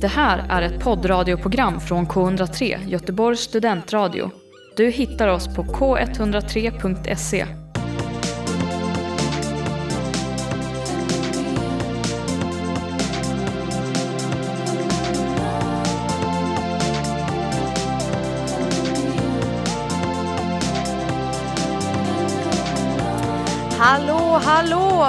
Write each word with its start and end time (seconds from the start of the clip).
Det 0.00 0.08
här 0.08 0.46
är 0.48 0.62
ett 0.62 0.80
poddradioprogram 0.80 1.80
från 1.80 2.06
K103, 2.06 2.88
Göteborgs 2.88 3.40
studentradio. 3.40 4.30
Du 4.76 4.90
hittar 4.90 5.28
oss 5.28 5.54
på 5.56 5.62
k103.se. 5.62 7.46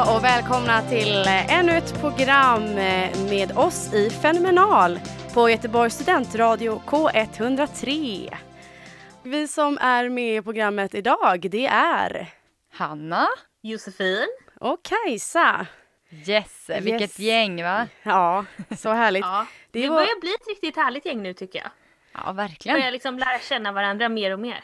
hallå 0.02 0.18
och 0.18 0.24
välkomna 0.24 0.82
till 0.82 1.26
ännu 1.50 1.72
ett 1.72 2.00
program 2.02 2.64
med 3.30 3.52
oss 3.58 3.94
i 3.94 4.10
Fenomenal 4.10 5.00
på 5.34 5.50
Göteborgs 5.50 5.94
studentradio 5.96 6.82
K103. 6.88 8.38
Vi 9.24 9.48
som 9.48 9.78
är 9.82 10.10
med 10.10 10.36
i 10.38 10.42
programmet 10.42 10.96
idag 10.96 11.48
det 11.52 11.66
är 11.68 12.28
Hanna. 12.74 13.28
Josefin. 13.62 14.28
och 14.60 14.80
Kajsa. 14.84 15.66
Yes, 16.28 16.70
vilket 16.82 17.02
Yes. 17.02 17.20
gäng 17.20 17.64
va? 17.64 17.88
Ja, 18.04 18.46
så 18.78 18.90
härligt. 18.90 19.22
Ja, 19.26 19.46
Det 19.72 19.90
var- 19.90 19.96
börjar 19.96 20.20
bli 20.22 20.34
ett 20.34 20.48
riktigt 20.48 20.76
härligt 20.76 21.06
gäng 21.06 21.24
nu 21.24 21.34
tycker 21.34 21.60
jag. 21.60 21.70
Ja, 22.26 22.32
verkligen. 22.32 22.78
börjar 22.78 22.92
liksom 22.92 23.20
lära 23.20 23.40
känna 23.40 23.72
varandra 23.72 24.10
mer 24.10 24.34
och 24.34 24.40
mer. 24.40 24.60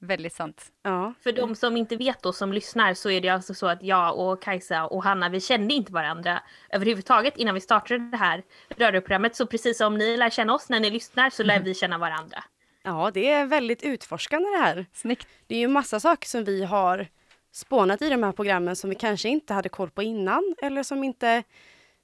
Väldigt 0.00 0.32
sant. 0.32 0.66
Ja, 0.82 1.14
För 1.22 1.32
de 1.32 1.54
som 1.54 1.76
inte 1.76 1.96
vet 1.96 2.22
då 2.22 2.32
som 2.32 2.52
lyssnar 2.52 2.94
så 2.94 3.10
är 3.10 3.20
det 3.20 3.28
alltså 3.28 3.54
så 3.54 3.66
att 3.66 3.82
jag 3.82 4.18
och 4.18 4.42
Kajsa 4.42 4.86
och 4.86 5.04
Hanna 5.04 5.28
vi 5.28 5.40
kände 5.40 5.74
inte 5.74 5.92
varandra 5.92 6.42
överhuvudtaget 6.70 7.36
innan 7.36 7.54
vi 7.54 7.60
startade 7.60 8.10
det 8.10 8.16
här 8.16 8.42
radioprogrammet. 8.76 9.36
Så 9.36 9.46
precis 9.46 9.78
som 9.78 9.98
ni 9.98 10.16
lär 10.16 10.30
känna 10.30 10.54
oss 10.54 10.68
när 10.68 10.80
ni 10.80 10.90
lyssnar 10.90 11.30
så 11.30 11.42
lär 11.42 11.60
vi 11.60 11.74
känna 11.74 11.98
varandra. 11.98 12.44
ja, 12.82 13.10
det 13.14 13.30
är 13.30 13.46
väldigt 13.46 13.82
utforskande 13.82 14.48
det 14.50 14.56
här. 14.58 14.86
Snyggt. 14.92 15.28
Det 15.46 15.54
är 15.54 15.58
ju 15.58 15.68
massa 15.68 16.00
saker 16.00 16.28
som 16.28 16.44
vi 16.44 16.64
har 16.64 17.06
spånat 17.52 18.02
i 18.02 18.08
de 18.08 18.22
här 18.22 18.32
programmen 18.32 18.76
som 18.76 18.90
vi 18.90 18.96
kanske 18.96 19.28
inte 19.28 19.54
hade 19.54 19.68
koll 19.68 19.90
på 19.90 20.02
innan 20.02 20.54
eller 20.62 20.82
som 20.82 21.04
inte 21.04 21.42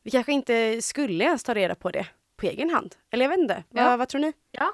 vi 0.02 0.11
kanske 0.11 0.33
inte 0.33 0.83
skulle 0.83 1.24
ens 1.24 1.44
ta 1.44 1.55
reda 1.55 1.74
på 1.74 1.90
det 1.90 2.06
på 2.36 2.46
egen 2.46 2.70
hand. 2.70 2.94
Eller 3.11 3.24
jag 3.24 3.30
vet 3.30 3.38
inte, 3.38 3.64
Ja. 3.70 3.84
vad, 3.84 3.98
vad 3.98 4.08
tror 4.08 4.20
ni? 4.20 4.33
Ja, 4.50 4.72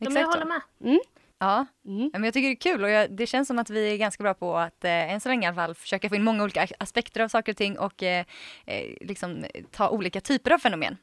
Exakt 0.00 0.18
jag 0.20 0.26
håller 0.26 0.44
med. 0.46 0.60
Ja, 1.38 1.66
Mm. 1.86 2.10
Men 2.12 2.24
jag 2.24 2.34
tycker 2.34 2.48
det 2.48 2.52
är 2.52 2.72
kul 2.72 2.84
och 2.84 2.90
jag, 2.90 3.10
det 3.10 3.26
känns 3.26 3.48
som 3.48 3.58
att 3.58 3.70
vi 3.70 3.92
är 3.92 3.96
ganska 3.96 4.22
bra 4.22 4.34
på 4.34 4.56
att 4.56 4.84
eh, 4.84 5.12
än 5.12 5.20
så 5.20 5.28
länge 5.28 5.46
i 5.46 5.48
alla 5.48 5.54
fall 5.54 5.74
försöka 5.74 6.08
få 6.08 6.16
in 6.16 6.24
många 6.24 6.42
olika 6.42 6.66
aspekter 6.78 7.20
av 7.20 7.28
saker 7.28 7.52
och 7.52 7.56
ting 7.56 7.78
och 7.78 8.02
eh, 8.02 8.24
eh, 8.64 8.96
liksom 9.00 9.44
ta 9.70 9.88
olika 9.88 10.20
typer 10.20 10.50
av 10.50 10.58
fenomen. 10.58 10.96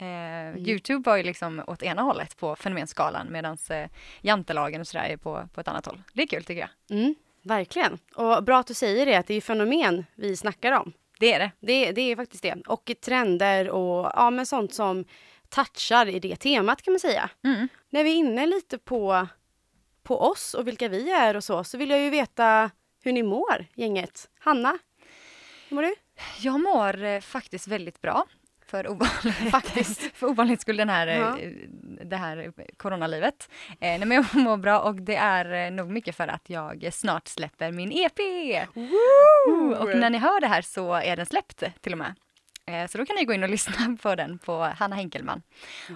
Eh, 0.00 0.68
Youtube 0.68 1.10
var 1.10 1.16
ju 1.16 1.22
liksom 1.22 1.62
åt 1.66 1.82
ena 1.82 2.02
hållet 2.02 2.36
på 2.36 2.56
fenomenskalan 2.56 3.32
medan 3.32 3.58
eh, 3.70 3.90
jantelagen 4.20 4.80
och 4.80 4.86
sådär 4.86 5.04
är 5.04 5.16
på, 5.16 5.48
på 5.54 5.60
ett 5.60 5.68
annat 5.68 5.86
håll. 5.86 6.02
Det 6.12 6.22
är 6.22 6.26
kul 6.26 6.44
tycker 6.44 6.60
jag. 6.60 6.98
Mm, 6.98 7.14
verkligen. 7.42 7.98
Och 8.14 8.44
bra 8.44 8.58
att 8.58 8.66
du 8.66 8.74
säger 8.74 9.06
det, 9.06 9.16
att 9.16 9.26
det 9.26 9.34
är 9.34 9.40
fenomen 9.40 10.06
vi 10.14 10.36
snackar 10.36 10.72
om. 10.72 10.92
Det 11.18 11.32
är 11.32 11.38
det. 11.38 11.50
Det, 11.60 11.92
det 11.92 12.00
är 12.00 12.16
faktiskt 12.16 12.42
det. 12.42 12.56
Och 12.66 12.92
trender 13.04 13.70
och 13.70 14.12
ja, 14.14 14.30
men 14.30 14.46
sånt 14.46 14.74
som 14.74 15.04
touchar 15.48 16.06
i 16.06 16.18
det 16.18 16.36
temat 16.36 16.82
kan 16.82 16.92
man 16.92 17.00
säga. 17.00 17.30
Mm. 17.44 17.68
När 17.90 18.04
vi 18.04 18.10
är 18.10 18.16
inne 18.16 18.46
lite 18.46 18.78
på, 18.78 19.26
på 20.02 20.20
oss 20.20 20.54
och 20.54 20.68
vilka 20.68 20.88
vi 20.88 21.10
är 21.10 21.36
och 21.36 21.44
så, 21.44 21.64
så 21.64 21.78
vill 21.78 21.90
jag 21.90 22.00
ju 22.00 22.10
veta 22.10 22.70
hur 23.02 23.12
ni 23.12 23.22
mår, 23.22 23.66
gänget. 23.74 24.28
Hanna, 24.38 24.78
hur 25.68 25.74
mår 25.74 25.82
du? 25.82 25.94
Jag 26.40 26.60
mår 26.60 27.04
eh, 27.04 27.20
faktiskt 27.20 27.68
väldigt 27.68 28.00
bra. 28.00 28.26
För, 28.66 28.88
ovanlighet, 28.90 29.50
faktiskt. 29.50 30.16
för 30.16 30.26
ovanlighetens 30.26 30.62
skull 30.62 30.76
den 30.76 30.88
här, 30.88 31.06
eh, 31.06 31.16
Ja. 31.18 31.36
det 32.04 32.16
här 32.16 32.52
coronalivet. 32.76 33.48
Eh, 33.70 33.76
nej, 33.80 33.98
men 34.04 34.10
jag 34.12 34.26
mår 34.34 34.56
bra 34.56 34.80
och 34.80 34.94
det 34.94 35.16
är 35.16 35.66
eh, 35.66 35.70
nog 35.70 35.90
mycket 35.90 36.16
för 36.16 36.28
att 36.28 36.50
jag 36.50 36.88
snart 36.92 37.28
släpper 37.28 37.72
min 37.72 37.92
EP. 37.92 38.18
Woo! 38.74 39.74
Och 39.74 39.96
när 39.96 40.10
ni 40.10 40.18
hör 40.18 40.40
det 40.40 40.46
här 40.46 40.62
så 40.62 40.94
är 40.94 41.16
den 41.16 41.26
släppt 41.26 41.62
till 41.80 41.92
och 41.92 41.98
med. 41.98 42.14
Eh, 42.66 42.86
så 42.86 42.98
då 42.98 43.06
kan 43.06 43.16
ni 43.16 43.24
gå 43.24 43.32
in 43.32 43.42
och 43.42 43.48
lyssna 43.56 43.96
på 44.02 44.14
den 44.14 44.38
på 44.38 44.62
Hanna 44.62 44.96
Henkelman. 44.96 45.42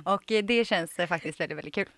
Och 0.05 0.33
eh, 0.33 0.45
det 0.45 0.65
känns 0.65 0.97
faktiskt 1.09 1.41
väldigt, 1.41 1.59
väldigt 1.59 1.75
kul. 1.75 1.89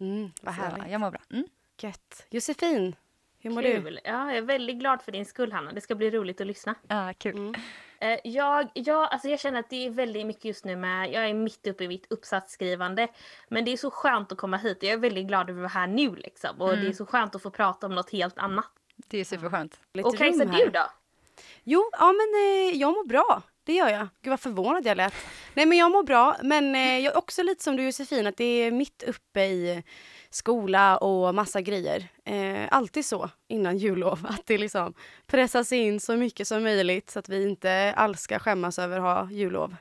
Mm, 0.00 0.30
vad 0.42 0.54
Så 0.54 0.60
härligt. 0.60 0.90
jag 0.92 1.00
mår 1.00 1.10
bra. 1.10 1.20
Mm. 1.30 1.46
Gött. 1.80 2.26
Josefin, 2.30 2.96
hur 3.38 3.50
mår 3.50 3.62
du? 3.62 3.82
Kul. 3.82 4.00
Ja, 4.04 4.26
jag 4.26 4.36
är 4.36 4.42
väldigt 4.42 4.76
glad 4.78 5.02
för 5.02 5.12
din 5.12 5.26
skull 5.26 5.52
Hanna. 5.52 5.72
Det 5.72 5.80
ska 5.80 5.94
bli 5.94 6.10
roligt 6.10 6.40
att 6.40 6.46
lyssna. 6.46 6.74
Ja, 6.88 7.12
kul. 7.18 7.36
Mm. 7.36 7.54
Eh, 8.00 8.18
Jag, 8.24 8.68
jag, 8.74 9.12
alltså 9.12 9.28
jag 9.28 9.40
känner 9.40 9.60
att 9.60 9.70
det 9.70 9.86
är 9.86 9.90
väldigt 9.90 10.26
mycket 10.26 10.44
just 10.44 10.64
nu 10.64 10.76
med, 10.76 11.12
jag 11.12 11.28
är 11.28 11.34
mitt 11.34 11.66
uppe 11.66 11.84
i 11.84 11.88
mitt 11.88 12.06
uppsatsskrivande. 12.12 13.08
Men 13.48 13.64
det 13.64 13.72
är 13.72 13.76
så 13.76 13.90
skönt 13.90 14.32
att 14.32 14.38
komma 14.38 14.56
hit 14.56 14.76
och 14.78 14.84
jag 14.84 14.92
är 14.92 14.98
väldigt 14.98 15.26
glad 15.26 15.50
över 15.50 15.64
att 15.64 15.74
vara 15.74 15.80
här 15.82 15.86
nu 15.86 16.14
liksom. 16.14 16.60
Och 16.60 16.76
det 16.76 16.86
är 16.88 16.92
så 16.92 17.06
skönt 17.06 17.34
att 17.34 17.42
få 17.42 17.50
prata 17.50 17.86
om 17.86 17.94
något 17.94 18.10
helt 18.10 18.38
annat. 18.38 18.70
Det 18.96 19.18
är 19.18 19.24
superskönt. 19.24 19.80
Lite 19.94 20.08
Och 20.08 20.16
Kajsa 20.16 20.44
du 20.44 20.70
då? 20.70 20.86
Jo, 21.64 21.90
ja 21.92 22.06
men 22.12 22.34
eh, 22.42 22.76
jag 22.80 22.92
mår 22.92 23.06
bra. 23.06 23.42
Det 23.66 23.72
gör 23.72 23.88
jag. 23.88 24.08
Gud 24.22 24.30
vad 24.30 24.40
förvånad 24.40 24.86
jag 24.86 24.96
lät. 24.96 25.14
Nej 25.54 25.66
men 25.66 25.78
jag 25.78 25.90
mår 25.90 26.02
bra, 26.02 26.36
men 26.42 26.74
eh, 26.74 26.98
jag 26.98 27.12
är 27.12 27.18
också 27.18 27.42
lite 27.42 27.62
som 27.64 27.76
du 27.76 27.84
Josefin, 27.84 28.26
att 28.26 28.36
det 28.36 28.44
är 28.44 28.70
mitt 28.70 29.02
uppe 29.02 29.44
i 29.44 29.82
skola 30.30 30.96
och 30.98 31.34
massa 31.34 31.60
grejer. 31.60 32.08
Eh, 32.24 32.68
alltid 32.70 33.06
så 33.06 33.30
innan 33.48 33.78
jullov, 33.78 34.26
att 34.28 34.46
det 34.46 34.58
liksom 34.58 34.94
pressas 35.26 35.72
in 35.72 36.00
så 36.00 36.16
mycket 36.16 36.48
som 36.48 36.62
möjligt 36.62 37.10
så 37.10 37.18
att 37.18 37.28
vi 37.28 37.48
inte 37.48 37.94
alls 37.96 38.20
ska 38.20 38.38
skämmas 38.38 38.78
över 38.78 38.96
att 38.96 39.02
ha 39.02 39.30
jullov. 39.30 39.76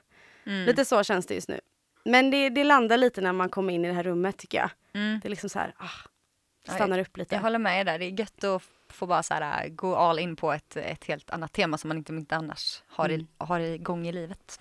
Mm. 0.45 0.65
Lite 0.65 0.85
så 0.85 1.03
känns 1.03 1.25
det 1.25 1.33
just 1.33 1.49
nu. 1.49 1.59
Men 2.05 2.31
det, 2.31 2.49
det 2.49 2.63
landar 2.63 2.97
lite 2.97 3.21
när 3.21 3.33
man 3.33 3.49
kommer 3.49 3.73
in 3.73 3.85
i 3.85 3.87
det 3.87 3.93
här 3.93 4.03
rummet 4.03 4.37
tycker 4.37 4.57
jag. 4.57 4.69
Mm. 4.93 5.19
Det 5.19 5.27
är 5.27 5.29
liksom 5.29 5.49
så 5.49 5.59
här, 5.59 5.73
ah, 5.77 6.73
stannar 6.73 6.99
upp 6.99 7.17
lite. 7.17 7.35
Jag 7.35 7.41
håller 7.41 7.59
med 7.59 7.85
där. 7.85 7.99
Det 7.99 8.05
är 8.05 8.19
gött 8.19 8.43
att 8.43 8.61
få 8.95 9.05
bara 9.05 9.23
så 9.23 9.33
här, 9.33 9.65
äh, 9.65 9.69
gå 9.69 9.95
all 9.95 10.19
in 10.19 10.35
på 10.35 10.51
ett, 10.51 10.77
ett 10.77 11.03
helt 11.05 11.29
annat 11.29 11.53
tema 11.53 11.77
som 11.77 11.87
man 11.87 11.97
inte, 11.97 12.13
inte 12.13 12.35
annars 12.35 12.83
har, 12.87 13.09
Mm. 13.09 13.21
i, 13.21 13.27
har 13.37 13.59
igång 13.59 14.07
i 14.07 14.11
livet. 14.11 14.59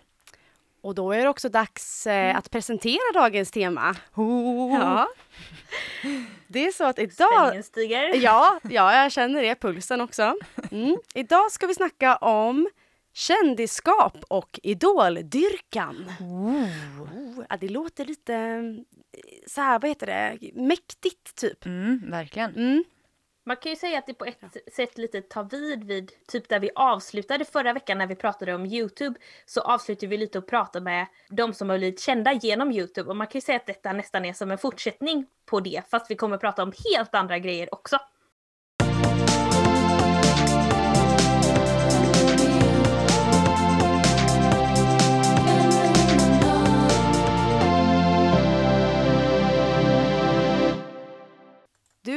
Och 0.81 0.95
då 0.95 1.13
är 1.13 1.23
det 1.23 1.29
också 1.29 1.49
dags 1.49 2.07
eh, 2.07 2.37
att 2.37 2.51
presentera 2.51 3.13
dagens 3.15 3.51
tema. 3.51 3.95
Ja. 4.73 5.09
Det 6.47 6.67
är 6.67 6.73
så 6.73 6.85
att 6.85 6.99
idag... 6.99 7.29
Spänningen 7.33 7.63
stiger. 7.63 8.15
Ja, 8.23 8.61
ja, 8.63 9.03
jag 9.03 9.13
känner 9.13 9.43
det, 9.43 9.55
pulsen 9.61 10.01
också. 10.01 10.35
Mm. 10.71 10.97
Idag 11.15 11.53
ska 11.53 11.67
vi 11.67 11.75
snacka 11.75 12.17
om 12.17 12.69
kändisskap 13.13 14.17
och 14.29 14.61
idoldyrkan. 14.63 16.11
Oh, 16.21 17.45
ja, 17.51 17.57
det 17.57 17.69
låter 17.69 18.05
lite 18.05 18.35
eh, 18.35 18.63
så 19.47 19.61
här, 19.61 19.79
vad 19.79 19.89
heter 19.91 20.07
det, 20.07 20.39
mäktigt 20.55 21.35
typ. 21.37 21.67
Mm, 21.67 22.11
verkligen. 22.11 22.55
Mm. 22.57 22.85
Man 23.47 23.57
kan 23.57 23.73
ju 23.73 23.77
säga 23.77 23.99
att 23.99 24.07
det 24.07 24.15
på 24.15 24.25
ett 24.25 24.57
sätt 24.73 24.99
lite 24.99 25.21
tar 25.21 25.45
vid 25.45 25.85
vid 25.85 26.13
typ 26.27 26.49
där 26.49 26.61
vi 26.61 26.71
avslutade 26.75 27.45
förra 27.45 27.73
veckan 27.73 27.99
när 27.99 28.07
vi 28.07 28.15
pratade 28.15 28.55
om 28.55 28.67
Youtube. 28.67 29.21
Så 29.47 29.61
avslutade 29.61 30.07
vi 30.07 30.17
lite 30.17 30.39
och 30.39 30.47
pratade 30.47 30.85
med 30.85 31.07
de 31.29 31.55
som 31.55 31.71
har 31.71 31.79
blivit 31.79 32.01
kända 32.01 32.33
genom 32.33 32.73
Youtube. 32.73 33.11
Och 33.11 33.17
man 33.17 33.27
kan 33.27 33.39
ju 33.39 33.41
säga 33.41 33.57
att 33.57 33.67
detta 33.67 33.93
nästan 33.93 34.25
är 34.25 34.33
som 34.33 34.51
en 34.51 34.59
fortsättning 34.59 35.27
på 35.47 35.61
det. 35.61 35.83
Fast 35.91 36.11
vi 36.11 36.15
kommer 36.15 36.39
prata 36.39 36.63
om 36.63 36.73
helt 36.91 37.15
andra 37.15 37.39
grejer 37.39 37.75
också. 37.75 37.99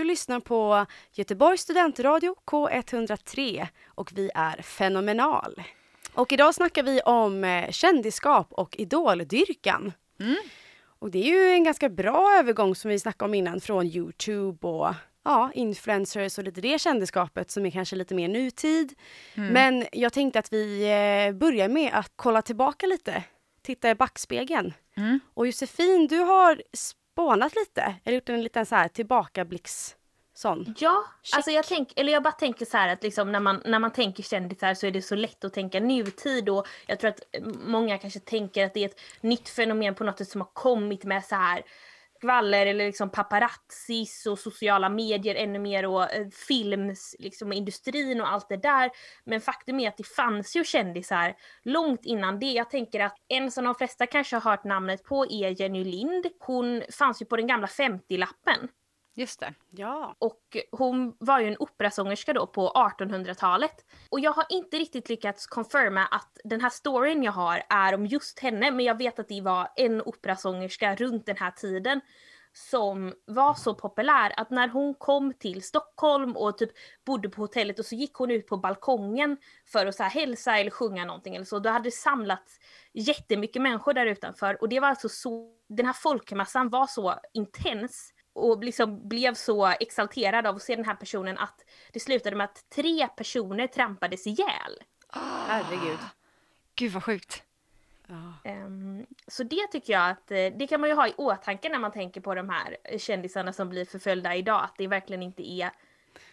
Lyssnar 0.07 0.39
på 0.39 0.85
Göteborgs 1.13 1.61
studentradio 1.61 2.35
K103 2.45 3.67
och 3.87 4.11
vi 4.15 4.29
är 4.35 4.61
Fenomenal. 4.61 5.63
Och 6.13 6.33
idag 6.33 6.55
snackar 6.55 6.83
vi 6.83 7.01
om 7.01 7.43
eh, 7.43 7.71
kändisskap 7.71 8.47
och 8.53 8.75
idoldyrkan. 8.79 9.93
Mm. 10.19 10.37
Och 10.99 11.11
det 11.11 11.17
är 11.17 11.33
ju 11.33 11.51
en 11.51 11.63
ganska 11.63 11.89
bra 11.89 12.35
övergång 12.39 12.75
som 12.75 12.89
vi 12.91 12.99
snackade 12.99 13.29
om 13.29 13.33
innan 13.33 13.61
från 13.61 13.85
Youtube 13.85 14.67
och 14.67 14.93
ja, 15.23 15.51
influencers 15.53 16.37
och 16.37 16.43
lite 16.43 16.61
det 16.61 16.81
kändisskapet 16.81 17.51
som 17.51 17.65
är 17.65 17.71
kanske 17.71 17.95
lite 17.95 18.15
mer 18.15 18.27
nutid. 18.27 18.93
Men 19.51 19.85
jag 19.91 20.13
tänkte 20.13 20.39
att 20.39 20.53
vi 20.53 20.83
eh, 20.83 21.37
börjar 21.37 21.67
med 21.67 21.91
att 21.93 22.11
kolla 22.15 22.41
tillbaka 22.41 22.85
lite, 22.85 23.23
titta 23.61 23.89
i 23.89 23.95
backspegeln. 23.95 24.73
Mm. 24.97 25.19
Och 25.33 25.47
Josefin, 25.47 26.07
du 26.07 26.17
har 26.17 26.61
spånat 27.17 27.55
lite, 27.55 27.95
eller 28.03 28.15
gjort 28.15 28.29
en 28.29 28.43
liten 28.43 28.65
så 28.65 28.75
här 28.75 28.87
tillbakablicks 28.87 29.95
sån. 30.33 30.75
Ja, 30.77 31.03
Check. 31.23 31.35
alltså 31.35 31.51
jag, 31.51 31.65
tänk, 31.65 31.99
eller 31.99 32.13
jag 32.13 32.23
bara 32.23 32.31
tänker 32.31 32.65
så 32.65 32.77
här 32.77 32.93
att 32.93 33.03
liksom 33.03 33.31
när, 33.31 33.39
man, 33.39 33.61
när 33.65 33.79
man 33.79 33.91
tänker 33.91 34.23
kändisar 34.23 34.73
så 34.73 34.87
är 34.87 34.91
det 34.91 35.01
så 35.01 35.15
lätt 35.15 35.43
att 35.43 35.53
tänka 35.53 35.79
nutid 35.79 36.49
och 36.49 36.67
jag 36.87 36.99
tror 36.99 37.09
att 37.09 37.21
många 37.65 37.97
kanske 37.97 38.19
tänker 38.19 38.65
att 38.65 38.73
det 38.73 38.83
är 38.83 38.85
ett 38.85 38.99
nytt 39.21 39.49
fenomen 39.49 39.95
på 39.95 40.03
något 40.03 40.17
sätt 40.17 40.29
som 40.29 40.41
har 40.41 40.49
kommit 40.53 41.03
med 41.03 41.25
så 41.25 41.35
här 41.35 41.63
skvaller 42.17 42.65
eller 42.65 42.85
liksom 42.85 43.09
paparazzis 43.09 44.25
och 44.25 44.39
sociala 44.39 44.89
medier 44.89 45.35
ännu 45.35 45.59
mer 45.59 45.85
och 45.85 46.13
eh, 46.13 46.27
films, 46.47 47.15
liksom 47.19 47.53
industrin 47.53 48.21
och 48.21 48.31
allt 48.31 48.49
det 48.49 48.57
där. 48.57 48.89
Men 49.23 49.41
faktum 49.41 49.79
är 49.79 49.87
att 49.87 49.97
det 49.97 50.07
fanns 50.07 50.55
ju 50.55 50.63
kändisar 50.63 51.35
långt 51.63 52.05
innan 52.05 52.39
det. 52.39 52.51
Jag 52.51 52.69
tänker 52.69 52.99
att 52.99 53.15
en 53.27 53.51
som 53.51 53.65
de 53.65 53.75
flesta 53.75 54.05
kanske 54.05 54.35
har 54.35 54.51
hört 54.51 54.63
namnet 54.63 55.03
på 55.03 55.25
är 55.25 55.61
Jenny 55.61 55.83
Lind. 55.83 56.25
Hon 56.39 56.83
fanns 56.91 57.21
ju 57.21 57.25
på 57.25 57.37
den 57.37 57.47
gamla 57.47 57.67
50-lappen. 57.67 58.67
Just 59.17 59.39
det. 59.39 59.53
Ja. 59.69 60.15
Och 60.19 60.57
hon 60.71 61.15
var 61.19 61.39
ju 61.39 61.47
en 61.47 61.57
operasångerska 61.59 62.33
då 62.33 62.47
på 62.47 62.69
1800-talet. 62.69 63.85
Och 64.09 64.19
jag 64.19 64.33
har 64.33 64.45
inte 64.49 64.77
riktigt 64.77 65.09
lyckats 65.09 65.47
confirma 65.47 66.05
att 66.05 66.39
den 66.43 66.61
här 66.61 66.69
storyn 66.69 67.23
jag 67.23 67.31
har 67.31 67.63
är 67.69 67.93
om 67.93 68.05
just 68.05 68.39
henne, 68.39 68.71
men 68.71 68.85
jag 68.85 68.97
vet 68.97 69.19
att 69.19 69.27
det 69.27 69.41
var 69.41 69.69
en 69.75 70.01
operasångerska 70.01 70.95
runt 70.95 71.25
den 71.25 71.37
här 71.37 71.51
tiden 71.51 72.01
som 72.53 73.13
var 73.25 73.53
så 73.53 73.75
populär 73.75 74.33
att 74.37 74.49
när 74.49 74.67
hon 74.67 74.93
kom 74.93 75.33
till 75.33 75.63
Stockholm 75.63 76.37
och 76.37 76.57
typ 76.57 76.71
bodde 77.05 77.29
på 77.29 77.41
hotellet 77.41 77.79
och 77.79 77.85
så 77.85 77.95
gick 77.95 78.13
hon 78.13 78.31
ut 78.31 78.47
på 78.47 78.57
balkongen 78.57 79.37
för 79.65 79.85
att 79.85 79.95
så 79.95 80.03
här 80.03 80.09
hälsa 80.09 80.57
eller 80.57 80.71
sjunga 80.71 81.05
någonting 81.05 81.35
eller 81.35 81.45
så, 81.45 81.59
då 81.59 81.69
hade 81.69 81.83
det 81.83 81.91
samlats 81.91 82.59
jättemycket 82.93 83.61
människor 83.61 83.93
där 83.93 84.05
utanför 84.05 84.61
och 84.61 84.69
det 84.69 84.79
var 84.79 84.87
alltså 84.87 85.09
så, 85.09 85.51
den 85.69 85.85
här 85.85 85.93
folkmassan 85.93 86.69
var 86.69 86.87
så 86.87 87.15
intens 87.33 88.13
och 88.37 88.63
liksom 88.63 89.07
blev 89.07 89.33
så 89.33 89.65
exalterad 89.65 90.47
av 90.47 90.55
att 90.55 90.61
se 90.61 90.75
den 90.75 90.85
här 90.85 90.95
personen 90.95 91.37
att 91.37 91.65
det 91.91 91.99
slutade 91.99 92.35
med 92.35 92.45
att 92.45 92.69
tre 92.69 93.07
personer 93.07 93.67
trampades 93.67 94.27
ihjäl. 94.27 94.83
Herregud. 95.47 95.99
Gud 96.75 96.91
vad 96.91 97.03
sjukt. 97.03 97.43
Um, 98.43 99.05
så 99.27 99.43
det 99.43 99.67
tycker 99.71 99.93
jag 99.93 100.09
att 100.09 100.31
eh, 100.31 100.37
det 100.57 100.67
kan 100.69 100.81
man 100.81 100.89
ju 100.89 100.95
ha 100.95 101.07
i 101.07 101.13
åtanke 101.17 101.69
när 101.69 101.79
man 101.79 101.91
tänker 101.91 102.21
på 102.21 102.35
de 102.35 102.49
här 102.49 102.97
kändisarna 102.97 103.53
som 103.53 103.69
blir 103.69 103.85
förföljda 103.85 104.35
idag. 104.35 104.63
Att 104.63 104.73
det 104.77 104.87
verkligen 104.87 105.23
inte 105.23 105.51
är 105.51 105.71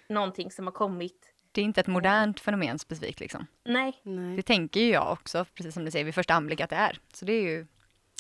någonting 0.09 0.51
som 0.51 0.67
har 0.67 0.73
kommit. 0.73 1.33
Det 1.53 1.61
är 1.61 1.65
inte 1.65 1.81
ett 1.81 1.87
modernt 1.87 2.41
fenomen 2.41 2.79
specifikt 2.79 3.21
liksom. 3.21 3.47
Nej. 3.65 4.01
Nej. 4.03 4.37
Det 4.37 4.43
tänker 4.43 4.81
ju 4.81 4.89
jag 4.89 5.13
också, 5.13 5.45
precis 5.55 5.75
som 5.75 5.85
du 5.85 5.91
säger, 5.91 6.05
vid 6.05 6.15
första 6.15 6.35
anblick 6.35 6.61
att 6.61 6.71
det 6.71 6.77
är. 6.77 6.99
Så 7.13 7.25
det 7.25 7.33
är 7.33 7.43
ju, 7.43 7.67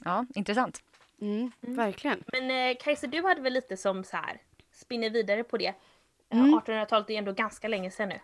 ja, 0.04 0.26
intressant. 0.34 0.82
Mm, 1.24 1.50
verkligen. 1.60 2.24
Men 2.32 2.50
eh, 2.70 2.76
Kajsa, 2.80 3.06
du 3.06 3.22
hade 3.22 3.40
väl 3.40 3.52
lite 3.52 3.76
som 3.76 4.04
så 4.04 4.16
här, 4.16 4.40
spinner 4.72 5.10
vidare 5.10 5.44
på 5.44 5.56
det. 5.56 5.66
Eh, 5.66 5.74
Mm. 6.30 6.54
1800-talet 6.54 7.10
är 7.10 7.14
ändå 7.14 7.32
ganska 7.32 7.68
länge 7.68 7.90
sedan 7.90 8.08
nu. 8.08 8.20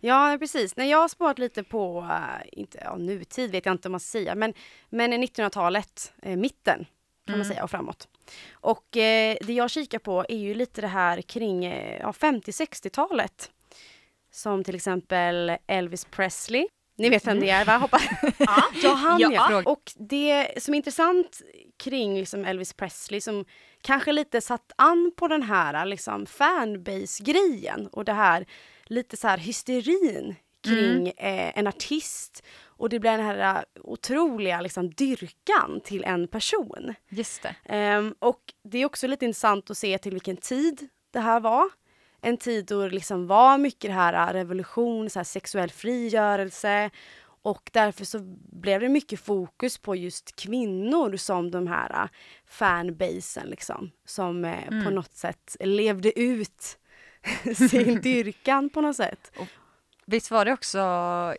Ja, 0.00 0.36
precis. 0.40 0.76
När 0.76 0.84
jag 0.84 0.98
har 0.98 1.08
sparat 1.08 1.38
lite 1.38 1.62
på, 1.62 2.08
äh, 2.10 2.48
inte 2.52 2.78
ja, 2.84 2.96
nutid 2.96 3.50
vet 3.52 3.66
jag 3.66 3.72
inte 3.74 3.88
om 3.88 3.92
man 3.92 4.00
ska 4.00 4.10
säga, 4.18 4.34
men, 4.34 4.54
men 4.88 5.12
1900-talet, 5.12 6.12
eh, 6.22 6.36
mitten 6.36 6.86
kan 7.26 7.38
man 7.38 7.46
säga 7.46 7.64
och 7.64 7.70
framåt. 7.70 8.08
Och 8.52 8.96
eh, 8.96 9.36
det 9.40 9.52
jag 9.52 9.70
kikar 9.70 9.98
på 9.98 10.24
är 10.28 10.36
ju 10.36 10.54
lite 10.54 10.80
det 10.80 10.86
här 10.86 11.22
kring 11.22 11.64
eh, 11.64 11.98
ja, 12.00 12.10
50-60-talet. 12.12 13.50
Som 14.32 14.64
till 14.64 14.74
exempel 14.74 15.56
Elvis 15.66 16.04
Presley. 16.04 16.68
Ni 16.96 17.08
vet 17.08 17.26
vem 17.26 17.40
det 17.40 17.50
är 17.50 17.64
va? 17.64 17.76
Hoppas. 17.76 18.02
Ja. 18.38 18.62
Ja, 18.82 18.94
han 18.94 19.20
ja. 19.20 19.62
Och 19.66 19.92
det 19.96 20.62
som 20.62 20.74
är 20.74 20.76
intressant 20.76 21.42
kring 21.80 22.18
liksom 22.18 22.44
Elvis 22.44 22.72
Presley 22.72 23.20
som 23.20 23.44
kanske 23.82 24.12
lite 24.12 24.40
satt 24.40 24.72
an 24.76 25.12
på 25.16 25.28
den 25.28 25.42
här 25.42 25.86
liksom 25.86 26.26
fanbase-grejen 26.26 27.86
och 27.86 28.04
det 28.04 28.12
här 28.12 28.46
lite 28.84 29.16
så 29.16 29.28
här 29.28 29.38
hysterin 29.38 30.36
kring 30.64 31.08
eh, 31.08 31.58
en 31.58 31.66
artist 31.66 32.42
och 32.62 32.88
det 32.88 33.00
blir 33.00 33.10
den 33.10 33.26
här 33.26 33.56
eh, 33.56 33.62
otroliga 33.84 34.60
liksom 34.60 34.90
dyrkan 34.90 35.80
till 35.84 36.04
en 36.04 36.28
person. 36.28 36.94
Just 37.08 37.42
det. 37.42 37.54
Ehm, 37.64 38.14
och 38.18 38.40
det 38.62 38.78
är 38.78 38.86
också 38.86 39.06
lite 39.06 39.24
intressant 39.24 39.70
att 39.70 39.78
se 39.78 39.98
till 39.98 40.12
vilken 40.12 40.36
tid 40.36 40.88
det 41.10 41.20
här 41.20 41.40
var. 41.40 41.68
En 42.20 42.36
tid 42.36 42.66
då 42.66 42.82
det 42.82 42.90
liksom 42.90 43.26
var 43.26 43.58
mycket 43.58 43.90
det 43.90 43.94
här 43.94 44.28
äh, 44.28 44.32
revolution, 44.32 45.10
så 45.10 45.18
här 45.18 45.24
sexuell 45.24 45.70
frigörelse 45.70 46.90
och 47.42 47.70
därför 47.72 48.04
så 48.04 48.18
blev 48.52 48.80
det 48.80 48.88
mycket 48.88 49.20
fokus 49.20 49.78
på 49.78 49.96
just 49.96 50.36
kvinnor 50.36 51.16
som 51.16 51.50
de 51.50 51.66
här 51.66 52.02
äh, 52.02 52.08
fanbasen 52.46 53.46
liksom. 53.46 53.90
Som 54.04 54.44
eh, 54.44 54.84
på 54.84 54.90
något 54.90 55.14
sätt 55.14 55.56
levde 55.60 56.20
ut 56.20 56.78
sin 57.70 58.00
dyrkan 58.00 58.70
på 58.70 58.80
något 58.80 58.96
sätt. 58.96 59.32
Visst 60.10 60.30
var 60.30 60.44
det 60.44 60.52
också 60.52 60.78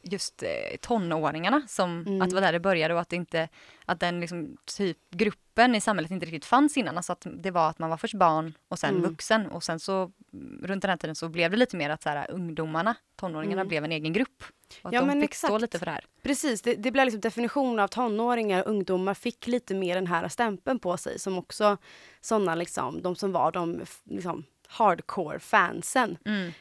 just 0.04 0.44
eh, 0.44 0.50
tonåringarna 0.82 1.62
som, 1.68 2.04
Mm. 2.08 2.22
att 2.22 2.30
det 2.30 2.36
var 2.36 2.42
där 2.42 2.54
det 2.54 2.60
började 2.60 2.94
och 2.94 3.00
att, 3.00 3.14
inte, 3.14 3.50
att 3.86 4.00
den 4.00 4.20
liksom, 4.20 4.58
typ 4.78 4.98
gruppen 5.12 5.76
i 5.76 5.82
samhället 5.82 6.12
inte 6.12 6.26
riktigt 6.26 6.46
fanns 6.46 6.78
innan. 6.78 6.98
Alltså 6.98 7.14
att 7.14 7.28
det 7.34 7.52
var 7.52 7.70
att 7.70 7.80
man 7.80 7.90
var 7.90 7.98
först 7.98 8.14
barn 8.14 8.54
och 8.68 8.80
sen 8.80 8.90
Mm. 8.96 9.02
vuxen 9.10 9.48
och 9.48 9.64
sen 9.64 9.80
så 9.80 10.12
mm, 10.34 10.62
runt 10.64 10.82
den 10.82 10.90
här 10.90 10.98
tiden 10.98 11.16
så 11.16 11.30
blev 11.30 11.52
det 11.52 11.58
lite 11.58 11.76
mer 11.78 11.90
att 11.90 12.04
så 12.04 12.10
här, 12.10 12.32
ungdomarna, 12.32 12.96
tonåringarna 13.16 13.62
Mm. 13.62 13.68
blev 13.68 13.84
en 13.86 13.92
egen 13.92 14.14
grupp. 14.14 14.44
Och 14.82 14.88
att 14.88 14.94
Ja, 14.94 15.00
de 15.02 15.08
men 15.08 15.22
fick 15.22 15.36
stå 15.36 15.48
exakt. 15.48 15.62
lite 15.62 15.80
för 15.80 15.86
det 15.86 15.92
här. 15.92 16.06
Precis, 16.24 16.62
det, 16.62 16.76
det 16.76 16.92
blev 16.92 17.06
liksom 17.06 17.22
definitionen 17.22 17.80
av 17.80 17.88
tonåringar 17.88 18.64
och 18.64 18.70
ungdomar 18.70 19.14
fick 19.14 19.48
lite 19.48 19.74
mer 19.76 19.96
den 19.96 20.08
här 20.08 20.28
stämpeln 20.28 20.80
på 20.80 20.98
sig 20.98 21.20
som 21.20 21.38
också 21.38 21.78
sådana 22.22 22.56
liksom, 22.56 23.02
de 23.02 23.16
som 23.16 23.32
var 23.32 23.52
de 23.52 23.82
liksom 24.04 24.44
hardcore 24.68 25.40
fansen. 25.40 26.18
Mm. 26.26 26.52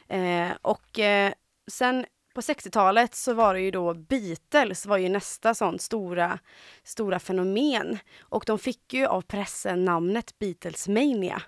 Eh, 0.49 0.57
och 0.61 0.99
eh, 0.99 1.33
sen 1.67 2.05
på 2.33 2.41
60-talet 2.41 3.15
så 3.15 3.33
var 3.33 3.53
det 3.53 3.61
ju 3.61 3.71
då 3.71 3.93
Beatles 3.93 4.85
var 4.85 4.97
ju 4.97 5.09
nästa 5.09 5.53
sånt 5.53 5.81
stora, 5.81 6.39
stora 6.83 7.19
fenomen. 7.19 7.97
Och 8.21 8.43
de 8.47 8.59
fick 8.59 8.93
ju 8.93 9.05
av 9.05 9.21
pressen 9.21 9.85
namnet 9.85 10.39
Beatlesmania. 10.39 11.41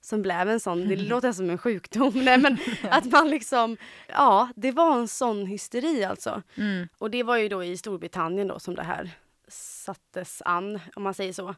Som 0.00 0.22
blev 0.22 0.48
en 0.48 0.60
sån, 0.60 0.88
det 0.88 0.96
låter 1.08 1.32
som 1.32 1.50
en 1.50 1.58
sjukdom, 1.58 2.12
nej 2.14 2.38
men 2.38 2.58
att 2.90 3.04
man 3.04 3.30
liksom, 3.30 3.76
ja 4.08 4.48
det 4.56 4.72
var 4.72 4.98
en 4.98 5.08
sån 5.08 5.46
hysteri 5.46 6.04
alltså. 6.04 6.42
Mm. 6.56 6.88
Och 6.98 7.10
det 7.10 7.22
var 7.22 7.36
ju 7.36 7.48
då 7.48 7.64
i 7.64 7.76
Storbritannien 7.76 8.48
då 8.48 8.58
som 8.58 8.74
det 8.74 8.82
här 8.82 9.10
sattes 9.48 10.42
an, 10.44 10.80
om 10.94 11.02
man 11.02 11.14
säger 11.14 11.32
så. 11.32 11.54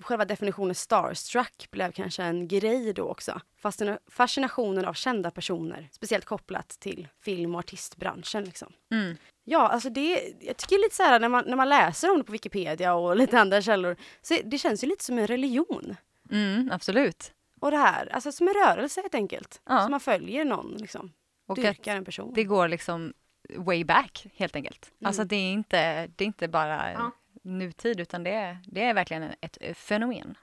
Själva 0.00 0.24
definitionen 0.24 0.74
starstruck 0.74 1.68
blev 1.70 1.92
kanske 1.92 2.22
en 2.22 2.48
grej 2.48 2.92
då 2.92 3.08
också. 3.08 3.40
Fascina- 3.62 3.98
Fascinationen 4.06 4.84
av 4.84 4.94
kända 4.94 5.30
personer, 5.30 5.88
speciellt 5.92 6.24
kopplat 6.24 6.68
till 6.68 7.08
film 7.20 7.54
och 7.54 7.58
artistbranschen. 7.58 8.44
Liksom. 8.44 8.72
Mm. 8.90 9.16
Ja, 9.44 9.68
alltså 9.68 9.90
det, 9.90 10.34
jag 10.40 10.56
tycker 10.56 10.78
lite 10.78 10.94
så 10.96 11.02
här 11.02 11.20
när 11.20 11.28
man, 11.28 11.44
när 11.46 11.56
man 11.56 11.68
läser 11.68 12.10
om 12.10 12.18
det 12.18 12.24
på 12.24 12.32
Wikipedia 12.32 12.94
och 12.94 13.16
lite 13.22 13.40
andra 13.40 13.62
källor, 13.62 13.96
så 14.22 14.36
det 14.44 14.58
känns 14.58 14.84
ju 14.84 14.88
lite 14.88 15.04
som 15.04 15.18
en 15.18 15.26
religion. 15.26 15.96
Mm, 16.30 16.70
absolut. 16.72 17.32
Och 17.60 17.70
det 17.70 17.76
här, 17.76 18.08
alltså 18.12 18.32
som 18.32 18.48
en 18.48 18.54
rörelse 18.54 19.00
helt 19.00 19.14
enkelt. 19.14 19.60
Ja. 19.64 19.82
Så 19.82 19.88
man 19.90 20.00
följer 20.00 20.44
någon, 20.44 20.74
liksom. 20.76 21.12
Och 21.46 21.56
Dyrkar 21.56 21.96
en 21.96 22.04
person. 22.04 22.32
det 22.34 22.44
går 22.44 22.68
liksom 22.68 23.14
way 23.56 23.84
back 23.84 24.26
helt 24.34 24.56
enkelt. 24.56 24.92
Mm. 25.00 25.08
Alltså 25.08 25.24
det 25.24 25.36
är 25.36 25.52
inte, 25.52 26.06
det 26.16 26.24
är 26.24 26.26
inte 26.26 26.48
bara 26.48 26.92
Ja 26.92 27.10
nutid 27.46 28.00
utan 28.00 28.24
det 28.24 28.30
är, 28.30 28.58
det 28.64 28.84
är 28.84 28.94
verkligen 28.94 29.22
ett 29.40 29.78
fenomen. 29.78 30.36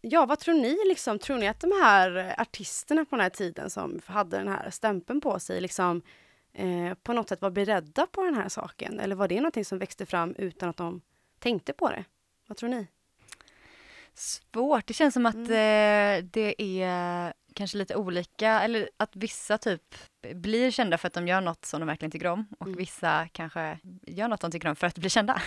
Ja, 0.00 0.26
vad 0.26 0.38
tror 0.38 0.54
ni 0.54 0.78
liksom? 0.88 1.18
Tror 1.18 1.38
ni 1.38 1.48
att 1.48 1.60
de 1.60 1.72
här 1.82 2.34
artisterna 2.38 3.04
på 3.04 3.16
den 3.16 3.22
här 3.22 3.30
tiden 3.30 3.70
som 3.70 4.00
hade 4.06 4.36
den 4.36 4.48
här 4.48 4.70
stämpeln 4.70 5.20
på 5.20 5.40
sig 5.40 5.60
liksom 5.60 6.02
eh, 6.52 6.94
på 6.94 7.12
något 7.12 7.28
sätt 7.28 7.42
var 7.42 7.50
beredda 7.50 8.06
på 8.06 8.24
den 8.24 8.34
här 8.34 8.48
saken? 8.48 9.00
Eller 9.00 9.16
var 9.16 9.28
det 9.28 9.36
någonting 9.36 9.64
som 9.64 9.78
växte 9.78 10.06
fram 10.06 10.34
utan 10.38 10.68
att 10.68 10.76
de 10.76 11.00
tänkte 11.38 11.72
på 11.72 11.88
det? 11.88 12.04
Vad 12.46 12.56
tror 12.56 12.68
ni? 12.68 12.86
Svårt. 14.14 14.86
Det 14.86 14.94
känns 14.94 15.14
som 15.14 15.26
att 15.26 15.34
Mm. 15.34 15.50
eh, 15.50 16.24
det 16.32 16.62
är 16.62 17.32
kanske 17.54 17.78
lite 17.78 17.96
olika, 17.96 18.60
eller 18.60 18.90
att 18.96 19.16
vissa 19.16 19.58
typ 19.58 19.94
blir 20.34 20.70
kända 20.70 20.98
för 20.98 21.06
att 21.08 21.14
de 21.14 21.28
gör 21.28 21.40
något 21.40 21.64
som 21.64 21.80
de 21.80 21.86
verkligen 21.86 22.10
tycker 22.10 22.26
om 22.26 22.46
och 22.58 22.66
Mm. 22.66 22.78
vissa 22.78 23.28
kanske 23.32 23.78
gör 24.06 24.28
något 24.28 24.40
de 24.40 24.50
tycker 24.50 24.68
om 24.68 24.76
för 24.76 24.86
att 24.86 24.98
bli 24.98 25.10
kända. 25.10 25.42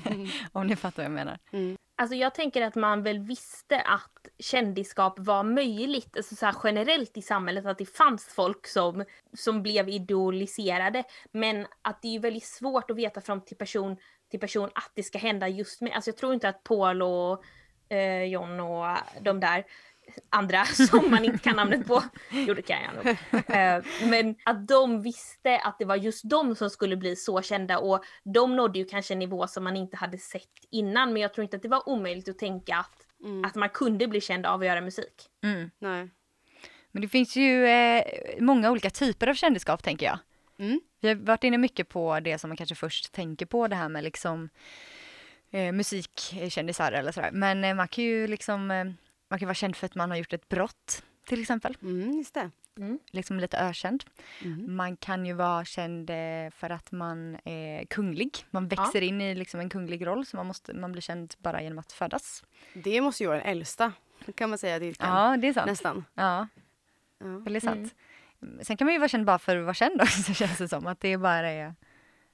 om 0.52 0.66
ni 0.66 0.76
fattar 0.76 0.96
vad 1.02 1.04
jag 1.04 1.12
menar. 1.12 1.38
Mm. 1.52 1.76
Alltså 1.96 2.16
jag 2.16 2.34
tänker 2.34 2.62
att 2.62 2.74
man 2.74 3.02
väl 3.02 3.18
visste 3.18 3.80
att 3.80 4.28
kändisskap 4.38 5.18
var 5.18 5.42
möjligt, 5.42 6.16
alltså 6.16 6.36
så 6.36 6.46
här 6.46 6.54
generellt 6.64 7.16
i 7.16 7.22
samhället, 7.22 7.66
att 7.66 7.78
det 7.78 7.96
fanns 7.96 8.24
folk 8.26 8.66
som, 8.66 9.04
som 9.36 9.62
blev 9.62 9.88
idoliserade. 9.88 11.04
Men 11.32 11.66
att 11.82 12.02
det 12.02 12.16
är 12.16 12.20
väldigt 12.20 12.46
svårt 12.46 12.90
att 12.90 12.96
veta 12.96 13.20
från 13.20 13.44
till 13.44 13.56
person 13.56 13.96
till 14.30 14.40
person 14.40 14.70
att 14.74 14.90
det 14.94 15.02
ska 15.02 15.18
hända 15.18 15.48
just 15.48 15.80
med, 15.80 15.92
alltså 15.92 16.10
jag 16.10 16.16
tror 16.16 16.34
inte 16.34 16.48
att 16.48 16.62
Paul 16.64 17.02
och 17.02 17.44
eh, 17.90 18.22
John 18.24 18.60
och 18.60 18.96
de 19.20 19.40
där 19.40 19.64
andra 20.30 20.64
som 20.90 21.10
man 21.10 21.24
inte 21.24 21.38
kan 21.38 21.56
namnet 21.56 21.86
på, 21.86 22.02
jo 22.30 22.54
det 22.54 22.62
kan 22.62 22.78
jag 22.82 22.94
nog. 22.94 23.16
Eh, 23.56 23.84
men 24.10 24.34
att 24.44 24.68
de 24.68 25.02
visste 25.02 25.58
att 25.58 25.78
det 25.78 25.84
var 25.84 25.96
just 25.96 26.30
de 26.30 26.54
som 26.54 26.70
skulle 26.70 26.96
bli 26.96 27.16
så 27.16 27.42
kända 27.42 27.78
och 27.78 28.04
de 28.24 28.56
nådde 28.56 28.78
ju 28.78 28.84
kanske 28.84 29.14
en 29.14 29.18
nivå 29.18 29.46
som 29.46 29.64
man 29.64 29.76
inte 29.76 29.96
hade 29.96 30.18
sett 30.18 30.48
innan 30.70 31.12
men 31.12 31.22
jag 31.22 31.34
tror 31.34 31.42
inte 31.42 31.56
att 31.56 31.62
det 31.62 31.68
var 31.68 31.88
omöjligt 31.88 32.28
att 32.28 32.38
tänka 32.38 32.76
att, 32.76 33.06
Mm. 33.24 33.44
att 33.44 33.54
man 33.54 33.68
kunde 33.68 34.06
bli 34.06 34.20
känd 34.20 34.46
av 34.46 34.60
att 34.60 34.66
göra 34.66 34.80
musik. 34.80 35.28
Mm. 35.42 35.70
Nej. 35.78 36.08
Men 36.90 37.02
det 37.02 37.08
finns 37.08 37.36
ju 37.36 37.66
eh, 37.66 38.04
många 38.38 38.70
olika 38.70 38.90
typer 38.90 39.26
av 39.26 39.34
kändisskap 39.34 39.82
tänker 39.82 40.06
jag. 40.06 40.18
Mm. 40.58 40.80
Vi 41.00 41.08
har 41.08 41.14
varit 41.14 41.44
inne 41.44 41.58
mycket 41.58 41.88
på 41.88 42.20
det 42.20 42.38
som 42.38 42.50
man 42.50 42.56
kanske 42.56 42.74
först 42.74 43.12
tänker 43.12 43.46
på, 43.46 43.68
det 43.68 43.76
här 43.76 43.88
med 43.88 44.04
liksom 44.04 44.48
eh, 45.50 45.72
musikkändisar 45.72 46.92
eller 46.92 47.12
sådär. 47.12 47.30
Men 47.32 47.64
eh, 47.64 47.74
man 47.74 47.88
kan 47.88 48.04
ju 48.04 48.26
liksom, 48.26 48.70
eh, 48.70 48.84
man 49.28 49.38
kan 49.38 49.46
vara 49.46 49.54
känd 49.54 49.76
för 49.76 49.86
att 49.86 49.94
man 49.94 50.10
har 50.10 50.16
gjort 50.16 50.32
ett 50.32 50.48
brott 50.48 51.02
till 51.26 51.40
exempel. 51.40 51.76
Mm, 51.82 52.12
just 52.18 52.34
det. 52.34 52.50
Liksom 53.10 53.40
lite 53.40 53.58
ökänd. 53.58 54.04
Mm. 54.44 54.76
Man 54.76 54.96
kan 54.96 55.26
ju 55.26 55.32
vara 55.32 55.64
känd 55.64 56.10
eh, 56.10 56.50
för 56.50 56.70
att 56.70 56.92
man 56.92 57.38
är 57.44 57.84
kunglig. 57.84 58.44
Man 58.50 58.68
växer 58.68 59.00
in 59.02 59.20
i 59.20 59.34
liksom 59.34 59.60
en 59.60 59.68
kunglig 59.70 60.06
roll 60.06 60.26
så 60.26 60.36
man, 60.36 60.46
måste, 60.46 60.74
man 60.74 60.92
blir 60.92 61.02
känd 61.02 61.34
bara 61.38 61.62
genom 61.62 61.78
att 61.78 61.92
födas. 61.92 62.44
Det 62.74 63.00
måste 63.00 63.22
ju 63.22 63.26
vara 63.26 63.38
den 63.38 63.46
äldsta, 63.46 63.92
kan 64.34 64.48
man 64.50 64.58
säga, 64.58 64.78
dyrkan. 64.78 65.08
Ja, 65.30 65.36
det 65.36 65.48
är 65.48 65.52
sant. 65.52 65.66
Nästan. 65.66 66.04
Ja, 66.14 66.48
Ja. 67.18 67.26
väldigt 67.38 67.62
sant. 67.64 67.94
Sen 68.62 68.76
kan 68.76 68.84
man 68.84 68.92
ju 68.92 68.98
vara 68.98 69.08
känd 69.08 69.24
bara 69.24 69.38
för 69.38 69.56
att 69.56 69.64
vara 69.64 69.74
känd 69.74 70.00
också 70.02 70.34
känns 70.34 70.58
det 70.58 70.68
som. 70.68 70.86
Att 70.86 71.00
det 71.00 71.16
bara 71.16 71.50
är, 71.50 71.74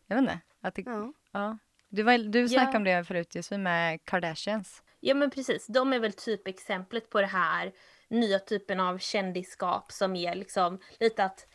jag 0.06 0.16
vet 0.16 0.22
inte. 0.22 0.40
Att 0.60 0.74
det, 0.74 0.82
Ja. 0.86 1.12
ja. 1.32 1.58
Du, 1.88 2.02
var, 2.02 2.18
du 2.18 2.48
snackade 2.48 2.72
Ja. 2.72 2.78
om 2.78 2.84
det 3.02 3.04
förut 3.04 3.34
Josefin 3.34 3.62
med 3.62 4.04
Kardashians. 4.04 4.82
Ja 5.00 5.14
men 5.14 5.30
precis, 5.30 5.66
de 5.66 5.92
är 5.92 5.98
väl 5.98 6.12
typexemplet 6.12 7.10
på 7.10 7.20
det 7.20 7.26
här 7.26 7.72
nya 8.08 8.38
typen 8.38 8.80
av 8.80 8.98
kändisskap 8.98 9.92
som 9.92 10.16
är 10.16 10.34
liksom 10.34 10.80
lite 11.00 11.24
att 11.24 11.46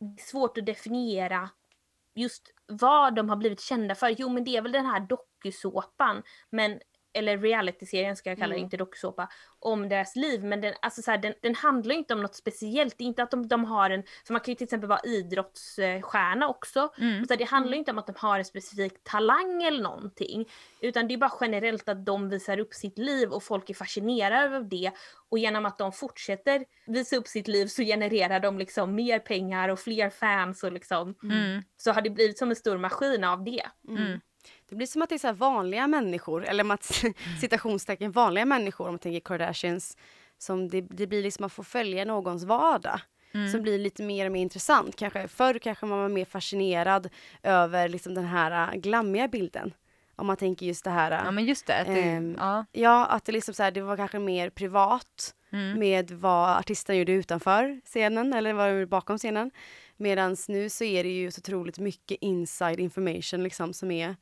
det 0.00 0.22
är 0.22 0.24
svårt 0.26 0.58
att 0.58 0.66
definiera 0.66 1.50
just 2.14 2.42
vad 2.66 3.14
de 3.14 3.28
har 3.28 3.36
blivit 3.36 3.60
kända 3.60 3.94
för. 3.94 4.08
Jo 4.18 4.28
men 4.28 4.44
det 4.44 4.56
är 4.56 4.62
väl 4.62 4.72
den 4.72 4.86
här 4.86 5.00
dokusåpan, 5.00 6.22
men 6.50 6.80
eller 7.16 7.38
realityserien 7.38 8.16
ska 8.16 8.30
jag 8.30 8.38
kalla 8.38 8.50
det, 8.52 8.56
Mm. 8.58 8.64
inte 8.64 8.76
dokusåpa, 8.76 9.28
om 9.58 9.88
deras 9.88 10.16
liv. 10.16 10.44
Men 10.44 10.60
den, 10.60 10.74
alltså 10.82 11.02
så 11.02 11.10
här, 11.10 11.18
den, 11.18 11.34
den 11.42 11.54
handlar 11.54 11.94
inte 11.94 12.14
om 12.14 12.22
något 12.22 12.34
speciellt. 12.34 12.94
Det 12.98 13.04
är 13.04 13.06
inte 13.06 13.22
att 13.22 13.30
de, 13.30 13.48
de 13.48 13.64
har 13.64 13.90
en, 13.90 14.02
för 14.26 14.32
man 14.32 14.40
kan 14.40 14.52
ju 14.52 14.56
till 14.56 14.64
exempel 14.64 14.88
vara 14.88 15.00
idrottsstjärna 15.04 16.48
också. 16.48 16.92
Mm. 16.98 17.26
Så 17.26 17.34
det 17.36 17.44
handlar 17.44 17.72
ju 17.72 17.78
inte 17.78 17.90
om 17.90 17.98
att 17.98 18.06
de 18.06 18.14
har 18.18 18.38
en 18.38 18.44
specifik 18.44 18.92
talang 19.04 19.62
eller 19.62 19.82
någonting. 19.82 20.48
Utan 20.80 21.08
det 21.08 21.14
är 21.14 21.18
bara 21.18 21.32
generellt 21.40 21.88
att 21.88 22.06
de 22.06 22.28
visar 22.28 22.58
upp 22.58 22.74
sitt 22.74 22.98
liv 22.98 23.30
och 23.30 23.42
folk 23.42 23.70
är 23.70 23.74
fascinerade 23.74 24.56
av 24.56 24.68
det. 24.68 24.90
Och 25.28 25.38
genom 25.38 25.66
att 25.66 25.78
de 25.78 25.92
fortsätter 25.92 26.64
visa 26.86 27.16
upp 27.16 27.26
sitt 27.28 27.48
liv 27.48 27.66
så 27.66 27.82
genererar 27.82 28.40
de 28.40 28.58
liksom 28.58 28.94
mer 28.94 29.18
pengar 29.18 29.68
och 29.68 29.78
fler 29.80 30.10
fans 30.10 30.64
och 30.64 30.72
liksom 30.72 31.14
Mm. 31.22 31.62
så 31.76 31.92
har 31.92 32.02
det 32.02 32.10
blivit 32.10 32.38
som 32.38 32.50
en 32.50 32.56
stor 32.56 32.78
maskin 32.78 33.24
av 33.24 33.44
det. 33.44 33.62
Mm. 33.88 34.20
Det 34.68 34.76
blir 34.76 34.86
som 34.86 35.02
att 35.02 35.08
det 35.08 35.14
är 35.14 35.18
så 35.18 35.32
vanliga 35.32 35.86
människor, 35.86 36.44
eller 36.44 36.72
att 36.74 37.04
citationstecken 37.40 38.12
vanliga 38.12 38.44
människor 38.44 38.86
om 38.86 38.92
man 38.92 38.98
tänker 38.98 39.20
Kardashians. 39.20 39.96
Som 40.38 40.68
det, 40.68 40.80
det 40.80 41.06
blir 41.06 41.22
liksom 41.22 41.44
att 41.44 41.52
få 41.52 41.64
följa 41.64 42.04
någons 42.04 42.44
vardag. 42.44 43.00
Mm. 43.34 43.52
Som 43.52 43.62
blir 43.62 43.78
lite 43.78 44.02
mer 44.02 44.26
och 44.26 44.32
mer 44.32 44.42
intressant. 44.42 44.96
Kanske, 44.96 45.28
förr 45.28 45.58
kanske 45.58 45.86
man 45.86 45.98
var 45.98 46.08
mer 46.08 46.24
fascinerad 46.24 47.08
över 47.42 47.88
liksom 47.88 48.14
den 48.14 48.24
här 48.24 48.74
äh, 48.74 48.80
glammiga 48.80 49.28
bilden. 49.28 49.74
Om 50.16 50.26
man 50.26 50.36
tänker 50.36 50.66
just 50.66 50.84
det 50.84 50.90
här. 50.90 51.10
Ja 51.24 51.30
men 51.30 51.44
just 51.44 51.66
det. 51.66 51.78
Att 51.80 51.86
det 51.86 52.02
Ehm, 52.02 52.36
ja. 52.38 52.64
Ja, 52.72 53.06
att 53.06 53.24
det, 53.24 53.32
liksom 53.32 53.54
så 53.54 53.62
här, 53.62 53.70
det 53.70 53.80
var 53.80 53.96
kanske 53.96 54.18
mer 54.18 54.50
privat 54.50 55.32
Mm. 55.50 55.78
med 55.78 56.10
vad 56.10 56.56
artisten 56.56 56.96
gjorde 56.98 57.12
utanför 57.12 57.80
scenen 57.84 58.32
eller 58.32 58.52
vad 58.52 58.88
bakom 58.88 59.18
scenen. 59.18 59.50
Medan 59.96 60.36
nu 60.48 60.68
så 60.70 60.84
är 60.84 61.04
det 61.04 61.10
ju 61.10 61.30
så 61.30 61.38
otroligt 61.38 61.78
mycket 61.78 62.18
inside 62.20 62.80
information 62.80 63.42
liksom 63.42 63.72
som 63.72 63.90
är 63.90 64.16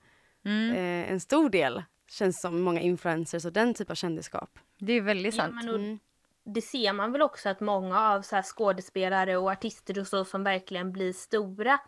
Mm. 0.45 0.71
eh, 0.75 1.11
en 1.13 1.21
stor 1.21 1.51
del, 1.51 1.83
känns 2.11 2.41
som 2.41 2.61
många 2.61 2.81
influencers 2.81 3.45
och 3.45 3.53
den 3.53 3.75
typ 3.75 3.91
av 3.91 3.95
kändisskap. 3.95 4.59
Det 4.79 4.93
är 4.93 5.01
väldigt 5.01 5.35
Ja, 5.35 5.43
sant. 5.43 5.55
men 5.55 5.69
och 5.69 5.75
Mm. 5.75 5.99
Det 6.47 6.61
ser 6.63 6.93
man 6.93 7.13
väl 7.13 7.23
också 7.23 7.49
att 7.49 7.61
många 7.61 8.01
av 8.01 8.23
så 8.23 8.37
här 8.37 8.43
skådespelare 8.43 9.37
och 9.37 9.51
artister 9.51 9.99
och 9.99 10.07
så 10.07 10.25
som 10.25 10.45
verkligen 10.45 10.93
blir 10.93 11.13
stora 11.13 11.79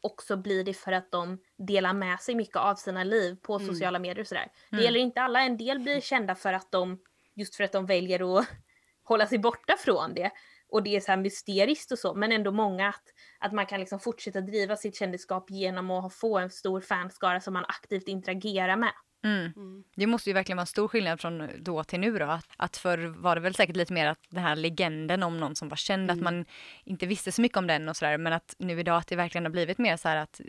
också 0.00 0.36
blir 0.36 0.64
det 0.64 0.74
för 0.74 0.92
att 0.92 1.10
de 1.12 1.38
delar 1.58 1.92
med 1.92 2.20
sig 2.20 2.34
mycket 2.34 2.56
av 2.56 2.74
sina 2.74 3.04
liv 3.04 3.36
på 3.42 3.54
Mm. 3.56 3.66
sociala 3.66 3.98
medier 3.98 4.20
och 4.20 4.26
sådär. 4.26 4.48
Det 4.70 4.76
Mm. 4.76 4.84
gäller 4.84 5.00
inte 5.00 5.20
alla, 5.22 5.40
en 5.42 5.56
del 5.56 5.78
blir 5.80 6.00
kända 6.00 6.34
för 6.34 6.52
att 6.52 6.72
de 6.72 6.98
just 7.34 7.54
för 7.56 7.64
att 7.64 7.72
de 7.72 7.86
väljer 7.86 8.38
att 8.38 8.46
hålla 9.02 9.26
sig 9.26 9.38
borta 9.38 9.76
från 9.78 10.14
det. 10.14 10.30
Och 10.68 10.82
det 10.82 10.96
är 10.96 11.00
så 11.00 11.12
här 11.12 11.18
mysteriskt 11.18 11.92
och 11.92 11.98
så, 11.98 12.14
men 12.14 12.32
ändå 12.32 12.52
många 12.52 12.88
att, 12.88 13.04
att 13.38 13.52
man 13.52 13.66
kan 13.66 13.80
liksom 13.80 14.00
fortsätta 14.00 14.40
driva 14.40 14.76
sitt 14.76 14.96
kändisskap 14.96 15.50
genom 15.50 15.90
att 15.90 16.14
få 16.14 16.38
en 16.38 16.50
stor 16.50 16.80
fanskara 16.80 17.40
som 17.40 17.54
man 17.54 17.64
aktivt 17.68 18.08
interagerar 18.08 18.76
med. 18.76 18.92
Mm. 19.24 19.84
Det 19.96 20.06
måste 20.06 20.30
ju 20.30 20.34
verkligen 20.34 20.56
vara 20.56 20.62
en 20.62 20.66
stor 20.66 20.88
skillnad 20.88 21.20
från 21.20 21.48
då 21.58 21.84
till 21.84 22.00
nu 22.00 22.18
då. 22.18 22.24
Att, 22.24 22.46
att 22.56 22.76
förr 22.76 22.98
var 22.98 23.34
det 23.34 23.40
väl 23.40 23.54
säkert 23.54 23.76
lite 23.76 23.92
mer 23.92 24.06
att 24.06 24.18
den 24.28 24.42
här 24.42 24.56
legenden 24.56 25.22
om 25.22 25.40
någon 25.40 25.56
som 25.56 25.68
var 25.68 25.76
känd, 25.76 26.10
att 26.10 26.20
man 26.20 26.44
inte 26.84 27.06
visste 27.06 27.32
så 27.32 27.42
mycket 27.42 27.58
om 27.58 27.66
den 27.66 27.88
och 27.88 27.96
sådär. 27.96 28.18
Men 28.18 28.32
att 28.32 28.54
nu 28.58 28.80
idag 28.80 28.96
att 28.96 29.06
det 29.06 29.16
verkligen 29.16 29.44
har 29.44 29.50
blivit 29.50 29.78
mer 29.78 29.96
så 29.96 30.08
här 30.08 30.16
att 30.16 30.40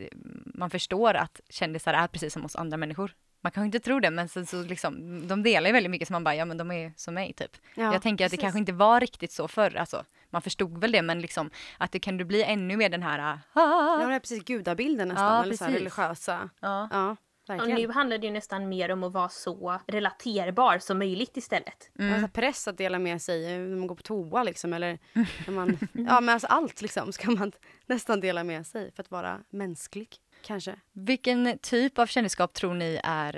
man 0.45 0.69
förstår 0.69 1.13
att 1.13 1.41
kändisar 1.49 1.93
är 1.93 2.07
precis 2.07 2.33
som 2.33 2.45
oss 2.45 2.55
andra 2.55 2.77
människor. 2.77 3.15
Man 3.41 3.51
kanske 3.51 3.65
inte 3.65 3.79
tror 3.79 4.01
det, 4.01 4.09
men 4.11 4.29
så, 4.29 4.45
så 4.45 4.63
liksom, 4.63 5.27
de 5.27 5.43
delar 5.43 5.67
ju 5.69 5.73
väldigt 5.73 5.91
mycket 5.91 6.07
som 6.07 6.13
man 6.13 6.23
bara, 6.23 6.35
ja 6.35 6.45
men 6.45 6.57
de 6.57 6.71
är 6.71 6.93
som 6.95 7.13
mig 7.13 7.33
typ. 7.33 7.51
Ja, 7.75 7.93
jag 7.93 8.01
tänker 8.01 8.25
att 8.25 8.31
det 8.31 8.37
precis. 8.37 8.41
kanske 8.43 8.59
inte 8.59 8.71
var 8.73 8.99
riktigt 8.99 9.31
så 9.31 9.47
förr, 9.47 9.75
alltså 9.77 10.03
man 10.29 10.41
förstod 10.41 10.81
väl 10.81 10.91
det, 10.91 11.01
men 11.01 11.21
liksom 11.21 11.49
att 11.77 11.91
det 11.91 11.99
kan 11.99 12.17
du 12.17 12.25
bli 12.25 12.43
ännu 12.43 12.77
mer 12.77 12.89
den 12.89 13.03
här, 13.03 13.19
ah, 13.19 13.37
Ja, 14.01 14.07
det 14.07 14.13
är 14.15 14.19
precis 14.19 14.43
gudabilden 14.43 15.07
nästan, 15.07 15.25
Ja, 15.35 15.43
eller 15.43 15.55
så 15.55 15.65
här 15.65 15.71
religiösa. 15.71 16.49
ja. 16.59 16.87
Ja, 16.91 17.15
Och 17.61 17.69
nu 17.69 17.91
handlar 17.91 18.17
det 18.17 18.27
ju 18.27 18.33
nästan 18.33 18.69
mer 18.69 18.91
om 18.91 19.03
att 19.03 19.13
vara 19.13 19.29
så 19.29 19.79
relaterbar 19.87 20.79
som 20.79 20.97
möjligt 20.97 21.37
istället. 21.37 21.89
Man 21.93 22.07
har 22.09 22.15
så 22.15 22.21
här 22.21 22.27
press 22.27 22.67
att 22.67 22.77
dela 22.77 22.99
med 22.99 23.21
sig 23.21 23.53
eh, 23.53 23.59
när 23.59 23.75
man 23.77 23.87
går 23.87 23.95
på 23.95 24.01
toa 24.01 24.43
liksom, 24.43 24.73
eller 24.73 24.99
när 25.47 25.51
man, 25.51 25.77
ja 25.93 26.21
men 26.21 26.29
alltså 26.29 26.47
allt 26.47 26.81
liksom 26.81 27.11
ska 27.13 27.31
man 27.31 27.51
nästan 27.85 28.19
dela 28.19 28.43
med 28.43 28.67
sig 28.67 28.91
för 28.91 29.03
att 29.03 29.11
vara 29.11 29.39
mänsklig, 29.49 30.15
kanske. 30.41 30.75
Vilken 30.91 31.57
typ 31.61 31.99
av 31.99 32.05
kändisskap 32.07 32.53
tror 32.53 32.73
ni 32.73 32.99
är 33.03 33.37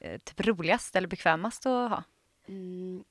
eh, 0.00 0.18
typ 0.18 0.46
roligast 0.46 0.96
eller 0.96 1.08
bekvämast 1.08 1.66
att 1.66 1.90
ha? 1.90 2.02
Mm. 2.48 3.04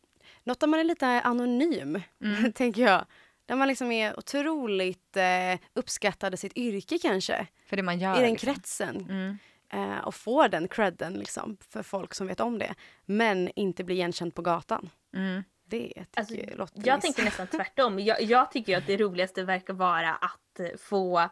Något 0.43 0.59
där 0.59 0.67
man 0.67 0.79
är 0.79 0.83
lite 0.83 1.07
anonym, 1.07 2.01
Mm. 2.23 2.53
tänker 2.53 2.81
jag. 2.81 3.05
Där 3.45 3.55
man 3.55 3.67
liksom 3.67 3.91
är 3.91 4.19
otroligt 4.19 5.17
eh, 5.17 5.59
uppskattad 5.73 6.33
i 6.33 6.37
sitt 6.37 6.57
yrke 6.57 6.97
kanske, 7.01 7.47
För 7.65 7.75
det 7.77 7.83
man 7.83 7.99
gör. 7.99 8.17
i 8.17 8.21
den 8.21 8.31
liksom. 8.31 8.53
kretsen. 8.53 8.95
Mm. 9.09 9.37
Eh, 9.73 9.97
och 9.99 10.15
får 10.15 10.47
den 10.47 10.67
credden 10.67 11.13
liksom, 11.13 11.57
för 11.69 11.83
folk 11.83 12.13
som 12.13 12.27
vet 12.27 12.39
om 12.39 12.59
det. 12.59 12.73
Men 13.05 13.49
inte 13.55 13.83
blir 13.83 13.95
igenkänd 13.95 14.35
på 14.35 14.41
gatan. 14.41 14.89
Mm. 15.15 15.43
Det 15.65 15.87
tycker 15.87 16.05
Alltså, 16.15 16.35
jag 16.35 16.57
låter 16.57 16.81
Jag 16.87 16.95
nice. 16.97 17.01
tänker 17.07 17.23
nästan 17.23 17.47
tvärtom. 17.57 17.99
Jag, 17.99 18.21
jag 18.21 18.51
tycker 18.51 18.77
att 18.77 18.87
det 18.87 18.97
roligaste 18.97 19.43
verkar 19.43 19.73
vara 19.73 20.15
att 20.15 20.59
eh, 20.59 20.77
få 20.79 21.29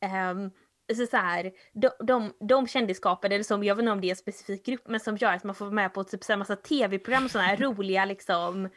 ehm, 0.00 0.50
så 0.94 1.06
så 1.06 1.16
här, 1.16 1.52
de, 1.72 1.90
de, 2.00 2.32
de 2.40 2.66
kändisskapade, 2.66 3.34
eller 3.34 3.44
som, 3.44 3.64
jag 3.64 3.74
vet 3.74 3.82
inte 3.82 3.92
om 3.92 4.00
det 4.00 4.06
är 4.06 4.10
en 4.10 4.16
specifik 4.16 4.66
grupp, 4.66 4.82
men 4.88 5.00
som 5.00 5.16
gör 5.16 5.32
att 5.32 5.44
man 5.44 5.54
får 5.54 5.64
vara 5.64 5.74
med 5.74 5.94
på 5.94 6.04
typ 6.04 6.24
så 6.24 6.32
här 6.32 6.38
massa 6.38 6.56
tv-program 6.56 7.24
och 7.24 7.30
sådana 7.30 7.48
här 7.48 7.56
roliga 7.60 8.04
liksom. 8.04 8.68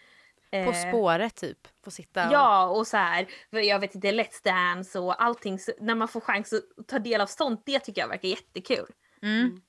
På 0.52 0.58
eh, 0.58 0.90
spåret 0.90 1.36
typ, 1.36 1.68
få 1.84 1.92
sitta 1.92 2.28
och... 2.28 2.34
Ja, 2.34 2.66
och 2.66 2.88
så 2.88 2.98
här, 2.98 3.28
jag 3.50 3.80
vet 3.80 3.96
inte, 3.96 4.12
Let's 4.12 4.44
Dance 4.44 5.00
och 5.00 5.24
allting. 5.24 5.60
Så 5.60 5.72
när 5.80 5.96
man 5.96 6.08
får 6.08 6.20
chans 6.20 6.54
att 6.54 6.88
ta 6.88 7.00
del 7.00 7.22
av 7.22 7.28
sånt, 7.28 7.62
det 7.66 7.80
tycker 7.80 8.02
jag 8.02 8.08
verkar 8.08 8.30
jättekul. 8.30 8.88
Mm. 9.22 9.62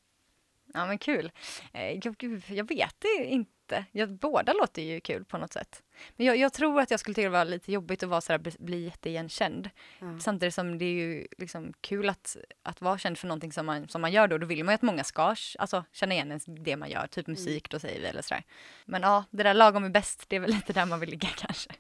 Ja 0.74 0.86
men 0.86 0.98
kul. 0.98 1.32
Eh, 1.72 1.92
jag, 1.92 2.16
gud, 2.16 2.42
jag 2.48 2.68
vet 2.68 2.94
det 2.98 3.46
inte. 3.66 3.84
Jag, 3.92 4.18
båda 4.18 4.52
låter 4.52 4.82
ju 4.82 5.00
kul 5.00 5.24
på 5.24 5.38
något 5.38 5.52
sätt. 5.52 5.82
Men 6.16 6.26
jag, 6.26 6.36
jag 6.36 6.52
tror 6.52 6.80
att 6.80 6.90
jag 6.90 7.00
skulle 7.00 7.14
tycka 7.14 7.28
det 7.28 7.38
var 7.38 7.44
lite 7.44 7.72
jobbigt 7.72 8.02
att 8.02 8.08
vara 8.08 8.20
så 8.20 8.32
här, 8.32 8.38
bli, 8.58 8.84
jätteigenkänd. 8.84 9.70
Ja. 9.98 10.18
Samtidigt 10.20 10.54
som 10.54 10.78
det 10.78 10.84
är 10.84 10.92
ju 10.92 11.26
liksom 11.38 11.72
kul 11.80 12.08
att, 12.08 12.36
att 12.62 12.80
vara 12.80 12.98
känd 12.98 13.18
för 13.18 13.26
någonting 13.28 13.52
som 13.52 13.66
man, 13.66 13.88
som 13.88 14.00
man 14.00 14.12
gör 14.12 14.28
då. 14.28 14.38
Då 14.38 14.46
vill 14.46 14.64
man 14.64 14.72
ju 14.72 14.74
att 14.74 14.82
många 14.82 15.04
ska 15.04 15.34
alltså, 15.58 15.84
känna 15.92 16.14
igen 16.14 16.28
ens 16.28 16.44
det 16.46 16.76
man 16.76 16.90
gör, 16.90 17.06
typ 17.06 17.26
musik 17.26 17.70
då 17.70 17.78
säger 17.78 18.00
vi 18.00 18.06
eller 18.06 18.22
sådär. 18.22 18.44
Men 18.84 19.02
ja, 19.02 19.24
det 19.30 19.42
där 19.42 19.54
lagom 19.54 19.84
är 19.84 19.88
bäst, 19.88 20.24
det 20.28 20.36
är 20.36 20.40
väl 20.40 20.50
lite 20.50 20.72
där 20.72 20.86
man 20.86 21.00
vill 21.00 21.10
ligga 21.10 21.28
kanske. 21.36 21.70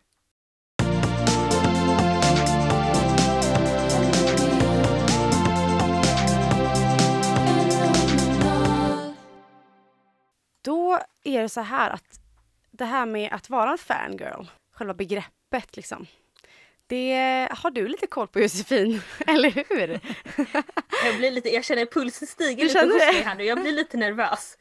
Då 10.66 11.00
är 11.24 11.42
det 11.42 11.48
så 11.48 11.60
här 11.60 11.90
att 11.90 12.20
det 12.70 12.84
här 12.84 13.06
med 13.06 13.32
att 13.32 13.50
vara 13.50 13.70
en 13.70 13.78
fangirl, 13.78 14.46
själva 14.72 14.94
begreppet 14.94 15.76
liksom. 15.76 16.06
Det 16.86 17.48
har 17.50 17.70
du 17.70 17.88
lite 17.88 18.06
koll 18.06 18.28
på 18.28 18.40
Josefin, 18.40 19.00
eller 19.26 19.50
hur? 19.50 20.00
Jag, 21.04 21.16
blir 21.16 21.30
lite, 21.30 21.48
jag 21.48 21.64
känner 21.64 21.86
pulsen 21.86 22.28
stiger 22.28 22.56
Du 22.56 22.62
lite 22.62 22.78
känner 22.78 22.92
hos 22.92 23.02
det? 23.02 23.12
mig 23.12 23.22
här 23.22 23.34
nu. 23.34 23.44
Jag 23.44 23.60
blir 23.60 23.72
lite 23.72 23.96
nervös. 23.96 24.58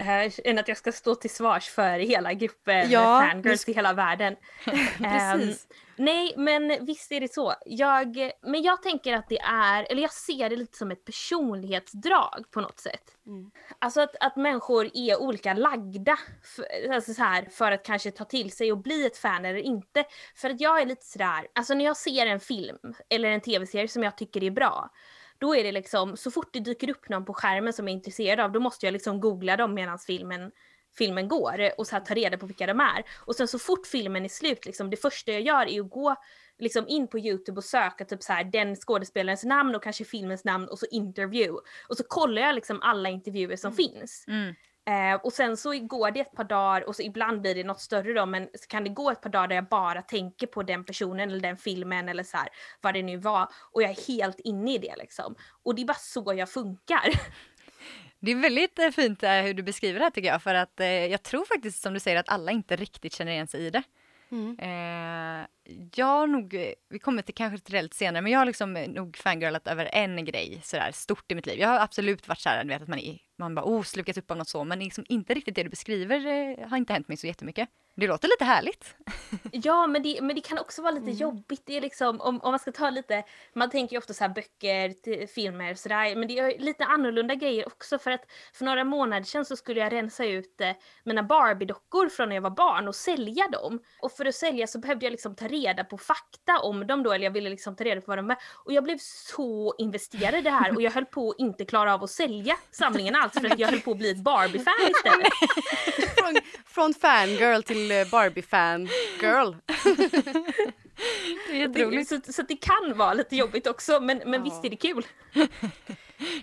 Uh, 0.00 0.32
än 0.44 0.58
att 0.58 0.68
jag 0.68 0.76
ska 0.76 0.92
stå 0.92 1.14
till 1.14 1.30
svars 1.30 1.68
för 1.68 1.98
hela 1.98 2.32
gruppen 2.32 2.90
Ja, 2.90 3.20
fangirls 3.20 3.68
i 3.68 3.72
hela 3.72 3.92
världen. 3.92 4.36
Precis. 4.98 5.66
Nej, 5.98 6.34
men 6.36 6.86
visst 6.86 7.12
är 7.12 7.20
det 7.20 7.32
så. 7.32 7.54
Jag, 7.66 8.30
men 8.42 8.62
jag 8.62 8.82
tänker 8.82 9.14
att 9.14 9.28
det 9.28 9.38
är, 9.38 9.86
eller 9.90 10.02
jag 10.02 10.12
ser 10.12 10.50
det 10.50 10.56
lite 10.56 10.78
som 10.78 10.90
ett 10.90 11.04
personlighetsdrag 11.04 12.44
på 12.50 12.60
något 12.60 12.78
sätt. 12.78 13.16
Mm. 13.26 13.50
Alltså 13.78 14.00
att, 14.00 14.16
att 14.20 14.36
människor 14.36 14.90
är 14.94 15.20
olika 15.20 15.54
lagda 15.54 16.18
för, 16.56 16.92
alltså 16.92 17.14
så 17.14 17.22
här, 17.22 17.48
för 17.50 17.72
att 17.72 17.84
kanske 17.84 18.10
ta 18.10 18.24
till 18.24 18.52
sig 18.52 18.72
och 18.72 18.78
bli 18.78 19.06
ett 19.06 19.16
fan 19.16 19.44
eller 19.44 19.58
inte. 19.58 20.04
För 20.36 20.50
att 20.50 20.60
jag 20.60 20.80
är 20.80 20.86
lite 20.86 21.06
sådär, 21.06 21.48
alltså 21.52 21.74
när 21.74 21.84
jag 21.84 21.96
ser 21.96 22.26
en 22.26 22.40
film 22.40 22.94
eller 23.08 23.28
en 23.28 23.40
tv-serie 23.40 23.88
som 23.88 24.02
jag 24.02 24.16
tycker 24.16 24.44
är 24.44 24.50
bra, 24.50 24.90
då 25.38 25.56
är 25.56 25.64
det 25.64 25.72
liksom, 25.72 26.16
så 26.16 26.30
fort 26.30 26.52
det 26.52 26.60
dyker 26.60 26.90
upp 26.90 27.08
någon 27.08 27.24
på 27.24 27.34
skärmen 27.34 27.72
som 27.72 27.88
jag 27.88 27.92
är 27.92 27.96
intresserad 27.96 28.40
av, 28.40 28.52
då 28.52 28.60
måste 28.60 28.86
jag 28.86 28.92
liksom 28.92 29.20
googla 29.20 29.56
dem 29.56 29.74
medan 29.74 29.98
filmen 29.98 30.50
filmen 30.96 31.28
går 31.28 31.72
och 31.78 31.86
så 31.86 31.96
här, 31.96 32.00
ta 32.00 32.14
reda 32.14 32.38
på 32.38 32.46
vilka 32.46 32.66
de 32.66 32.80
är. 32.80 33.04
Och 33.16 33.36
sen 33.36 33.48
så 33.48 33.58
fort 33.58 33.86
filmen 33.86 34.24
är 34.24 34.28
slut, 34.28 34.66
liksom, 34.66 34.90
det 34.90 34.96
första 34.96 35.32
jag 35.32 35.42
gör 35.42 35.66
är 35.66 35.80
att 35.80 35.90
gå 35.90 36.16
liksom 36.58 36.88
in 36.88 37.08
på 37.08 37.18
Youtube 37.18 37.58
och 37.58 37.64
söka 37.64 38.04
typ 38.04 38.22
så 38.22 38.32
här, 38.32 38.44
den 38.44 38.76
skådespelarens 38.76 39.44
namn 39.44 39.74
och 39.74 39.82
kanske 39.82 40.04
filmens 40.04 40.44
namn 40.44 40.68
och 40.68 40.78
så 40.78 40.86
interview. 40.90 41.60
Och 41.88 41.96
så 41.96 42.04
kollar 42.04 42.42
jag 42.42 42.54
liksom 42.54 42.82
alla 42.82 43.08
intervjuer 43.08 43.56
som 43.56 43.72
finns. 43.72 44.24
Mm. 44.28 44.54
Eh, 44.88 45.20
och 45.22 45.32
sen 45.32 45.56
så 45.56 45.78
går 45.78 46.10
det 46.10 46.20
ett 46.20 46.32
par 46.32 46.44
dagar 46.44 46.88
och 46.88 46.96
så 46.96 47.02
ibland 47.02 47.40
blir 47.40 47.54
det 47.54 47.64
något 47.64 47.80
större 47.80 48.12
då 48.12 48.26
men 48.26 48.48
så 48.54 48.66
kan 48.66 48.84
det 48.84 48.90
gå 48.90 49.10
ett 49.10 49.20
par 49.20 49.30
dagar 49.30 49.48
där 49.48 49.54
jag 49.54 49.68
bara 49.68 50.02
tänker 50.02 50.46
på 50.46 50.62
den 50.62 50.84
personen 50.84 51.30
eller 51.30 51.40
den 51.40 51.56
filmen 51.56 52.08
eller 52.08 52.22
så 52.22 52.36
här, 52.36 52.48
vad 52.80 52.94
det 52.94 53.02
nu 53.02 53.16
var 53.16 53.48
och 53.72 53.82
jag 53.82 53.90
är 53.90 54.06
helt 54.08 54.40
inne 54.40 54.74
i 54.74 54.78
det 54.78 54.94
liksom. 54.96 55.34
Och 55.62 55.74
det 55.74 55.82
är 55.82 55.86
bara 55.86 55.94
så 55.94 56.34
jag 56.36 56.50
funkar. 56.50 57.04
Det 58.20 58.30
är 58.30 58.36
väldigt 58.36 58.78
eh, 58.78 58.90
fint 58.90 59.22
eh, 59.22 59.30
hur 59.30 59.54
du 59.54 59.62
beskriver 59.62 59.98
det 59.98 60.04
här 60.04 60.10
tycker 60.10 60.28
jag, 60.28 60.42
för 60.42 60.54
att 60.54 60.80
eh, 60.80 60.86
jag 60.86 61.22
tror 61.22 61.44
faktiskt 61.44 61.82
som 61.82 61.94
du 61.94 62.00
säger 62.00 62.16
att 62.16 62.28
alla 62.28 62.52
inte 62.52 62.76
riktigt 62.76 63.14
känner 63.14 63.32
igen 63.32 63.46
sig 63.46 63.66
i 63.66 63.70
det. 63.70 63.82
Mm. 64.30 64.58
Eh, 64.58 65.46
jag 65.94 66.06
har 66.06 66.26
nog, 66.26 66.74
vi 66.88 66.98
kommer 66.98 67.22
till 67.22 67.34
kanske 67.34 67.58
till 67.58 67.74
det 67.74 67.94
senare, 67.94 68.22
men 68.22 68.32
jag 68.32 68.38
har 68.38 68.46
liksom 68.46 68.72
nog 68.72 69.16
fangirlat 69.16 69.66
över 69.66 69.90
en 69.92 70.24
grej 70.24 70.60
sådär 70.64 70.90
stort 70.92 71.32
i 71.32 71.34
mitt 71.34 71.46
liv. 71.46 71.58
Jag 71.58 71.68
har 71.68 71.80
absolut 71.80 72.28
varit 72.28 72.40
såhär, 72.40 72.64
du 72.64 72.68
vet 72.68 72.82
att 72.82 72.88
man, 72.88 72.98
är, 72.98 73.18
man 73.38 73.54
bara 73.54 73.64
oh, 73.64 73.82
slukats 73.82 74.18
upp 74.18 74.30
av 74.30 74.36
något 74.36 74.48
så, 74.48 74.64
men 74.64 74.78
liksom 74.78 75.04
inte 75.08 75.34
riktigt 75.34 75.54
det 75.54 75.62
du 75.62 75.68
beskriver 75.68 76.26
eh, 76.26 76.68
har 76.68 76.76
inte 76.76 76.92
hänt 76.92 77.08
mig 77.08 77.16
så 77.16 77.26
jättemycket. 77.26 77.68
Det 78.00 78.06
låter 78.06 78.28
lite 78.28 78.44
härligt. 78.44 78.94
Ja 79.52 79.86
men 79.86 80.02
det, 80.02 80.18
men 80.22 80.36
det 80.36 80.40
kan 80.40 80.58
också 80.58 80.82
vara 80.82 80.92
lite 80.92 81.10
jobbigt. 81.10 81.62
Det 81.64 81.76
är 81.76 81.80
liksom, 81.80 82.20
om, 82.20 82.40
om 82.40 82.50
man 82.52 82.58
ska 82.58 82.72
ta 82.72 82.90
lite, 82.90 83.24
man 83.52 83.70
tänker 83.70 83.94
ju 83.94 83.98
ofta 83.98 84.14
så 84.14 84.24
här 84.24 84.34
böcker, 84.34 84.90
till, 84.90 85.28
filmer 85.28 85.74
sådär. 85.74 86.16
Men 86.16 86.28
det 86.28 86.38
är 86.38 86.58
lite 86.58 86.84
annorlunda 86.84 87.34
grejer 87.34 87.66
också 87.66 87.98
för 87.98 88.10
att 88.10 88.20
för 88.52 88.64
några 88.64 88.84
månader 88.84 89.24
sedan 89.24 89.44
så 89.44 89.56
skulle 89.56 89.80
jag 89.80 89.92
rensa 89.92 90.24
ut 90.24 90.60
eh, 90.60 90.70
mina 91.04 91.22
Barbie-dockor 91.22 92.08
från 92.08 92.28
när 92.28 92.36
jag 92.36 92.42
var 92.42 92.50
barn 92.50 92.88
och 92.88 92.94
sälja 92.94 93.48
dem. 93.48 93.80
Och 94.00 94.12
för 94.12 94.26
att 94.26 94.34
sälja 94.34 94.66
så 94.66 94.78
behövde 94.78 95.06
jag 95.06 95.10
liksom 95.10 95.34
ta 95.34 95.48
reda 95.48 95.84
på 95.84 95.98
fakta 95.98 96.58
om 96.58 96.86
dem 96.86 97.02
då, 97.02 97.12
eller 97.12 97.24
jag 97.24 97.32
ville 97.32 97.50
liksom 97.50 97.76
ta 97.76 97.84
reda 97.84 98.00
på 98.00 98.06
vad 98.06 98.18
de 98.18 98.30
är. 98.30 98.36
Och 98.64 98.72
jag 98.72 98.84
blev 98.84 98.98
så 99.00 99.74
investerad 99.78 100.34
i 100.34 100.40
det 100.40 100.50
här 100.50 100.74
och 100.74 100.82
jag 100.82 100.90
höll 100.90 101.06
på 101.06 101.30
att 101.30 101.38
inte 101.38 101.64
klara 101.64 101.94
av 101.94 102.04
att 102.04 102.10
sälja 102.10 102.56
samlingen 102.70 103.14
alls 103.14 103.32
för 103.32 103.46
att 103.46 103.58
jag 103.58 103.68
höll 103.68 103.80
på 103.80 103.90
att 103.90 103.98
bli 103.98 104.10
ett 104.10 104.24
Barbie-fan 104.24 104.90
istället. 104.90 105.32
Från, 106.18 106.36
från 106.66 106.94
fangirl 106.94 107.62
till 107.62 107.87
eh, 107.92 108.06
Barbie-fan 108.10 108.88
girl. 109.20 109.52
Det 109.74 111.52
är 111.52 111.52
Det, 111.52 111.58
jätteroligt. 111.58 112.08
så, 112.08 112.20
så 112.32 112.42
det 112.42 112.56
kan 112.56 112.96
vara 112.98 113.14
lite 113.14 113.36
jobbigt 113.36 113.66
också 113.66 114.00
men, 114.00 114.22
men 114.26 114.42
visst 114.42 114.64
är 114.64 114.70
det 114.70 114.76
kul. 114.76 115.06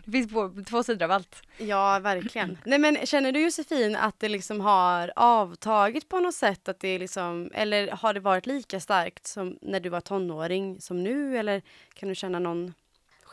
Det 0.06 0.12
finns 0.12 0.32
två, 0.32 0.52
två 0.70 0.84
sidor 0.84 1.04
av 1.06 1.12
allt. 1.12 1.42
Ja, 1.58 2.00
verkligen. 2.00 2.58
Nej 2.66 2.80
men 2.80 2.98
känner 3.06 3.32
du 3.32 3.40
Josefin 3.40 3.96
att 3.96 4.20
det 4.20 4.30
liksom 4.30 4.62
har 4.62 5.14
avtagit 5.16 6.10
på 6.10 6.20
något 6.20 6.36
sätt? 6.36 6.68
Att 6.70 6.80
det 6.80 7.00
liksom, 7.00 7.52
eller 7.54 7.88
har 7.92 8.14
det 8.14 8.20
varit 8.20 8.46
lika 8.46 8.80
starkt 8.80 9.28
som 9.28 9.58
när 9.62 9.80
du 9.80 9.90
var 9.90 10.02
tonåring 10.02 10.82
som 10.82 11.04
nu? 11.04 11.38
Eller 11.38 11.62
kan 11.94 12.10
du 12.10 12.16
känna 12.16 12.40
någon 12.40 12.74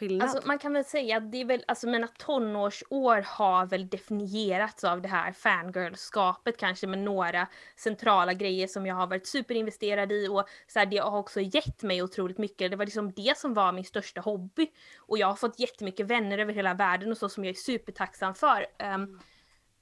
skillnad? 0.03 0.29
Alltså, 0.29 0.49
man 0.49 0.59
kan 0.59 0.73
väl 0.73 0.85
säga 0.85 1.17
att 1.17 1.33
det 1.33 1.41
är 1.41 1.45
väl, 1.45 1.65
alltså 1.69 1.87
mina 1.87 2.07
tonårsår 2.07 3.25
har 3.27 3.67
väl 3.67 3.89
definierats 3.89 4.85
av 4.85 5.03
det 5.03 5.09
här 5.09 5.33
fangirlskapet 5.33 6.57
kanske 6.57 6.87
med 6.87 6.99
några 6.99 7.47
centrala 7.77 8.33
grejer 8.33 8.67
som 8.67 8.87
jag 8.87 8.95
har 8.95 9.07
varit 9.07 9.27
superinvesterad 9.27 10.13
i 10.13 10.29
och 10.29 10.49
så 10.67 10.79
här, 10.79 10.87
det 10.87 10.99
har 10.99 11.19
också 11.19 11.41
gett 11.41 11.83
mig 11.83 12.03
otroligt 12.03 12.39
mycket. 12.39 12.71
Det 12.71 12.77
var 12.77 12.85
liksom 12.85 13.13
det 13.13 13.39
som 13.39 13.55
var 13.55 13.73
min 13.73 13.85
största 13.85 14.21
hobby 14.21 14.71
och 14.99 15.19
jag 15.19 15.27
har 15.27 15.35
fått 15.35 15.61
jättemycket 15.61 16.07
vänner 16.07 16.39
över 16.39 16.53
hela 16.53 16.75
världen 16.75 17.11
och 17.11 17.19
så 17.19 17.29
som 17.29 17.45
jag 17.45 17.51
är 17.51 17.55
supertacksam 17.55 18.35
för. 18.35 18.67
Um, 18.95 19.21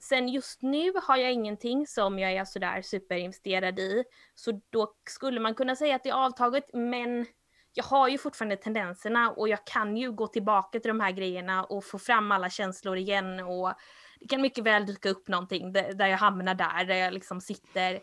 Sen 0.02 0.28
just 0.28 0.62
nu 0.62 0.92
har 1.02 1.16
jag 1.16 1.32
ingenting 1.32 1.86
som 1.86 2.18
jag 2.18 2.32
är 2.32 2.44
sådär 2.44 2.82
superinvesterad 2.82 3.78
i. 3.78 4.04
Så 4.34 4.60
då 4.70 4.94
skulle 5.08 5.40
man 5.40 5.54
kunna 5.54 5.76
säga 5.76 5.96
att 5.96 6.02
det 6.02 6.08
är 6.08 6.24
avtaget 6.24 6.64
men 6.72 7.26
jag 7.74 7.84
har 7.84 8.08
ju 8.08 8.18
fortfarande 8.18 8.56
tendenserna 8.56 9.30
och 9.30 9.48
jag 9.48 9.64
kan 9.66 9.96
ju 9.96 10.12
gå 10.12 10.26
tillbaka 10.26 10.80
till 10.80 10.88
de 10.88 11.00
här 11.00 11.10
grejerna 11.10 11.64
och 11.64 11.84
få 11.84 11.98
fram 11.98 12.32
alla 12.32 12.50
känslor 12.50 12.96
igen 12.96 13.40
och 13.40 13.72
det 14.20 14.28
kan 14.28 14.40
mycket 14.40 14.64
väl 14.64 14.86
dyka 14.86 15.08
upp 15.08 15.28
någonting 15.28 15.72
där, 15.72 16.06
jag 16.06 16.18
hamnar 16.18 16.54
där, 16.54 16.84
där 16.84 16.94
jag 16.94 17.14
liksom 17.14 17.40
sitter 17.40 18.00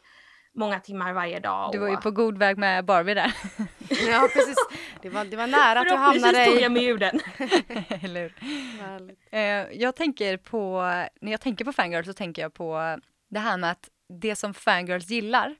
många 0.53 0.79
timmar 0.79 1.13
varje 1.13 1.39
dag. 1.39 1.71
Du 1.71 1.77
var 1.77 1.87
ju 1.87 1.95
och- 1.95 2.03
på 2.03 2.11
god 2.11 2.37
väg 2.37 2.57
med 2.57 2.85
Barbie 2.85 3.13
där. 3.13 3.33
Ja, 4.11 4.29
precis. 4.33 4.55
Det 5.01 5.09
var, 5.09 5.25
det 5.25 5.37
var 5.37 5.47
nära 5.47 5.79
att 5.79 5.87
du 5.87 5.95
hamnade 5.95 6.45
tog 6.45 6.55
i... 6.55 6.61
jag 6.61 6.71
mig 6.71 6.85
ur 6.85 6.97
den. 6.97 7.19
Eller 8.03 8.21
hur? 8.21 9.15
Eh, 9.31 9.41
jag 9.81 9.95
tänker 9.95 10.37
på, 10.37 10.81
när 11.21 11.31
jag 11.31 11.41
tänker 11.41 11.65
på 11.65 11.73
fangirls 11.73 12.07
så 12.07 12.13
tänker 12.13 12.41
jag 12.41 12.53
på 12.53 12.97
det 13.29 13.39
här 13.39 13.57
med 13.57 13.71
att 13.71 13.89
det 14.21 14.35
som 14.35 14.53
fangirls 14.53 15.09
gillar, 15.09 15.55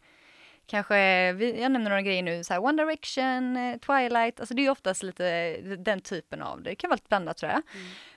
kanske, 0.67 1.33
vi, 1.33 1.61
jag 1.61 1.71
nämner 1.71 1.89
några 1.89 2.01
grejer 2.01 2.23
nu, 2.23 2.43
så 2.43 2.53
här 2.53 2.63
One 2.63 2.83
Direction, 2.83 3.57
eh, 3.57 3.77
Twilight, 3.77 4.39
alltså 4.39 4.53
det 4.53 4.65
är 4.65 4.69
oftast 4.69 5.03
lite 5.03 5.57
den 5.61 6.01
typen 6.01 6.41
av, 6.41 6.61
det 6.61 6.75
kan 6.75 6.89
vara 6.89 6.95
lite 6.95 7.07
blandat 7.07 7.37
tror 7.37 7.51
jag. 7.51 7.61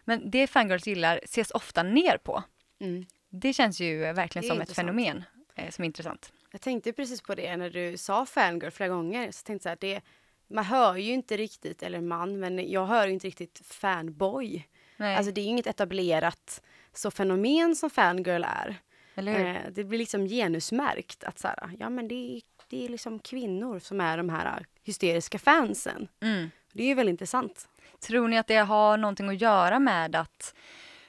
Men 0.04 0.30
det 0.30 0.46
fangirls 0.46 0.86
gillar 0.86 1.20
ses 1.24 1.50
ofta 1.50 1.82
ner 1.82 2.16
på. 2.16 2.42
Mm. 2.80 3.06
Det 3.28 3.52
känns 3.52 3.80
ju 3.80 4.12
verkligen 4.12 4.48
som 4.48 4.56
ett 4.56 4.60
intressant. 4.60 4.86
fenomen 4.86 5.24
eh, 5.54 5.70
som 5.70 5.82
är 5.82 5.86
intressant. 5.86 6.32
Jag 6.50 6.60
tänkte 6.60 6.92
precis 6.92 7.22
på 7.22 7.34
det 7.34 7.56
när 7.56 7.70
du 7.70 7.96
sa 7.96 8.26
fangirl 8.26 8.70
flera 8.70 8.88
gånger. 8.88 9.30
Så 9.30 9.44
tänkte 9.44 9.68
jag 9.68 9.70
här, 9.70 9.78
det, 9.80 10.00
man 10.48 10.64
hör 10.64 10.96
ju 10.96 11.12
inte 11.12 11.36
riktigt, 11.36 11.82
eller 11.82 12.00
man, 12.00 12.38
men 12.40 12.70
jag 12.70 12.86
hör 12.86 13.06
ju 13.06 13.12
inte 13.12 13.26
riktigt 13.26 13.60
fanboy. 13.64 14.68
Nej, 14.96 15.16
Alltså 15.16 15.32
det 15.32 15.40
är 15.40 15.42
ju 15.42 15.48
inget 15.48 15.66
etablerat 15.66 16.62
så 16.92 17.10
fenomen 17.10 17.76
som 17.76 17.90
fangirl 17.90 18.44
är. 18.44 18.80
Eller 19.28 19.38
hur? 19.38 19.46
Eh, 19.46 19.72
det 19.72 19.84
blir 19.84 19.98
liksom 19.98 20.26
genusmärkt 20.28 21.24
att 21.24 21.38
så 21.38 21.48
här, 21.48 21.70
ja 21.78 21.90
men 21.90 22.08
det 22.08 22.36
är, 22.36 22.42
det 22.68 22.84
är 22.84 22.88
liksom 22.88 23.18
kvinnor 23.18 23.78
som 23.78 24.00
är 24.00 24.16
de 24.16 24.28
här 24.28 24.66
hysteriska 24.82 25.38
fansen. 25.38 26.08
Mm. 26.20 26.50
Det 26.72 26.82
är 26.82 26.86
ju 26.86 26.94
väldigt 26.94 27.12
intressant. 27.12 27.68
Tror 28.00 28.28
ni 28.28 28.38
att 28.38 28.46
det 28.46 28.56
har 28.56 28.96
någonting 28.96 29.28
att 29.28 29.40
göra 29.40 29.78
med 29.78 30.16
att 30.16 30.54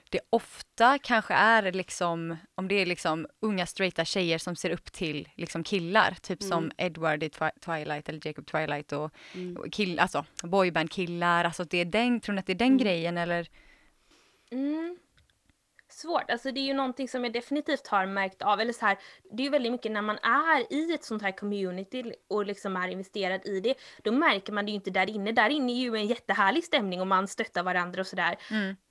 det 0.10 0.20
ofta 0.30 0.98
kanske 1.00 1.34
är 1.34 1.72
liksom, 1.72 2.38
om 2.56 2.68
det 2.68 2.76
är 2.76 2.86
liksom 2.86 3.28
unga 3.40 3.66
straighta 3.66 4.06
tjejer 4.06 4.38
som 4.38 4.56
ser 4.56 4.70
upp 4.70 4.92
till 4.92 5.30
liksom 5.36 5.64
killar, 5.64 6.18
typ 6.22 6.44
som 6.44 6.72
Edward 6.78 7.24
i 7.24 7.28
Twi- 7.28 7.60
Twilight 7.60 8.10
eller 8.10 8.28
Jacob 8.28 8.46
Twilight 8.46 8.92
och, 8.92 9.12
och 9.58 9.72
kill, 9.72 10.00
alltså 10.00 10.26
boyband-killar, 10.44 11.44
alltså 11.46 11.64
det 11.64 11.78
är 11.78 11.86
den, 11.86 12.20
tror 12.20 12.34
ni 12.34 12.40
att 12.40 12.46
det 12.46 12.54
är 12.54 12.56
den 12.56 12.78
grejen 12.78 13.18
eller? 13.18 13.48
Mm. 15.92 16.14
Svårt, 16.20 16.32
alltså 16.32 16.52
det 16.52 16.60
är 16.60 16.66
ju 16.66 16.74
någonting 16.74 17.08
som 17.08 17.24
jag 17.24 17.34
definitivt 17.34 17.88
har 17.88 18.06
märkt 18.06 18.42
av, 18.42 18.60
eller 18.60 18.74
så 18.74 18.86
här, 18.86 18.98
det 19.32 19.44
är 19.44 19.46
ju 19.46 19.50
väldigt 19.50 19.72
mycket 19.72 19.92
när 19.92 20.02
man 20.02 20.18
är 20.18 20.74
i 20.74 20.94
ett 20.94 21.04
sånt 21.04 21.22
här 21.22 21.32
community 21.32 22.14
och 22.30 22.46
liksom 22.46 22.76
är 22.78 22.88
investerad 22.88 23.42
i 23.46 23.60
det, 23.60 23.74
då 24.04 24.12
märker 24.12 24.54
man 24.54 24.66
det 24.66 24.72
ju 24.72 24.76
inte 24.76 24.90
där 24.90 25.10
inne. 25.10 25.32
Där 25.32 25.50
inne 25.50 25.72
är 25.72 25.76
ju 25.76 25.96
en 25.96 26.08
jättehärlig 26.08 26.64
stämning 26.64 27.02
och 27.02 27.08
man 27.08 27.28
stöttar 27.28 27.64
varandra 27.64 28.02
och 28.02 28.08
sådär. 28.08 28.38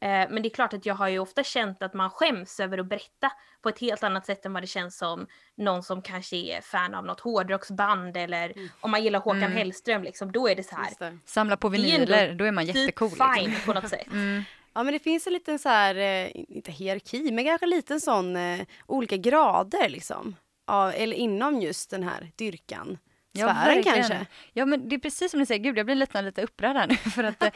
Eh, 0.00 0.30
men 0.30 0.42
det 0.42 0.48
är 0.48 0.54
klart 0.54 0.74
att 0.74 0.86
jag 0.86 0.94
har 0.94 1.08
ju 1.08 1.18
ofta 1.18 1.42
känt 1.44 1.82
att 1.82 1.94
man 1.94 2.10
skäms 2.10 2.60
över 2.60 2.78
att 2.78 2.86
berätta 2.86 3.32
på 3.62 3.68
ett 3.68 3.78
helt 3.78 4.02
annat 4.02 4.26
sätt 4.26 4.46
än 4.46 4.52
vad 4.52 4.62
det 4.62 4.66
känns 4.66 4.98
som 4.98 5.26
någon 5.56 5.82
som 5.82 6.02
kanske 6.02 6.36
är 6.36 6.60
fan 6.60 6.94
av 6.94 7.04
något 7.04 7.20
hårdrocksband 7.20 8.16
eller 8.16 8.52
om 8.80 8.90
man 8.90 9.04
gillar 9.04 9.20
Håkan 9.20 9.52
Hellström 9.52 10.02
liksom, 10.02 10.32
då 10.32 10.48
är 10.48 10.56
det 10.56 10.62
så 10.62 10.76
här. 10.76 10.84
Samla 11.24 11.56
på 11.56 11.68
vinyler, 11.68 12.34
då 12.34 12.44
är 12.44 12.52
man 12.52 12.66
Typ 12.66 12.76
jättecool. 12.76 13.10
fine 13.10 13.50
Liksom. 13.50 13.64
på 13.74 13.80
något 13.80 13.88
sätt. 13.90 14.06
Ja 14.72 14.82
men 14.82 14.92
det 14.92 14.98
finns 14.98 15.26
en 15.26 15.32
liten 15.32 15.58
så 15.58 15.68
här, 15.68 15.94
eh, 15.94 16.30
inte 16.34 16.72
hierarki, 16.72 17.30
men 17.32 17.44
kanske 17.44 17.66
liten 17.66 18.00
sån 18.00 18.36
eh, 18.36 18.60
olika 18.86 19.16
grader 19.16 19.88
liksom. 19.88 20.36
Ja, 20.66 20.92
eller 20.92 21.16
inom 21.16 21.60
just 21.60 21.90
den 21.90 22.02
här 22.02 22.30
dyrkan. 22.36 22.98
Sfären 23.36 23.54
verkligen. 23.56 23.96
kanske. 23.96 24.26
Ja 24.52 24.66
men 24.66 24.88
det 24.88 24.94
är 24.94 24.98
precis 24.98 25.30
som 25.30 25.40
ni 25.40 25.46
säger, 25.46 25.64
gud 25.64 25.78
jag 25.78 25.86
blir 25.86 25.94
lite, 25.94 26.22
lite 26.22 26.42
upprörd 26.42 26.76
här 26.76 26.86
nu 26.86 26.96
för 27.10 27.24
att 27.24 27.42
eh, 27.42 27.50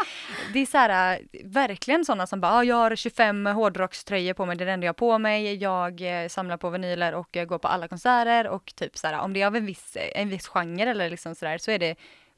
det 0.52 0.58
är 0.58 0.66
så 0.66 0.78
här, 0.78 1.20
verkligen 1.44 2.04
sådana 2.04 2.26
som 2.26 2.40
bara, 2.40 2.52
ah, 2.52 2.64
jag 2.64 2.76
har 2.76 2.96
25 2.96 3.46
hårdrockströjor 3.46 4.34
på 4.34 4.46
mig, 4.46 4.56
det 4.56 4.64
är 4.64 4.66
det 4.66 4.72
enda 4.72 4.84
jag 4.84 4.88
har 4.88 4.94
på 4.94 5.18
mig, 5.18 5.54
jag 5.54 6.02
samlar 6.30 6.56
på 6.56 6.70
vinyler 6.70 7.14
och 7.14 7.28
jag 7.32 7.48
går 7.48 7.58
på 7.58 7.68
alla 7.68 7.88
konserter 7.88 8.48
och 8.48 8.74
typ 8.74 8.98
så 8.98 9.06
här, 9.06 9.18
om 9.18 9.32
det 9.32 9.42
är 9.42 9.46
av 9.46 9.56
en 9.56 9.66
viss, 9.66 9.96
en 10.14 10.28
viss 10.28 10.48
genre 10.48 10.90
eller 10.90 11.10
liksom 11.10 11.34
sådär 11.34 11.58
så 11.58 11.70
är 11.70 11.78
det 11.78 11.96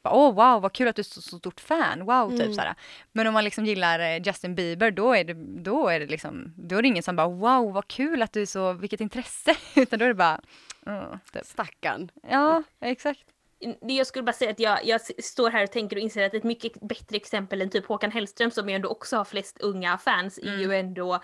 bara, 0.09 0.15
Åh 0.15 0.35
wow, 0.35 0.63
vad 0.63 0.73
kul 0.73 0.89
att 0.89 0.97
du 0.97 1.01
är 1.01 1.05
så, 1.05 1.23
så 1.23 1.39
stort 1.39 1.61
fan, 1.61 2.07
wow, 2.07 2.39
typ 2.39 2.55
såhär. 2.55 2.75
Men 3.13 3.27
om 3.27 3.35
man 3.35 3.45
liksom 3.45 3.67
gillar 3.67 4.01
eh, 4.01 4.23
Justin 4.27 4.55
Bieber, 4.55 4.91
då 4.91 5.13
är 5.13 5.25
det, 5.25 5.35
då 5.63 5.89
är 5.89 6.01
det 6.01 6.07
liksom, 6.07 6.53
då 6.57 6.77
är 6.77 6.83
det 6.83 6.89
ingen 6.89 7.03
som 7.03 7.17
bara, 7.17 7.29
wow, 7.29 7.73
vad 7.73 7.89
kul 7.89 8.23
att 8.23 8.33
du 8.33 8.43
är 8.43 8.47
så, 8.47 8.73
vilket 8.73 9.01
intresse, 9.01 9.57
utan 9.75 9.99
då 9.99 10.05
är 10.05 10.09
det 10.09 10.15
bara, 10.15 10.41
mm, 10.87 11.19
typ. 11.33 11.47
Stackarn. 11.47 12.11
ja, 12.31 12.63
exakt. 12.81 13.21
Det 13.81 13.95
jag 13.95 14.07
skulle 14.07 14.23
bara 14.23 14.33
säga 14.33 14.51
att 14.51 14.61
jag, 14.61 14.87
jag 14.87 15.01
står 15.25 15.51
här 15.51 15.63
och 15.63 15.71
tänker 15.71 15.97
och 15.97 16.03
inser 16.03 16.27
att 16.27 16.35
ett 16.35 16.45
mycket 16.45 16.81
bättre 16.81 17.17
exempel 17.17 17.63
än 17.63 17.71
typ 17.71 17.87
Håkan 17.87 18.11
Hellström 18.11 18.51
som 18.51 18.69
ju 18.69 18.75
ändå 18.75 18.89
också 18.89 19.17
har 19.17 19.25
flest 19.25 19.59
unga 19.61 19.99
fans 19.99 20.39
är 20.39 20.57
ju 20.57 20.75
ändå 20.75 21.21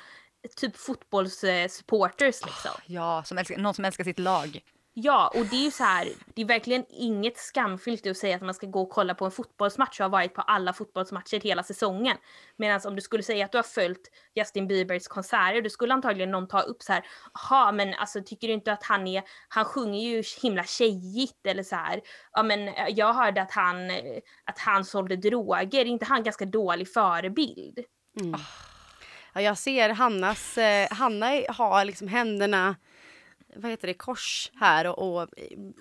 typ 0.57 0.77
fotbollssupporters 0.77 2.45
liksom. 2.45 2.71
Ja, 2.87 3.23
som 3.25 3.39
älskar, 3.39 3.57
någon 3.57 3.75
som 3.75 3.85
älskar 3.85 4.05
sitt 4.05 4.19
lag. 4.19 4.61
Ja, 4.95 5.33
och 5.35 5.47
det 5.47 5.57
är 5.57 5.65
ju 5.65 5.71
så 5.71 5.85
här, 5.85 6.09
det 6.35 6.43
är 6.43 6.47
verkligen 6.47 6.85
inget 6.89 7.37
skamfyllt 7.37 8.07
att 8.07 8.17
säga 8.17 8.37
att 8.37 8.43
man 8.43 8.55
ska 8.55 8.67
gå 8.67 8.83
och 8.83 8.91
kolla 8.91 9.15
på 9.15 9.25
en 9.25 9.31
fotbollsmatch 9.31 10.01
och 10.01 10.05
har 10.05 10.11
varit 10.11 10.35
på 10.35 10.41
alla 10.41 10.73
fotbollsmatcher 10.73 11.41
hela 11.41 11.63
säsongen. 11.63 12.17
Medan 12.57 12.81
om 12.85 12.97
du 12.97 13.01
skulle 13.01 13.23
säga 13.23 13.45
att 13.45 13.53
du 13.53 13.59
har 13.59 13.63
följt 13.63 14.11
Justin 14.35 14.69
Biebers 14.69 15.09
konserter, 15.09 15.63
då 15.63 15.71
skulle 15.71 15.95
antagligen 15.95 16.31
någon 16.31 16.49
ta 16.49 16.61
upp 16.61 16.83
så 16.83 16.93
här, 16.93 17.05
jaha 17.35 17.73
men 17.73 17.95
alltså 17.95 18.23
tycker 18.27 18.49
du 18.49 18.55
inte 18.55 18.73
att 18.73 18.85
han 18.85 19.07
är, 19.07 19.23
han 19.49 19.65
sjunger 19.65 20.01
ju 20.01 20.23
himla 20.43 20.65
tjejigt 20.65 21.47
eller 21.47 21.63
så 21.63 21.77
här, 21.77 22.01
ja 22.33 22.43
men 22.43 22.69
eh, 22.69 22.89
jag 22.89 23.13
hörde 23.13 23.43
att 23.43 23.53
han, 23.53 23.91
eh, 23.91 24.19
att 24.45 24.59
han 24.59 24.85
sålde 24.85 25.17
droger, 25.17 25.81
är 25.81 25.85
inte 25.85 26.05
han 26.05 26.23
ganska 26.23 26.45
dålig 26.45 26.93
förebild? 26.93 27.79
Mm. 28.21 28.41
Ja, 29.35 29.41
jag 29.41 29.59
ser 29.59 29.89
Hannas, 29.89 30.59
eh, 30.59 30.89
Hanna 30.91 31.27
har 31.49 31.85
liksom 31.85 32.09
händerna 32.09 32.77
vad 33.57 33.71
heter 33.71 33.89
det, 33.89 33.95
kors 33.95 34.51
här 34.55 34.87
och, 34.87 35.21
och 35.21 35.29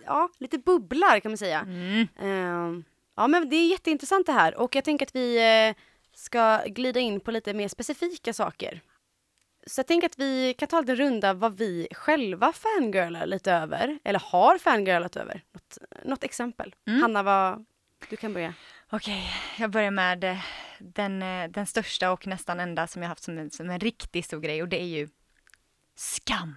ja, 0.05 0.29
lite 0.38 0.57
bubblar 0.57 1.19
kan 1.19 1.31
man 1.31 1.38
säga. 1.38 1.60
Mm. 1.60 2.07
Uh, 2.21 2.84
ja 3.15 3.27
men 3.27 3.49
det 3.49 3.55
är 3.55 3.67
jätteintressant 3.67 4.25
det 4.25 4.31
här 4.31 4.55
och 4.55 4.75
jag 4.75 4.84
tänker 4.84 5.05
att 5.05 5.15
vi 5.15 5.39
uh, 5.69 5.75
ska 6.15 6.62
glida 6.65 6.99
in 6.99 7.19
på 7.19 7.31
lite 7.31 7.53
mer 7.53 7.67
specifika 7.67 8.34
saker. 8.34 8.81
Så 9.67 9.79
jag 9.79 9.88
tänker 9.88 10.05
att 10.05 10.19
vi 10.19 10.53
kan 10.53 10.67
ta 10.67 10.77
en 10.77 10.95
runda 10.95 11.34
vad 11.34 11.57
vi 11.57 11.88
själva 11.91 12.53
fangirlar 12.53 13.25
lite 13.25 13.51
över, 13.51 13.99
eller 14.03 14.19
har 14.19 14.57
fangirlat 14.57 15.15
över. 15.15 15.43
Något, 15.53 15.77
något 16.05 16.23
exempel. 16.23 16.75
Mm. 16.88 17.01
Hanna, 17.01 17.23
vad, 17.23 17.65
du 18.10 18.15
kan 18.15 18.34
börja. 18.34 18.53
Okej, 18.89 19.23
jag 19.60 19.71
börjar 19.71 19.91
med 19.91 20.23
eh, 20.23 20.38
den, 20.79 21.21
eh, 21.21 21.49
den 21.49 21.65
största 21.65 22.12
och 22.12 22.27
nästan 22.27 22.60
enda 22.60 22.88
som 22.88 23.01
jag 23.01 23.10
haft 23.10 23.23
som 23.23 23.38
en, 23.38 23.51
som 23.51 23.69
en 23.69 23.79
riktigt 23.79 24.25
stor 24.25 24.39
grej 24.39 24.62
och 24.62 24.67
det 24.67 24.81
är 24.81 24.86
ju 24.86 25.10
skam. 25.95 26.55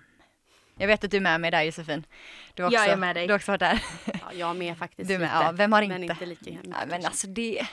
Jag 0.77 0.87
vet 0.87 1.05
att 1.05 1.11
du 1.11 1.17
är 1.17 1.21
med 1.21 1.41
mig 1.41 1.51
där 1.51 1.63
Josefin. 1.63 2.07
Du 2.55 2.65
också, 2.65 2.75
jag 2.75 2.89
är 2.89 2.97
med 2.97 3.17
dig. 3.17 3.27
Du 3.27 3.35
också 3.35 3.53
varit 3.53 3.61
där. 3.61 3.83
Ja, 4.05 4.33
jag 4.33 4.57
med 4.57 4.79
faktiskt. 4.79 5.09
Du 5.09 5.19
med, 5.19 5.27
lite, 5.27 5.45
ja, 5.45 5.53
vem 5.53 5.73
har 5.73 5.83
inte? 5.83 5.99
Men 5.99 6.11
inte 6.11 6.27
lika 6.27 6.51
mycket. 6.51 6.67
Nej, 6.67 6.87
men 6.89 7.07
alltså 7.07 7.27
det, 7.27 7.67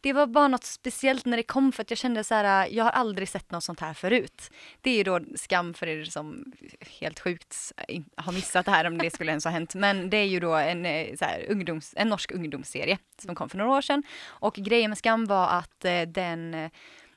det 0.00 0.12
var 0.12 0.26
bara 0.26 0.48
något 0.48 0.64
speciellt 0.64 1.24
när 1.24 1.36
det 1.36 1.42
kom 1.42 1.72
för 1.72 1.82
att 1.82 1.90
jag 1.90 1.98
kände 1.98 2.24
så 2.24 2.34
här, 2.34 2.68
jag 2.70 2.84
har 2.84 2.90
aldrig 2.90 3.28
sett 3.28 3.50
något 3.50 3.64
sånt 3.64 3.80
här 3.80 3.94
förut. 3.94 4.50
Det 4.80 4.90
är 4.90 4.96
ju 4.96 5.04
då 5.04 5.20
skam 5.36 5.74
för 5.74 5.86
er 5.86 6.04
som 6.04 6.52
helt 7.00 7.20
sjukt 7.20 7.72
har 8.16 8.32
missat 8.32 8.66
det 8.66 8.72
här 8.72 8.84
om 8.84 8.98
det 8.98 9.10
skulle 9.10 9.30
ens 9.30 9.44
ha 9.44 9.50
hänt. 9.50 9.74
Men 9.74 10.10
det 10.10 10.16
är 10.16 10.26
ju 10.26 10.40
då 10.40 10.54
en, 10.54 10.84
så 11.18 11.24
här, 11.24 11.46
ungdoms, 11.48 11.94
en 11.96 12.08
norsk 12.08 12.32
ungdomsserie 12.32 12.98
som 13.18 13.34
kom 13.34 13.48
för 13.48 13.58
några 13.58 13.70
år 13.70 13.82
sedan. 13.82 14.02
Och 14.26 14.54
grejen 14.54 14.90
med 14.90 14.98
skam 14.98 15.26
var 15.26 15.48
att 15.48 15.84
den 16.06 16.70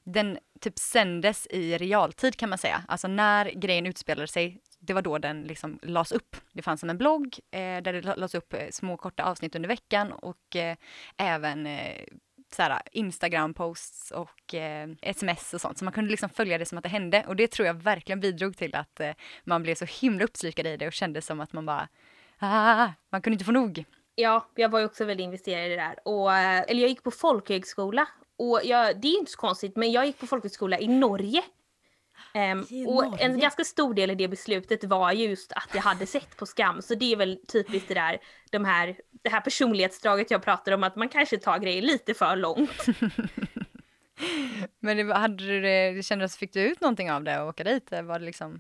den 0.06 0.38
typ 0.60 0.80
sändes 0.80 1.48
i 1.48 1.78
realtid 1.78 2.38
kan 2.38 2.50
man 2.50 2.58
säga. 2.58 2.84
Alltså 2.88 3.08
när 3.08 3.46
grejen 3.46 3.86
utspelade 3.86 4.28
sig 4.28 4.60
det 4.86 4.94
var 4.94 5.02
då 5.02 5.18
den 5.18 5.44
liksom 5.44 5.80
lades 5.82 6.12
upp. 6.12 6.36
Det 6.52 6.62
fanns 6.62 6.80
som 6.80 6.90
en 6.90 6.98
blogg 6.98 7.40
eh, 7.52 7.60
där 7.60 7.94
det 7.94 8.02
lades 8.02 8.36
upp 8.36 8.54
eh, 8.54 8.70
små 8.72 8.98
korta 8.98 9.24
avsnitt 9.24 9.56
under 9.56 9.70
veckan 9.70 10.12
och 10.12 10.56
eh, 10.56 10.78
även 11.18 11.66
eh, 11.66 12.04
såhär, 12.56 12.82
Instagram-posts 12.92 14.12
och 14.12 14.54
eh, 14.54 14.90
sms 15.02 15.54
och 15.54 15.62
sånt. 15.62 15.78
Så 15.78 15.86
man 15.86 15.94
kunde 15.94 16.12
liksom 16.12 16.30
följa 16.30 16.58
det 16.58 16.66
som 16.66 16.78
att 16.78 16.84
det 16.84 16.90
hände 16.90 17.26
och 17.28 17.36
det 17.36 17.48
tror 17.48 17.68
jag 17.68 17.74
verkligen 17.74 18.20
bidrog 18.20 18.58
till 18.58 18.76
att 18.76 19.00
eh, 19.00 19.12
man 19.44 19.64
blev 19.64 19.76
så 19.76 19.86
himla 19.86 20.24
uppslukad 20.24 20.68
i 20.68 20.78
det 20.78 20.88
och 20.88 20.94
kände 20.94 21.22
som 21.22 21.42
att 21.42 21.54
man 21.54 21.66
bara, 21.66 21.88
ah, 22.40 22.90
man 23.10 23.22
kunde 23.22 23.34
inte 23.34 23.46
få 23.46 23.52
nog. 23.52 23.86
Ja, 24.16 24.48
jag 24.56 24.70
var 24.70 24.80
ju 24.80 24.86
också 24.86 25.06
väldigt 25.06 25.24
investerad 25.24 25.66
i 25.66 25.70
det 25.70 25.76
där. 25.76 25.96
Och, 26.06 26.34
eh, 26.34 26.62
eller 26.68 26.82
jag 26.82 26.90
gick 26.90 27.04
på 27.04 27.12
folkhögskola 27.12 28.08
och 28.38 28.62
jag, 28.64 29.02
det 29.02 29.08
är 29.08 29.20
inte 29.20 29.32
så 29.32 29.38
konstigt 29.38 29.76
men 29.76 29.92
jag 29.92 30.06
gick 30.06 30.20
på 30.20 30.28
folkhögskola 30.28 30.80
i 30.80 30.88
Norge 30.88 31.44
Um, 32.36 32.88
och 32.88 33.22
en 33.22 33.40
ganska 33.40 33.64
stor 33.64 33.94
del 33.94 34.12
i 34.12 34.16
det 34.16 34.28
beslutet 34.28 34.84
var 34.84 35.12
just 35.12 35.52
att 35.52 35.70
jag 35.74 35.82
hade 35.82 36.06
sett 36.06 36.38
på 36.38 36.46
Skam. 36.46 36.82
Så 36.82 36.96
det 36.96 37.12
är 37.12 37.16
väl 37.16 37.40
typiskt 37.48 37.88
det 37.88 37.94
där, 37.94 38.18
de 38.52 38.66
här, 38.66 38.96
det 39.24 39.30
här 39.30 39.42
personlighetsdraget 39.42 40.32
jag 40.32 40.44
pratar 40.44 40.72
om, 40.72 40.84
att 40.84 40.96
man 40.96 41.10
kanske 41.10 41.38
tar 41.38 41.60
grejer 41.60 41.82
lite 41.82 42.14
för 42.14 42.36
långt. 42.36 42.86
Men 44.80 44.98
det, 44.98 45.14
hade 45.14 45.48
du 45.48 45.62
det, 45.62 45.92
det 45.92 46.04
kändes, 46.04 46.38
fick 46.38 46.54
du 46.54 46.62
ut 46.62 46.82
någonting 46.82 47.12
av 47.12 47.24
det 47.24 47.42
och 47.42 47.48
åka 47.48 47.64
dit? 47.64 47.92
Var 47.92 48.20
det 48.20 48.26
liksom... 48.26 48.60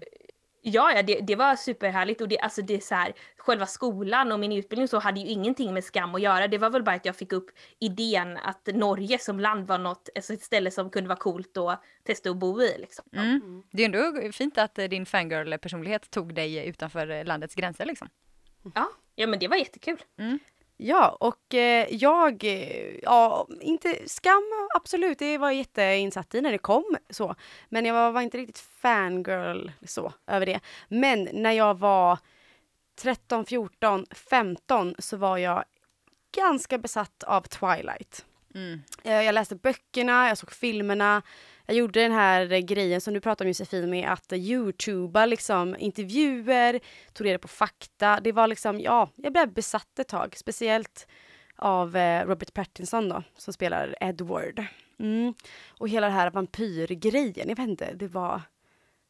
Ja, 0.65 0.91
ja 0.95 1.03
det, 1.03 1.19
det 1.19 1.35
var 1.35 1.55
superhärligt 1.55 2.21
och 2.21 2.27
det, 2.27 2.39
alltså 2.39 2.61
det 2.61 2.73
är 2.73 2.79
så 2.79 2.95
här, 2.95 3.13
själva 3.37 3.65
skolan 3.65 4.31
och 4.31 4.39
min 4.39 4.51
utbildning 4.51 4.87
så 4.87 4.99
hade 4.99 5.19
ju 5.19 5.27
ingenting 5.27 5.73
med 5.73 5.83
skam 5.83 6.15
att 6.15 6.21
göra. 6.21 6.47
Det 6.47 6.57
var 6.57 6.69
väl 6.69 6.83
bara 6.83 6.95
att 6.95 7.05
jag 7.05 7.15
fick 7.15 7.31
upp 7.31 7.51
idén 7.79 8.37
att 8.37 8.69
Norge 8.73 9.19
som 9.19 9.39
land 9.39 9.67
var 9.67 9.77
något, 9.77 10.09
alltså 10.15 10.33
ett 10.33 10.43
ställe 10.43 10.71
som 10.71 10.89
kunde 10.89 11.07
vara 11.07 11.19
coolt 11.19 11.57
att 11.57 11.83
testa 12.03 12.29
att 12.29 12.37
bo 12.37 12.61
i. 12.61 12.77
Liksom. 12.77 13.05
Mm. 13.13 13.63
Det 13.71 13.83
är 13.83 13.85
ändå 13.85 14.31
fint 14.31 14.57
att 14.57 14.75
din 14.75 15.05
fangirl-personlighet 15.05 16.11
tog 16.11 16.35
dig 16.35 16.67
utanför 16.67 17.23
landets 17.23 17.55
gränser 17.55 17.85
liksom. 17.85 18.09
Ja, 18.75 18.89
ja 19.15 19.27
men 19.27 19.39
det 19.39 19.47
var 19.47 19.57
jättekul. 19.57 20.03
Mm. 20.17 20.39
Ja, 20.85 21.17
och 21.19 21.53
eh, 21.53 21.87
jag, 21.89 22.43
eh, 22.43 22.95
ja, 23.03 23.47
inte 23.61 23.97
skam 24.05 24.43
absolut, 24.75 25.19
det 25.19 25.37
var 25.37 25.47
jag 25.47 25.57
jätteinsatt 25.57 26.35
i 26.35 26.41
när 26.41 26.51
det 26.51 26.57
kom 26.57 26.97
så. 27.09 27.35
Men 27.69 27.85
jag 27.85 27.93
var, 27.93 28.11
var, 28.11 28.21
inte 28.21 28.37
riktigt 28.37 28.59
fangirl 28.59 29.71
så 29.85 30.13
över 30.27 30.45
det. 30.45 30.59
Men 30.87 31.29
när 31.33 31.51
jag 31.51 31.79
var 31.79 32.19
13, 32.95 33.45
14, 33.45 34.05
15 34.11 34.95
så 34.99 35.17
var 35.17 35.37
jag 35.37 35.63
ganska 36.35 36.77
besatt 36.77 37.23
av 37.23 37.41
Twilight. 37.41 38.25
Mm. 38.55 38.81
Eh, 39.03 39.21
jag 39.21 39.33
läste 39.33 39.55
böckerna, 39.55 40.27
jag 40.27 40.37
såg 40.37 40.51
filmerna. 40.51 41.21
Jag 41.65 41.75
gjorde 41.75 42.01
den 42.01 42.11
här 42.11 42.51
eh, 42.51 42.59
grejen 42.59 43.01
som 43.01 43.13
du 43.13 43.19
pratade 43.19 43.47
om 43.47 43.49
Josefin 43.49 43.89
med 43.89 44.11
att 44.11 44.33
youtuba 44.33 45.25
liksom 45.25 45.75
intervjuer, 45.79 46.79
tog 47.13 47.27
reda 47.27 47.39
på 47.39 47.47
fakta. 47.47 48.19
Det 48.19 48.31
var 48.31 48.47
liksom, 48.47 48.79
ja, 48.79 49.09
jag 49.15 49.33
blev 49.33 49.53
besatt 49.53 49.99
ett 49.99 50.07
tag. 50.07 50.33
Speciellt 50.37 51.07
av 51.55 51.95
eh, 51.95 52.25
Robert 52.25 52.53
Pattinson 52.53 53.09
då, 53.09 53.23
som 53.37 53.53
spelar 53.53 53.95
Edward. 53.99 54.65
Mm. 54.99 55.33
Och 55.67 55.89
hela 55.89 56.07
den 56.07 56.15
här 56.15 56.31
vampyrgrejen, 56.31 57.49
jag 57.49 57.55
vet 57.55 57.69
inte, 57.69 57.93
det 57.93 58.07
var, 58.07 58.41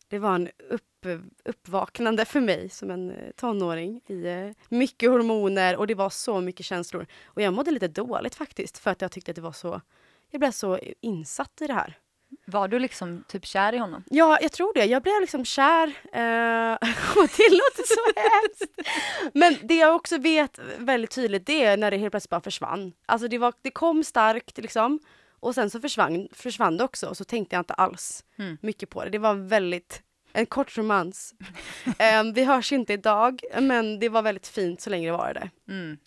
det 0.08 0.20
var 0.20 0.36
en 0.36 0.50
upp, 0.70 1.06
uppvaknande 1.46 2.26
för 2.26 2.40
mig 2.40 2.70
som 2.70 2.92
en 2.92 3.12
eh, 3.12 3.32
tonåring. 3.36 4.02
I, 4.08 4.28
eh, 4.28 4.50
mycket 4.70 5.10
hormoner 5.10 5.76
och 5.76 5.88
det 5.88 5.96
var 5.96 6.10
så 6.10 6.42
mycket 6.42 6.66
känslor. 6.66 7.08
Och 7.26 7.42
jag 7.42 7.54
mådde 7.54 7.72
lite 7.72 7.88
dåligt 7.88 8.36
faktiskt 8.36 8.78
för 8.78 8.92
att 8.92 9.02
jag 9.02 9.12
tyckte 9.12 9.32
att 9.32 9.36
det 9.36 9.42
var 9.42 9.52
så, 9.52 9.82
jag 10.30 10.40
blev 10.40 10.52
så 10.52 10.80
insatt 11.02 11.62
i 11.62 11.68
det 11.68 11.74
här. 11.74 11.98
Var 12.46 12.68
du 12.68 12.80
liksom 12.80 13.24
typ 13.28 13.46
kär 13.46 13.74
i 13.74 13.78
honom? 13.78 14.04
Ja, 14.10 14.38
jag 14.42 14.52
tror 14.52 14.74
det. 14.74 14.86
Jag 14.86 15.04
blev 15.04 15.22
liksom 15.22 15.46
kär. 15.46 15.88
Eh, 15.88 16.74
och 17.18 17.30
det 17.38 17.50
låter 17.50 17.84
så 17.88 18.02
hemskt. 18.16 18.92
Men 19.34 19.58
det 19.68 19.76
jag 19.76 19.96
också 19.96 20.18
vet 20.18 20.60
väldigt 20.78 21.12
tydligt 21.12 21.46
det 21.46 21.64
är 21.64 21.78
när 21.78 21.92
det 21.92 21.98
helt 21.98 22.12
plötsligt 22.12 22.30
bara 22.30 22.42
försvann. 22.42 22.94
Alltså 23.06 23.28
det, 23.28 23.38
var, 23.38 23.54
det 23.62 23.72
kom 23.72 24.04
starkt 24.04 24.58
liksom. 24.58 25.00
Och 25.40 25.56
sen 25.56 25.70
så 25.70 25.80
försvann, 25.80 26.28
försvann 26.32 26.78
det 26.78 26.84
också 26.84 27.08
och 27.08 27.18
så 27.18 27.24
tänkte 27.24 27.56
jag 27.56 27.62
inte 27.62 27.74
alls 27.74 28.26
mm. 28.38 28.58
mycket 28.62 28.90
på 28.90 29.04
det. 29.04 29.10
Det 29.10 29.18
var 29.18 29.34
väldigt, 29.34 30.02
en 30.34 30.46
kort 30.46 30.78
romans. 30.78 31.34
eh, 32.00 32.24
vi 32.34 32.44
hörs 32.44 32.72
inte 32.72 32.94
idag 32.94 33.42
men 33.62 34.00
det 34.00 34.10
var 34.10 34.22
väldigt 34.22 34.48
fint 34.48 34.82
så 34.82 34.90
länge 34.90 35.08
det 35.08 35.18
var 35.18 35.34
det. 35.34 35.50
Mm. 35.74 35.98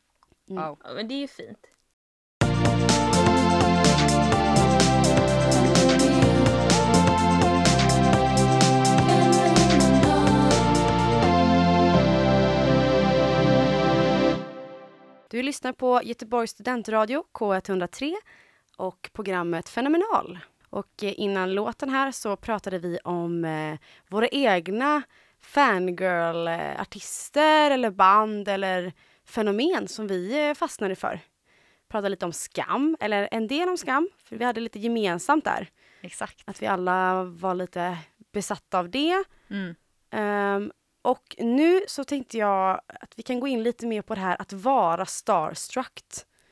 mm. 0.51 0.63
Wow. 0.63 0.79
Ja, 0.85 0.93
men 0.95 1.09
det 1.09 1.15
är 1.15 1.21
ju 1.21 1.29
fint. 1.29 1.67
Du 15.37 15.43
lyssnar 15.43 15.73
på 15.73 16.01
Göteborgs 16.05 16.51
studentradio 16.51 17.25
K103 17.33 18.15
och 18.77 19.11
programmet 19.13 19.69
Fenomenal. 19.69 20.39
Och 20.71 21.03
eh, 21.03 21.21
innan 21.21 21.55
låten 21.55 21.91
här 21.91 22.13
så 22.13 22.37
pratade 22.37 22.79
vi 22.79 22.99
om 23.05 23.45
eh, 23.45 23.79
våra 24.09 24.29
egna 24.29 25.03
fangirl-artister 25.41 27.71
eller 27.71 27.91
band 27.91 28.49
eller 28.49 28.93
fenomen 29.25 29.89
som 29.89 30.07
vi 30.07 30.49
eh, 30.49 30.55
fastnade 30.55 30.97
för. 30.97 31.21
Pratade 31.89 32.09
lite 32.09 32.27
om 32.27 32.33
skam, 32.33 32.97
eller 33.01 33.29
en 33.31 33.47
del 33.47 33.69
om 33.69 33.77
skam, 33.77 34.09
för 34.19 34.37
vi 34.37 34.45
hade 34.45 34.61
lite 34.61 34.79
gemensamt 34.79 35.45
där. 35.45 35.69
Exakt. 36.01 36.43
Att 36.45 36.63
vi 36.63 36.67
alla 36.67 37.25
var 37.25 37.55
lite 37.55 37.99
besatta 38.33 38.79
av 38.79 38.91
det. 38.91 39.25
Mm. 39.51 39.75
Um, 40.57 40.73
och 41.07 41.35
nu 41.39 41.81
så 41.89 42.05
tänkte 42.05 42.39
jag 42.39 42.81
att 42.87 43.13
vi 43.17 43.23
kan 43.23 43.41
gå 43.41 43.47
in 43.49 43.63
lite 43.63 43.87
mer 43.87 44.03
på 44.03 44.15
det 44.15 44.21
här 44.21 44.37
att 44.41 44.53
vara 44.53 45.07
starstruck. 45.07 46.03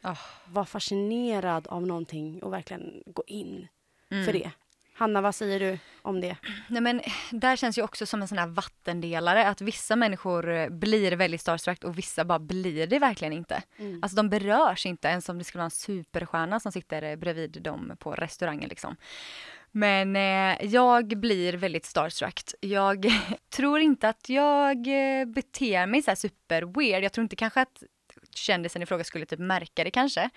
Oh. 0.03 0.19
Vara 0.47 0.67
fascinerad 0.67 1.67
av 1.67 1.87
någonting 1.87 2.43
och 2.43 2.53
verkligen 2.53 3.03
gå 3.07 3.23
in 3.27 3.69
mm. 4.11 4.25
för 4.25 4.33
det. 4.33 4.51
Hanna, 4.97 5.21
vad 5.21 5.35
säger 5.35 5.61
du 5.61 5.79
om 6.03 6.21
det? 6.21 6.37
Nej 6.69 6.83
men 6.83 7.01
där 7.31 7.57
känns 7.57 7.79
ju 7.79 7.83
också 7.83 8.07
som 8.07 8.23
en 8.23 8.29
sån 8.29 8.39
här 8.39 8.47
vattendelare 8.47 9.49
att 9.49 9.61
vissa 9.61 9.97
människor 9.97 10.51
eh, 10.51 10.69
blir 10.69 11.13
väldigt 11.13 11.41
starstruck 11.41 11.85
och 11.85 11.99
vissa 11.99 12.25
bara 12.25 12.39
blir 12.39 12.87
det 12.87 12.99
verkligen 12.99 13.33
inte. 13.33 13.63
Mm. 13.77 14.03
Alltså 14.03 14.17
de 14.17 14.29
berörs 14.29 14.87
inte 14.87 15.09
ens 15.09 15.29
om 15.29 15.39
det 15.39 15.45
skulle 15.45 15.61
vara 15.61 15.65
en 15.65 15.71
superstjärna 15.71 16.61
som 16.61 16.73
sitter 16.73 17.03
eh, 17.03 17.17
bredvid 17.17 17.63
dem 17.63 17.97
på 17.99 18.13
restaurangen 18.13 18.69
liksom. 18.69 18.97
Men 19.77 20.17
eh, 20.17 20.67
jag 20.67 21.07
blir 21.07 21.53
väldigt 21.53 21.85
starstruck. 21.87 22.41
Jag 22.61 23.07
tror 23.57 23.81
inte 23.81 24.09
att 24.09 24.29
jag 24.29 24.77
eh, 24.77 25.27
beter 25.27 25.87
mig 25.87 26.03
så 26.03 26.11
här 26.11 26.17
super 26.17 26.63
weird. 26.63 27.05
Jag 27.05 27.13
tror 27.13 27.23
inte 27.23 27.37
kanske 27.37 27.61
att 27.61 27.83
kändisen 28.35 28.83
i 28.83 28.87
fråga 28.87 29.05
skulle 29.05 29.27
typ 29.27 29.39
märka 29.39 29.85
det 29.85 29.91
kanske. 29.91 30.31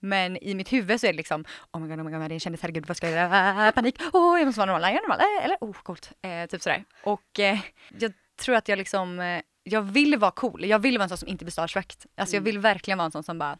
Men 0.00 0.36
i 0.36 0.54
mitt 0.54 0.72
huvud 0.72 1.00
så 1.00 1.06
är 1.06 1.12
det 1.12 1.16
liksom 1.16 1.44
oh 1.72 1.80
my 1.80 1.88
god, 1.88 1.98
oh 1.98 2.04
my 2.04 2.10
god, 2.10 2.20
det 2.20 2.24
är 2.24 2.30
en 2.32 2.40
kändis, 2.40 2.62
herregud 2.62 2.86
vad 2.86 2.96
ska 2.96 3.10
jag 3.10 3.16
göra, 3.16 3.72
panik, 3.72 4.00
oh 4.12 4.38
jag 4.38 4.46
måste 4.46 4.60
vara 4.60 4.72
normal, 4.72 4.92
jag 4.92 5.04
är 5.04 5.08
normal, 5.08 5.20
eh, 5.20 5.44
eller 5.44 5.56
oh 5.60 5.76
coolt, 5.82 6.12
eh, 6.22 6.46
typ 6.46 6.62
sådär. 6.62 6.84
Och 7.02 7.40
eh, 7.40 7.58
jag 7.98 8.12
tror 8.36 8.56
att 8.56 8.68
jag 8.68 8.76
liksom, 8.76 9.20
eh, 9.20 9.42
jag 9.62 9.82
vill 9.82 10.16
vara 10.16 10.30
cool, 10.30 10.64
jag 10.64 10.78
vill 10.78 10.98
vara 10.98 11.02
en 11.02 11.08
sån 11.08 11.18
som 11.18 11.28
inte 11.28 11.44
blir 11.44 11.52
starstruck. 11.52 11.96
Alltså 12.16 12.36
jag 12.36 12.42
vill 12.42 12.58
verkligen 12.58 12.98
vara 12.98 13.06
en 13.06 13.12
sån 13.12 13.22
som 13.22 13.38
bara 13.38 13.58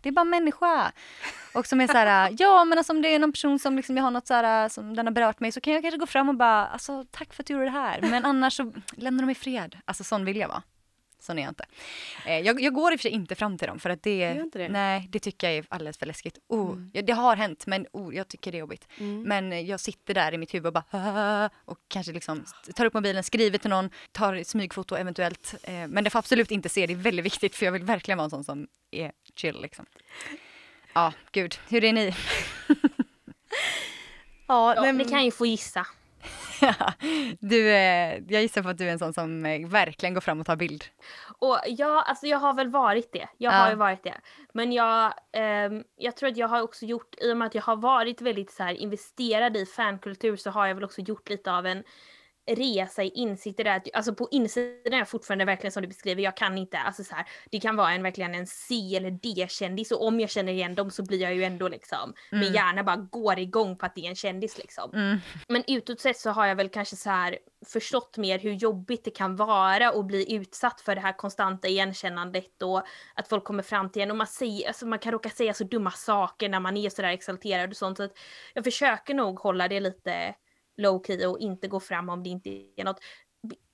det 0.00 0.08
är 0.08 0.12
bara 0.12 0.24
människa. 0.24 0.92
Och 1.54 1.66
som 1.66 1.80
är 1.80 1.86
så 1.86 1.92
här, 1.92 2.34
ja 2.38 2.64
men 2.64 2.78
alltså 2.78 2.92
om 2.92 3.02
det 3.02 3.08
är 3.08 3.18
någon 3.18 3.32
person 3.32 3.58
som 3.58 3.76
liksom 3.76 3.96
jag 3.96 4.04
har 4.04 4.10
något 4.10 4.26
så 4.26 4.34
här, 4.34 4.68
som 4.68 4.96
den 4.96 5.06
har 5.06 5.12
berört 5.12 5.40
mig 5.40 5.52
så 5.52 5.60
kan 5.60 5.72
jag 5.72 5.82
kanske 5.82 5.98
gå 5.98 6.06
fram 6.06 6.28
och 6.28 6.34
bara, 6.34 6.66
alltså 6.66 7.04
tack 7.10 7.34
för 7.34 7.42
att 7.42 7.46
du 7.46 7.52
gjorde 7.52 7.64
det 7.64 7.70
här. 7.70 8.00
Men 8.00 8.24
annars 8.24 8.56
så 8.56 8.72
lämnar 8.92 9.22
de 9.22 9.26
mig 9.26 9.34
fred. 9.34 9.76
Alltså 9.84 10.04
sån 10.04 10.24
vill 10.24 10.36
jag 10.36 10.48
vara. 10.48 10.62
Sån 11.18 11.38
är 11.38 11.42
jag 11.42 11.50
inte. 11.50 11.64
Eh, 12.26 12.38
jag, 12.38 12.60
jag, 12.60 12.74
går 12.74 12.92
i 12.92 12.96
och 12.96 13.00
för 13.00 13.02
sig 13.02 13.10
inte 13.10 13.34
fram 13.34 13.58
till 13.58 13.68
dem 13.68 13.78
för 13.78 13.90
att 13.90 14.02
det, 14.02 14.42
det? 14.52 14.68
nej 14.68 15.08
det 15.10 15.18
tycker 15.18 15.46
jag 15.50 15.56
är 15.56 15.64
alldeles 15.68 15.98
för 15.98 16.06
läskigt. 16.06 16.38
Oh, 16.48 16.72
mm. 16.72 16.90
ja, 16.94 17.02
det 17.02 17.12
har 17.12 17.36
hänt 17.36 17.66
men 17.66 17.86
oh, 17.92 18.14
jag 18.14 18.28
tycker 18.28 18.52
det 18.52 18.58
är 18.58 18.60
jobbigt. 18.60 18.88
Mm. 18.98 19.22
Men 19.22 19.66
jag 19.66 19.80
sitter 19.80 20.14
där 20.14 20.34
i 20.34 20.38
mitt 20.38 20.54
huvud 20.54 20.66
och 20.66 20.72
bara 20.72 21.50
och 21.64 21.78
kanske 21.88 22.12
liksom 22.12 22.44
tar 22.74 22.84
upp 22.84 22.94
mobilen, 22.94 23.24
skriver 23.24 23.58
till 23.58 23.70
någon, 23.70 23.90
tar 24.12 24.44
smygfoto 24.44 24.94
eventuellt. 24.94 25.54
Eh, 25.62 25.86
men 25.88 26.04
det 26.04 26.10
får 26.10 26.18
absolut 26.18 26.50
inte 26.50 26.68
se, 26.68 26.86
det 26.86 26.92
är 26.92 26.96
väldigt 26.96 27.24
viktigt 27.24 27.54
för 27.54 27.64
jag 27.64 27.72
vill 27.72 27.84
verkligen 27.84 28.18
vara 28.18 28.24
en 28.24 28.30
sån 28.30 28.44
som 28.44 28.66
är 28.90 29.12
chill 29.34 29.60
liksom. 29.62 29.86
Ja, 30.92 31.12
gud, 31.32 31.58
hur 31.68 31.84
är 31.84 31.92
ni? 31.92 32.14
ja, 34.46 34.74
ja, 34.86 34.92
ni 34.92 35.04
kan 35.04 35.24
ju 35.24 35.30
få 35.30 35.46
gissa. 35.46 35.86
du, 37.40 37.70
eh, 37.70 38.22
jag 38.28 38.42
gissar 38.42 38.62
på 38.62 38.68
att 38.68 38.78
du 38.78 38.88
är 38.88 38.92
en 38.92 38.98
sån 38.98 39.12
som 39.12 39.46
eh, 39.46 39.68
verkligen 39.68 40.14
går 40.14 40.20
fram 40.20 40.40
och 40.40 40.46
tar 40.46 40.56
bild. 40.56 40.84
Och 41.38 41.58
ja, 41.66 42.02
alltså 42.02 42.26
jag 42.26 42.38
har 42.38 42.54
väl 42.54 42.70
varit 42.70 43.12
det. 43.12 43.28
Jag 43.36 43.52
ja. 43.52 43.58
har 43.58 43.70
ju 43.70 43.76
varit 43.76 44.04
det. 44.04 44.20
Men 44.54 44.72
jag, 44.72 45.04
eh, 45.32 45.70
jag 45.96 46.16
tror 46.16 46.28
att 46.28 46.36
jag 46.36 46.48
har 46.48 46.62
också 46.62 46.86
gjort, 46.86 47.14
i 47.20 47.32
och 47.32 47.36
med 47.36 47.46
att 47.46 47.54
jag 47.54 47.62
har 47.62 47.76
varit 47.76 48.20
väldigt 48.20 48.50
så 48.50 48.62
här 48.62 48.74
investerad 48.74 49.56
i 49.56 49.66
fankultur 49.66 50.36
så 50.36 50.50
har 50.50 50.66
jag 50.66 50.74
väl 50.74 50.84
också 50.84 51.00
gjort 51.00 51.28
lite 51.28 51.52
av 51.52 51.66
en 51.66 51.84
resa 52.46 53.02
i 53.02 53.08
insikt 53.08 53.60
i 53.60 53.62
det. 53.62 53.82
Alltså 53.94 54.14
på 54.14 54.28
insidan 54.30 54.92
är 54.92 54.98
jag 54.98 55.08
fortfarande 55.08 55.44
verkligen 55.44 55.72
som 55.72 55.82
du 55.82 55.88
beskriver, 55.88 56.22
jag 56.22 56.36
kan 56.36 56.58
inte, 56.58 56.78
alltså 56.78 57.04
så 57.04 57.14
här, 57.14 57.26
det 57.50 57.60
kan 57.60 57.76
vara 57.76 57.92
en 57.92 58.02
verkligen 58.02 58.34
en 58.34 58.46
C 58.46 58.96
eller 58.96 59.10
D-kändis 59.10 59.92
och 59.92 60.06
om 60.06 60.20
jag 60.20 60.30
känner 60.30 60.52
igen 60.52 60.74
dem 60.74 60.90
så 60.90 61.02
blir 61.02 61.22
jag 61.22 61.34
ju 61.34 61.44
ändå 61.44 61.68
liksom, 61.68 62.14
mm. 62.32 62.44
min 62.44 62.52
hjärna 62.52 62.84
bara 62.84 62.96
går 62.96 63.38
igång 63.38 63.76
på 63.76 63.86
att 63.86 63.94
det 63.94 64.00
är 64.00 64.08
en 64.08 64.16
kändis 64.16 64.58
liksom. 64.58 64.90
Mm. 64.94 65.18
Men 65.48 65.64
utåt 65.66 66.00
sett 66.00 66.18
så 66.18 66.30
har 66.30 66.46
jag 66.46 66.56
väl 66.56 66.68
kanske 66.68 66.96
så 66.96 67.10
här 67.10 67.38
förstått 67.66 68.16
mer 68.16 68.38
hur 68.38 68.52
jobbigt 68.52 69.04
det 69.04 69.10
kan 69.10 69.36
vara 69.36 69.88
att 69.88 70.06
bli 70.06 70.34
utsatt 70.34 70.80
för 70.80 70.94
det 70.94 71.00
här 71.00 71.12
konstanta 71.12 71.68
igenkännandet 71.68 72.62
och 72.62 72.82
att 73.14 73.28
folk 73.28 73.44
kommer 73.44 73.62
fram 73.62 73.90
till 73.90 74.02
en 74.02 74.10
och 74.10 74.16
man, 74.16 74.26
säger, 74.26 74.68
alltså 74.68 74.86
man 74.86 74.98
kan 74.98 75.12
råka 75.12 75.30
säga 75.30 75.54
så 75.54 75.64
dumma 75.64 75.90
saker 75.90 76.48
när 76.48 76.60
man 76.60 76.76
är 76.76 76.90
sådär 76.90 77.08
exalterad 77.08 77.70
och 77.70 77.76
sånt 77.76 77.96
så 77.96 78.02
att 78.02 78.18
jag 78.54 78.64
försöker 78.64 79.14
nog 79.14 79.38
hålla 79.38 79.68
det 79.68 79.80
lite 79.80 80.34
low 80.76 81.02
key 81.06 81.26
och 81.26 81.38
inte 81.38 81.68
gå 81.68 81.80
fram 81.80 82.08
om 82.08 82.22
det 82.22 82.28
inte 82.28 82.50
är 82.76 82.84
något. 82.84 83.00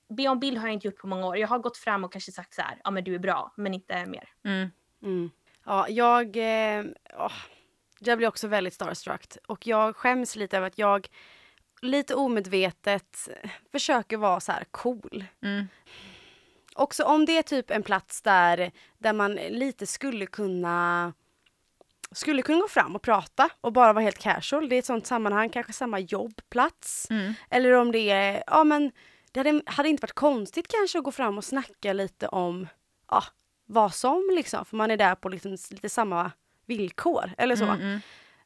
Be 0.09 0.27
om 0.27 0.39
bild 0.39 0.57
har 0.57 0.67
jag 0.67 0.73
inte 0.73 0.87
gjort 0.87 0.97
på 0.97 1.07
många 1.07 1.27
år. 1.27 1.37
Jag 1.37 1.47
har 1.47 1.59
gått 1.59 1.77
fram 1.77 2.03
och 2.03 2.11
kanske 2.11 2.31
sagt 2.31 2.53
så 2.53 2.61
här, 2.61 2.81
ja 2.83 2.91
men 2.91 3.03
du 3.03 3.15
är 3.15 3.19
bra, 3.19 3.53
men 3.57 3.73
inte 3.73 4.05
mer. 4.05 4.29
Mm. 4.45 4.69
Mm. 5.03 5.29
Ja, 5.65 5.89
jag, 5.89 6.37
eh, 6.37 6.85
jag 7.99 8.17
blir 8.17 8.27
också 8.27 8.47
väldigt 8.47 8.73
starstruck 8.73 9.37
och 9.47 9.67
jag 9.67 9.95
skäms 9.95 10.35
lite 10.35 10.57
över 10.57 10.67
att 10.67 10.77
jag 10.77 11.07
lite 11.81 12.15
omedvetet 12.15 13.29
försöker 13.71 14.17
vara 14.17 14.39
så 14.39 14.51
här 14.51 14.65
cool. 14.71 15.25
Mm. 15.41 15.67
Också 16.75 17.03
om 17.03 17.25
det 17.25 17.37
är 17.37 17.43
typ 17.43 17.71
en 17.71 17.83
plats 17.83 18.21
där, 18.21 18.71
där 18.97 19.13
man 19.13 19.33
lite 19.35 19.87
skulle 19.87 20.25
kunna 20.25 21.13
skulle 22.13 22.41
kunna 22.41 22.59
gå 22.59 22.67
fram 22.67 22.95
och 22.95 23.01
prata 23.01 23.49
och 23.61 23.73
bara 23.73 23.93
vara 23.93 24.03
helt 24.03 24.19
casual. 24.19 24.69
Det 24.69 24.75
är 24.75 24.79
ett 24.79 24.85
sånt 24.85 25.07
sammanhang, 25.07 25.49
kanske 25.49 25.73
samma 25.73 25.99
jobbplats. 25.99 27.07
Mm. 27.09 27.33
Eller 27.49 27.71
om 27.71 27.91
det 27.91 28.09
är, 28.09 28.43
ja 28.47 28.63
men 28.63 28.91
det 29.31 29.39
hade, 29.39 29.61
hade, 29.65 29.89
inte 29.89 30.01
varit 30.01 30.13
konstigt 30.13 30.67
kanske 30.67 30.97
att 30.97 31.03
gå 31.03 31.11
fram 31.11 31.37
och 31.37 31.43
snacka 31.43 31.93
lite 31.93 32.27
om 32.27 32.67
ja, 33.09 33.23
vad 33.65 33.93
som 33.93 34.29
liksom, 34.35 34.65
för 34.65 34.77
man 34.77 34.91
är 34.91 34.97
där 34.97 35.15
på 35.15 35.29
liksom 35.29 35.51
lite 35.69 35.89
samma 35.89 36.31
villkor 36.65 37.31
eller 37.37 37.55
så. 37.55 37.63
Mm, 37.63 37.81
mm. 37.81 37.99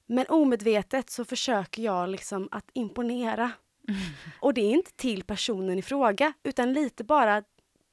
Men 0.06 0.26
omedvetet 0.30 1.10
så 1.10 1.26
försöker 1.26 1.84
jag 1.84 2.10
liksom 2.10 2.50
att 2.52 2.66
imponera. 2.74 3.52
Och 4.40 4.54
det 4.54 4.62
är 4.62 4.72
inte 4.72 4.92
till 4.92 5.24
personen 5.24 5.80
i 5.80 5.82
fråga 5.82 6.34
utan 6.44 6.74
lite 6.74 7.04
bara 7.04 7.44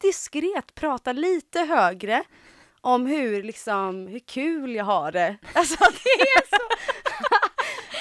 diskret 0.02 0.74
prata 0.74 1.12
lite 1.12 1.60
högre 1.60 2.24
om 2.84 3.06
hur, 3.06 3.42
liksom, 3.42 4.06
hur 4.06 4.18
kul 4.18 4.74
jag 4.74 4.84
har 4.84 5.12
det. 5.12 5.36
Alltså 5.52 5.84
det 5.84 6.10
är 6.10 6.48
så... 6.50 6.62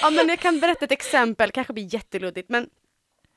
ja 0.02 0.10
men 0.10 0.28
jag 0.28 0.38
kan 0.38 0.60
berätta 0.60 0.84
ett 0.84 0.92
exempel, 0.92 1.50
kanske 1.50 1.72
blir 1.72 1.94
jätteluddigt 1.94 2.48
men 2.48 2.70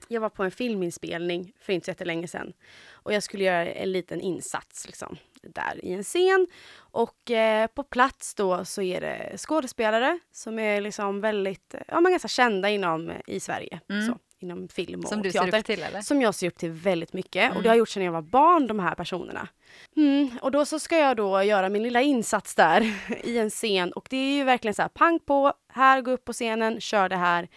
jag 0.08 0.22
var 0.22 0.30
på 0.30 0.44
en 0.44 0.52
filminspelning 0.52 1.54
för 1.60 1.74
inte 1.74 1.86
så 1.86 1.92
jättelänge 1.92 2.28
sedan. 2.28 2.54
Och 2.92 3.14
jag 3.14 3.24
skulle 3.24 3.44
göra 3.44 3.66
en 3.66 3.92
liten 3.92 4.22
insats 4.22 4.88
liksom, 4.88 5.18
där 5.42 5.86
i 5.86 5.94
en 5.94 6.04
scen. 6.04 6.48
Och 6.78 7.32
eh, 7.32 7.68
på 7.68 7.84
plats 7.84 8.36
då 8.36 8.66
så 8.66 8.82
är 8.82 9.02
det 9.02 9.38
skådespelare 9.38 10.20
som 10.32 10.60
är 10.60 10.82
liksom 10.82 11.22
väldigt, 11.22 11.76
ja 11.88 12.02
men 12.02 12.12
ganska 12.12 12.28
kända 12.28 12.70
inom 12.70 13.14
i 13.28 13.40
Sverige. 13.40 13.80
Mm. 13.90 14.08
Så 14.08 14.18
inom 14.40 14.68
film 14.68 15.00
och 15.00 15.10
Som 15.10 15.22
du 15.22 15.32
teater. 15.32 15.52
ser 15.52 15.60
upp 15.60 15.66
till 15.66 15.84
eller? 15.84 16.02
Som 16.02 16.22
jag 16.22 16.36
ser 16.36 16.48
upp 16.48 16.58
till 16.58 16.72
väldigt 16.72 17.14
mycket 17.14 17.44
mm. 17.44 17.58
och 17.58 17.64
det 17.64 17.70
har 17.70 17.76
jag 17.76 17.80
gjort 17.80 17.90
sedan 17.90 18.04
jag 18.04 18.12
var 18.12 18.22
barn, 18.22 18.68
de 18.68 18.80
här 18.80 18.96
personerna. 18.96 19.48
Mm. 19.96 20.30
Och 20.42 20.52
då 20.52 20.66
så 20.66 20.80
ska 20.80 20.98
jag 20.98 21.18
då 21.18 21.44
göra 21.44 21.70
min 21.70 21.84
lilla 21.84 22.02
insats 22.02 22.56
där 22.56 22.94
i 23.24 23.38
en 23.38 23.50
scen 23.50 23.92
och 23.92 24.08
det 24.10 24.18
är 24.18 24.38
ju 24.38 24.44
verkligen 24.44 24.74
så 24.76 24.82
här 24.82 24.90
pang 24.90 25.20
på, 25.20 25.54
här, 25.74 26.02
gå 26.02 26.12
upp 26.12 26.26
på 26.26 26.34
scenen, 26.34 26.82
kör 26.82 27.10
det 27.10 27.16
här. 27.16 27.48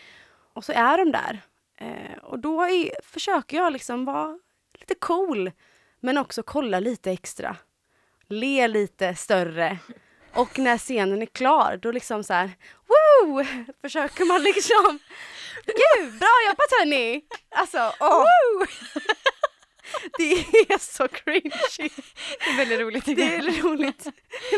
Och 0.53 0.65
så 0.65 0.73
är 0.73 0.99
de 0.99 1.13
där. 1.13 1.41
Eh, 1.81 2.19
och 2.23 2.39
då 2.39 2.63
är, 2.63 3.03
försöker 3.03 3.57
jag 3.57 3.73
liksom 3.73 4.05
vara 4.05 4.39
lite 4.81 4.95
cool 4.95 5.51
men 6.01 6.19
också 6.19 6.43
kolla 6.43 6.81
lite 6.81 7.11
extra. 7.11 7.57
Le 8.29 8.69
lite 8.69 9.15
större. 9.15 9.79
Och 10.33 10.59
när 10.59 10.79
scenen 10.79 11.23
är 11.23 11.27
klar, 11.27 11.79
då 11.83 11.93
liksom 11.93 12.25
så 12.25 12.33
här, 12.33 12.51
woo! 12.87 13.45
Försöker 13.81 14.25
man 14.25 14.43
liksom 14.43 14.99
Gud, 15.67 16.19
bra 16.19 16.35
jobbat 16.49 16.71
hörni! 16.79 17.23
Alltså, 17.51 17.93
åh! 18.01 18.67
Det 20.19 20.33
är 20.75 20.79
så 20.79 21.09
cringy. 21.09 21.51
Det 22.39 22.51
är 22.51 22.57
väldigt 22.57 22.81
roligt. 22.81 23.05
Det 23.05 23.23
är 23.23 23.63
roligt. 23.63 24.07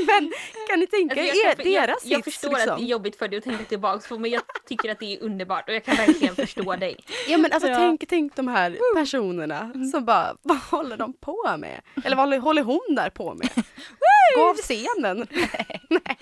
Men 0.06 0.32
kan 0.68 0.80
ni 0.80 0.86
tänka 0.86 1.20
alltså, 1.20 1.36
er 1.36 1.54
deras 1.56 1.64
jag, 1.64 2.12
jag, 2.12 2.18
jag 2.18 2.24
förstår 2.24 2.50
liksom. 2.50 2.70
att 2.72 2.78
det 2.78 2.84
är 2.84 2.86
jobbigt 2.86 3.16
för 3.16 3.28
dig 3.28 3.38
att 3.38 3.44
tänka 3.44 3.64
tillbaks 3.64 4.08
på 4.08 4.18
men 4.18 4.30
jag 4.30 4.42
tycker 4.68 4.88
att 4.88 4.98
det 4.98 5.14
är 5.14 5.22
underbart 5.22 5.68
och 5.68 5.74
jag 5.74 5.84
kan 5.84 5.96
verkligen 5.96 6.36
förstå 6.36 6.76
dig. 6.80 6.96
Ja 7.28 7.38
men 7.38 7.52
alltså 7.52 7.68
ja. 7.68 7.76
Tänk, 7.76 8.08
tänk 8.08 8.36
de 8.36 8.48
här 8.48 8.78
personerna 8.94 9.58
mm. 9.74 9.84
som 9.84 10.04
bara, 10.04 10.36
vad 10.42 10.58
håller 10.58 10.96
de 10.96 11.12
på 11.12 11.56
med? 11.58 11.80
Eller 12.04 12.16
vad 12.16 12.34
håller 12.34 12.62
hon 12.62 12.94
där 12.96 13.10
på 13.10 13.34
med? 13.34 13.48
Gå 14.36 14.48
av 14.50 14.54
scenen! 14.54 15.26
Nej. 15.88 16.18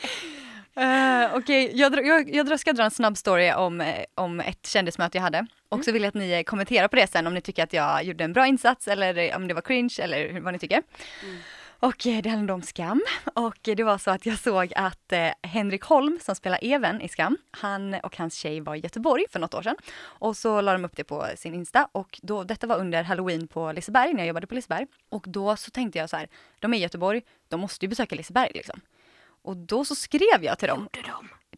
Uh, 0.76 1.36
Okej, 1.36 1.66
okay. 1.66 1.80
jag, 1.80 2.06
jag, 2.06 2.34
jag 2.34 2.60
ska 2.60 2.72
dra 2.72 2.84
en 2.84 2.90
snabb 2.90 3.16
story 3.16 3.52
om, 3.52 3.80
eh, 3.80 4.04
om 4.14 4.40
ett 4.40 4.66
kändismöte 4.66 5.18
jag 5.18 5.22
hade. 5.22 5.46
Och 5.68 5.76
mm. 5.76 5.84
så 5.84 5.92
vill 5.92 6.02
jag 6.02 6.08
att 6.08 6.14
ni 6.14 6.30
eh, 6.30 6.42
kommenterar 6.42 6.88
på 6.88 6.96
det 6.96 7.06
sen 7.06 7.26
om 7.26 7.34
ni 7.34 7.40
tycker 7.40 7.62
att 7.62 7.72
jag 7.72 8.04
gjorde 8.04 8.24
en 8.24 8.32
bra 8.32 8.46
insats 8.46 8.88
eller 8.88 9.36
om 9.36 9.48
det 9.48 9.54
var 9.54 9.62
cringe 9.62 9.96
eller 10.00 10.40
vad 10.40 10.52
ni 10.52 10.58
tycker. 10.58 10.82
Mm. 11.22 11.38
Och 11.82 11.96
det 11.98 12.28
handlade 12.28 12.52
om 12.52 12.62
Skam. 12.62 13.02
Och 13.34 13.58
det 13.62 13.82
var 13.82 13.98
så 13.98 14.10
att 14.10 14.26
jag 14.26 14.38
såg 14.38 14.72
att 14.76 15.12
eh, 15.12 15.28
Henrik 15.42 15.82
Holm 15.82 16.18
som 16.22 16.34
spelar 16.34 16.58
Even 16.62 17.00
i 17.00 17.08
Skam, 17.08 17.36
han 17.50 17.94
och 17.94 18.16
hans 18.16 18.34
tjej 18.34 18.60
var 18.60 18.74
i 18.74 18.78
Göteborg 18.78 19.24
för 19.30 19.38
något 19.38 19.54
år 19.54 19.62
sedan. 19.62 19.76
Och 20.02 20.36
så 20.36 20.60
la 20.60 20.72
de 20.72 20.84
upp 20.84 20.96
det 20.96 21.04
på 21.04 21.26
sin 21.36 21.54
Insta 21.54 21.88
och 21.92 22.20
då, 22.22 22.44
detta 22.44 22.66
var 22.66 22.78
under 22.78 23.02
halloween 23.02 23.48
på 23.48 23.72
Liseberg 23.72 24.12
när 24.12 24.20
jag 24.20 24.28
jobbade 24.28 24.46
på 24.46 24.54
Liseberg. 24.54 24.86
Och 25.08 25.24
då 25.28 25.56
så 25.56 25.70
tänkte 25.70 25.98
jag 25.98 26.10
så 26.10 26.16
här, 26.16 26.28
de 26.58 26.74
är 26.74 26.78
i 26.78 26.80
Göteborg, 26.80 27.22
de 27.48 27.60
måste 27.60 27.84
ju 27.84 27.88
besöka 27.88 28.14
Liseberg 28.16 28.50
liksom. 28.54 28.80
Och 29.42 29.56
då 29.56 29.84
så 29.84 29.94
skrev 29.94 30.44
jag 30.44 30.58
till 30.58 30.68
dem. 30.68 30.88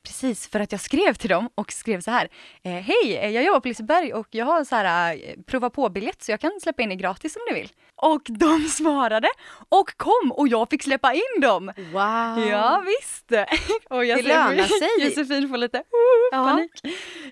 Precis, 0.03 0.49
för 0.49 0.61
att 0.61 0.73
jag 0.73 0.81
skrev 0.81 1.14
till 1.14 1.31
dem 1.31 1.49
och 1.55 1.73
skrev 1.73 2.01
så 2.01 2.11
här. 2.11 2.29
Eh, 2.62 2.73
Hej, 2.73 3.16
eh, 3.16 3.31
jag 3.31 3.45
jobbar 3.45 3.61
på 3.61 3.68
Liseberg 3.68 4.14
och 4.14 4.27
jag 4.31 4.47
har 4.47 4.64
så 4.64 4.77
här 4.77 5.14
eh, 5.14 5.35
prova 5.47 5.71
på-biljett 5.71 6.23
så 6.23 6.33
jag 6.33 6.40
kan 6.40 6.61
släppa 6.62 6.83
in 6.83 6.92
er 6.92 6.97
gratis 6.97 7.37
om 7.37 7.42
ni 7.51 7.61
vill. 7.61 7.71
Och 8.03 8.23
de 8.25 8.61
svarade 8.69 9.29
och 9.69 9.97
kom 9.97 10.33
och 10.33 10.49
jag 10.49 10.71
fick 10.71 10.83
släppa 10.83 11.15
in 11.15 11.41
dem. 11.41 11.73
Wow! 11.77 12.49
Ja 12.51 12.85
visst. 12.87 13.33
Och 13.91 14.05
jag 14.05 14.19
det 14.19 14.29
lönar 14.29 14.65
sig. 14.65 14.88
Josefin 15.07 15.49
får 15.49 15.57
lite 15.57 15.79
uh, 15.79 16.45
panik. 16.45 16.71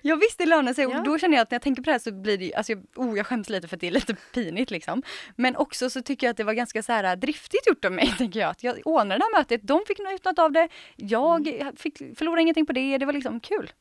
Ja 0.01 0.15
visst 0.15 0.37
det 0.37 0.45
lönar 0.45 0.73
sig 0.73 0.85
och 0.85 0.93
ja. 0.93 1.01
då 1.05 1.17
känner 1.17 1.37
jag 1.37 1.41
att 1.41 1.51
när 1.51 1.55
jag 1.55 1.61
tänker 1.61 1.81
på 1.81 1.85
det 1.85 1.91
här 1.91 1.99
så 1.99 2.11
blir 2.11 2.37
det 2.37 2.53
alltså 2.55 2.71
jag, 2.71 2.83
oh, 2.95 3.17
jag 3.17 3.27
skäms 3.27 3.49
lite 3.49 3.67
för 3.67 3.75
att 3.75 3.81
det 3.81 3.87
är 3.87 3.91
lite 3.91 4.15
pinigt 4.33 4.71
liksom. 4.71 5.03
Men 5.35 5.55
också 5.55 5.89
så 5.89 6.01
tycker 6.01 6.27
jag 6.27 6.31
att 6.31 6.37
det 6.37 6.43
var 6.43 6.53
ganska 6.53 6.83
så 6.83 6.93
här 6.93 7.15
driftigt 7.15 7.67
gjort 7.67 7.85
av 7.85 7.91
mig 7.91 8.13
tänker 8.17 8.39
jag. 8.39 8.49
Att 8.49 8.63
jag 8.63 8.81
ordnade 8.85 9.19
det 9.19 9.23
här 9.23 9.39
mötet, 9.39 9.61
de 9.63 9.81
fick 9.87 9.99
ut 9.99 10.25
något 10.25 10.39
av 10.39 10.51
det, 10.51 10.67
jag 10.95 11.47
mm. 11.47 11.75
fick, 11.75 11.97
förlorade 11.97 12.41
ingenting 12.41 12.65
på 12.65 12.73
det, 12.73 12.97
det 12.97 13.05
var 13.05 13.13
liksom 13.13 13.39
kul. 13.39 13.71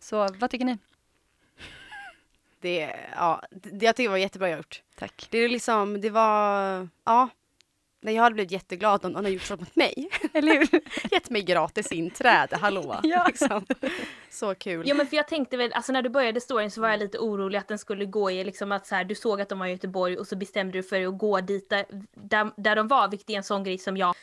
Så 0.00 0.28
vad 0.38 0.50
tycker 0.50 0.64
ni? 0.64 0.78
Det, 2.60 2.94
ja, 3.16 3.42
det, 3.50 3.86
jag 3.86 3.96
tycker 3.96 4.08
det 4.08 4.12
var 4.12 4.16
jättebra 4.16 4.50
gjort. 4.50 4.82
Tack. 4.98 5.28
Det 5.30 5.38
är 5.38 5.48
liksom, 5.48 6.00
det 6.00 6.10
var, 6.10 6.88
ja. 7.04 7.28
Nej, 8.00 8.14
jag 8.14 8.22
hade 8.22 8.34
blivit 8.34 8.52
jätteglad 8.52 9.04
om 9.04 9.12
någon 9.12 9.24
hade 9.24 9.34
gjort 9.34 9.42
så 9.42 9.56
mot 9.56 9.76
mig. 9.76 10.08
Eller 10.32 10.52
hur? 10.52 10.80
Gett 11.12 11.30
mig 11.30 11.42
gratis 11.42 11.92
inträde, 11.92 12.56
hallå. 12.56 13.00
Ja. 13.02 13.24
Liksom. 13.26 13.66
Så 14.30 14.54
kul. 14.54 14.88
Ja 14.88 14.94
men 14.94 15.06
för 15.06 15.16
jag 15.16 15.28
tänkte 15.28 15.56
väl, 15.56 15.72
alltså 15.72 15.92
när 15.92 16.02
du 16.02 16.08
började 16.08 16.40
storyn 16.40 16.70
så 16.70 16.80
var 16.80 16.88
jag 16.88 16.98
lite 16.98 17.18
orolig 17.18 17.58
att 17.58 17.68
den 17.68 17.78
skulle 17.78 18.04
gå 18.04 18.30
i 18.30 18.44
liksom 18.44 18.72
att 18.72 18.86
så 18.86 18.94
här, 18.94 19.04
du 19.04 19.14
såg 19.14 19.40
att 19.40 19.48
de 19.48 19.58
var 19.58 19.66
i 19.66 19.70
Göteborg 19.70 20.18
och 20.18 20.26
så 20.26 20.36
bestämde 20.36 20.78
du 20.78 20.82
för 20.82 21.06
att 21.06 21.18
gå 21.18 21.40
dit 21.40 21.70
där, 21.70 21.84
där, 22.14 22.50
där 22.56 22.76
de 22.76 22.88
var, 22.88 23.08
vilket 23.08 23.30
är 23.30 23.34
en 23.34 23.42
sån 23.42 23.64
grej 23.64 23.78
som 23.78 23.96
jag 23.96 24.14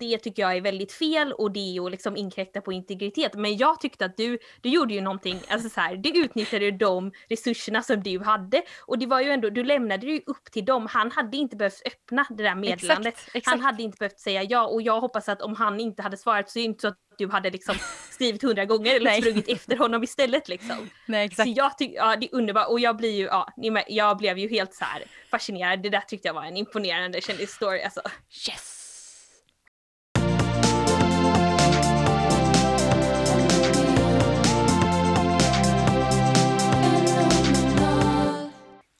det 0.00 0.18
tycker 0.18 0.42
jag 0.42 0.56
är 0.56 0.60
väldigt 0.60 0.92
fel 0.92 1.32
och 1.32 1.52
det 1.52 1.60
är 1.60 1.72
ju 1.72 1.90
liksom 1.90 2.16
inkräkta 2.16 2.60
på 2.60 2.72
integritet. 2.72 3.34
Men 3.34 3.56
jag 3.56 3.80
tyckte 3.80 4.04
att 4.04 4.16
du, 4.16 4.38
du 4.60 4.68
gjorde 4.68 4.94
ju 4.94 5.00
någonting, 5.00 5.40
alltså 5.48 5.68
så 5.68 5.80
här, 5.80 5.96
du 5.96 6.08
utnyttjade 6.08 6.70
de 6.70 7.12
resurserna 7.28 7.82
som 7.82 8.02
du 8.02 8.18
hade. 8.18 8.62
Och 8.86 8.98
det 8.98 9.06
var 9.06 9.20
ju 9.20 9.30
ändå, 9.30 9.50
du 9.50 9.64
lämnade 9.64 10.06
ju 10.06 10.20
upp 10.26 10.44
till 10.52 10.64
dem. 10.64 10.86
Han 10.90 11.10
hade 11.10 11.36
inte 11.36 11.56
behövt 11.56 11.82
öppna 11.86 12.26
det 12.30 12.42
där 12.42 12.54
meddelandet. 12.54 13.14
Exakt, 13.14 13.36
exakt. 13.36 13.56
Han 13.56 13.60
hade 13.60 13.82
inte 13.82 13.96
behövt 13.98 14.20
säga 14.20 14.42
ja 14.42 14.66
och 14.66 14.82
jag 14.82 15.00
hoppas 15.00 15.28
att 15.28 15.42
om 15.42 15.54
han 15.54 15.80
inte 15.80 16.02
hade 16.02 16.16
svarat 16.16 16.50
så 16.50 16.58
är 16.58 16.62
det 16.62 16.66
inte 16.66 16.80
så 16.82 16.88
att 16.88 16.98
du 17.18 17.28
hade 17.28 17.50
liksom 17.50 17.74
skrivit 18.10 18.42
hundra 18.42 18.64
gånger 18.64 18.94
eller 18.94 19.04
Nej. 19.10 19.22
sprungit 19.22 19.48
efter 19.48 19.76
honom 19.76 20.02
istället 20.02 20.48
liksom. 20.48 20.90
Nej, 21.06 21.28
Så 21.28 21.32
exakt. 21.32 21.56
jag 21.56 21.78
tycker, 21.78 21.96
ja 21.96 22.16
det 22.16 22.26
är 22.26 22.34
underbart 22.34 22.68
och 22.68 22.80
jag 22.80 22.96
blir 22.96 23.14
ju, 23.16 23.24
ja, 23.24 23.48
ni 23.56 23.70
med, 23.70 23.84
jag 23.88 24.16
blev 24.16 24.38
ju 24.38 24.48
helt 24.48 24.74
så 24.74 24.84
här 24.84 25.02
fascinerad. 25.30 25.82
Det 25.82 25.88
där 25.88 26.00
tyckte 26.00 26.28
jag 26.28 26.34
var 26.34 26.44
en 26.44 26.56
imponerande 26.56 27.20
kändisstory 27.20 27.82
alltså. 27.82 28.00
Yes! 28.48 28.75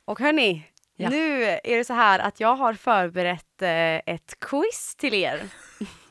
Och 0.06 0.20
hörni, 0.20 0.62
Ja. 0.98 1.08
nu 1.10 1.44
är 1.44 1.76
det 1.76 1.84
så 1.84 1.92
här 1.94 2.18
att 2.18 2.40
jag 2.40 2.54
har 2.56 2.74
förberett 2.74 3.62
eh, 3.62 4.14
ett 4.14 4.40
quiz 4.40 4.96
till 4.96 5.14
er. 5.14 5.40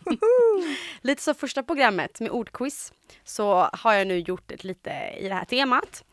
lite 1.02 1.22
som 1.24 1.36
första 1.36 1.64
programmet 1.64 2.20
med 2.20 2.30
ordquiz 2.32 2.94
så 3.24 3.70
har 3.74 3.94
jag 3.94 4.08
nu 4.08 4.20
gjort 4.20 4.52
ett 4.52 4.64
lite 4.64 4.90
i 5.18 5.28
det 5.28 5.34
här 5.34 5.46
temat. 5.46 6.04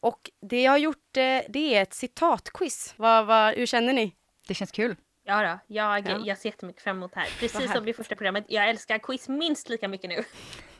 Och 0.00 0.30
det 0.42 0.62
jag 0.62 0.70
har 0.72 0.78
gjort 0.78 1.16
eh, 1.16 1.38
det 1.48 1.74
är 1.74 1.82
ett 1.82 1.94
citatquiz. 1.94 2.94
Vad, 2.96 3.26
vad, 3.26 3.54
hur 3.54 3.66
känner 3.66 3.92
ni? 3.92 4.14
Det 4.48 4.54
känns 4.54 4.72
kul. 4.72 4.96
Ja 5.24 5.42
då, 5.42 5.58
jag, 5.74 6.08
Ja. 6.08 6.20
jag 6.24 6.38
ser 6.38 6.48
jättemycket 6.48 6.82
fram 6.82 6.96
emot 6.96 7.12
det 7.14 7.20
här. 7.20 7.28
Precis 7.40 7.72
som 7.72 7.84
det 7.84 7.92
första 7.92 8.14
programmet. 8.16 8.44
Jag 8.48 8.68
älskar 8.68 8.98
quiz 8.98 9.28
minst 9.28 9.68
lika 9.68 9.88
mycket 9.88 10.10
nu. 10.10 10.24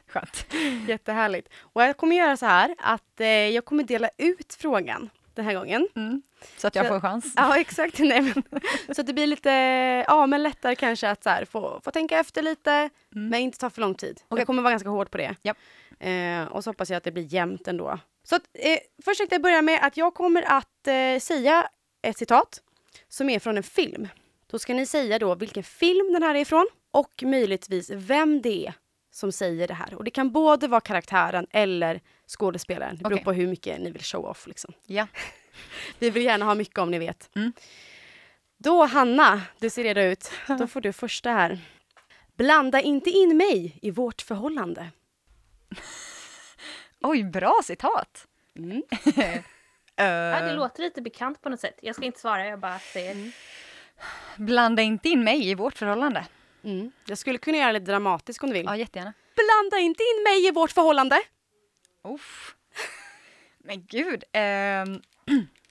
Skönt. 0.08 0.46
Jättehärligt. 0.88 1.48
Och 1.60 1.82
jag 1.82 1.96
kommer 1.96 2.16
göra 2.16 2.36
så 2.36 2.46
här 2.46 2.74
att 2.78 3.20
eh, 3.20 3.26
jag 3.28 3.64
kommer 3.64 3.82
dela 3.84 4.10
ut 4.18 4.56
frågan 4.60 5.10
den 5.34 5.44
här 5.44 5.54
gången. 5.54 5.88
Mm. 5.96 6.22
Så 6.56 6.66
att 6.66 6.74
jag 6.74 6.84
Så- 6.84 6.88
får 6.88 6.94
en 6.94 7.00
chans. 7.00 7.32
Ja, 7.36 7.58
exakt. 7.58 7.98
Nej, 7.98 8.20
men, 8.22 8.42
så 8.94 9.00
att 9.00 9.06
det 9.06 9.12
blir 9.12 9.26
lite, 9.26 9.50
ja 10.08 10.26
men 10.26 10.42
lättare 10.42 10.74
kanske 10.74 11.10
att 11.10 11.22
så 11.22 11.30
här, 11.30 11.44
få, 11.44 11.80
få 11.84 11.90
tänka 11.90 12.18
efter 12.18 12.42
lite, 12.42 12.90
men 13.10 13.34
inte 13.40 13.58
ta 13.58 13.70
för 13.70 13.80
lång 13.80 13.94
tid. 13.94 14.20
Och 14.24 14.32
Okej. 14.32 14.40
jag 14.40 14.46
kommer 14.46 14.62
vara 14.62 14.70
ganska 14.72 14.88
hård 14.88 15.10
på 15.10 15.18
det. 15.18 15.34
Japp. 15.42 15.56
Eh, 16.00 16.44
och 16.44 16.64
så 16.64 16.70
hoppas 16.70 16.90
jag 16.90 16.96
att 16.96 17.04
det 17.04 17.12
blir 17.12 17.34
jämnt 17.34 17.68
ändå. 17.68 17.98
Så 18.24 18.36
att, 18.36 18.42
eh, 18.54 18.78
först 19.04 19.18
tänkte 19.18 19.34
jag 19.34 19.42
börja 19.42 19.62
med 19.62 19.78
att 19.82 19.96
jag 19.96 20.14
kommer 20.14 20.42
att 20.42 20.86
eh, 20.86 21.18
säga 21.20 21.68
ett 22.02 22.18
citat 22.18 22.62
som 23.08 23.30
är 23.30 23.38
från 23.38 23.56
en 23.56 23.62
film. 23.62 24.08
Då 24.46 24.58
ska 24.58 24.74
ni 24.74 24.86
säga 24.86 25.18
då 25.18 25.34
vilken 25.34 25.62
film 25.62 26.12
den 26.12 26.22
här 26.22 26.34
är 26.34 26.38
ifrån 26.40 26.66
och 26.90 27.22
möjligtvis 27.22 27.90
vem 27.90 28.42
det 28.42 28.66
är 28.66 28.74
som 29.12 29.32
säger 29.32 29.68
det 29.68 29.74
här. 29.74 29.94
Och 29.94 30.04
det 30.04 30.10
kan 30.10 30.30
både 30.30 30.68
vara 30.68 30.80
karaktären 30.80 31.46
eller 31.50 32.00
skådespelaren. 32.26 32.96
Det 32.96 33.02
beror 33.02 33.14
Okej. 33.14 33.24
på 33.24 33.32
hur 33.32 33.46
mycket 33.46 33.80
ni 33.80 33.90
vill 33.90 34.02
show 34.02 34.24
off. 34.24 34.46
Liksom. 34.46 34.74
Ja. 34.86 35.06
Vi 35.98 36.10
vill 36.10 36.24
gärna 36.24 36.44
ha 36.44 36.54
mycket 36.54 36.78
om 36.78 36.90
ni 36.90 36.98
vet. 36.98 37.30
Mm. 37.36 37.52
Då 38.58 38.84
Hanna, 38.86 39.42
du 39.58 39.70
ser 39.70 39.84
redo 39.84 40.00
ut. 40.00 40.30
Då 40.58 40.66
får 40.66 40.80
du 40.80 40.92
första 40.92 41.30
här. 41.30 41.58
Blanda 42.36 42.80
inte 42.80 43.10
in 43.10 43.36
mig 43.36 43.78
i 43.82 43.90
vårt 43.90 44.22
förhållande. 44.22 44.90
Oj, 47.00 47.24
bra 47.24 47.60
citat! 47.64 48.26
Mm. 48.56 48.82
Ja, 49.96 50.04
det 50.40 50.50
Eh, 50.50 50.56
låter 50.56 50.82
lite 50.82 51.02
bekant 51.02 51.42
på 51.42 51.48
något 51.48 51.60
sätt. 51.60 51.78
Jag 51.82 51.94
ska 51.94 52.04
inte 52.04 52.20
svara, 52.20 52.46
jag 52.46 52.58
bara 52.60 52.78
säger. 52.78 53.12
Mm. 53.12 53.30
blanda 54.36 54.82
inte 54.82 55.08
in 55.08 55.24
mig 55.24 55.48
i 55.48 55.54
vårt 55.54 55.78
förhållande. 55.78 56.26
Mm. 56.64 56.92
Jag 57.06 57.18
skulle 57.18 57.38
kunna 57.38 57.56
göra 57.58 57.72
det 57.72 57.78
lite 57.78 57.90
dramatiskt 57.92 58.42
om 58.42 58.48
du 58.50 58.54
vill. 58.56 58.66
Ja, 58.66 58.76
jättegärna. 58.76 59.12
Blanda 59.34 59.78
inte 59.78 60.02
in 60.02 60.22
mig 60.24 60.46
i 60.48 60.50
vårt 60.50 60.70
förhållande. 60.70 61.20
Uff. 62.04 62.56
Men 63.58 63.86
gud. 63.86 64.24
ehm, 64.32 65.02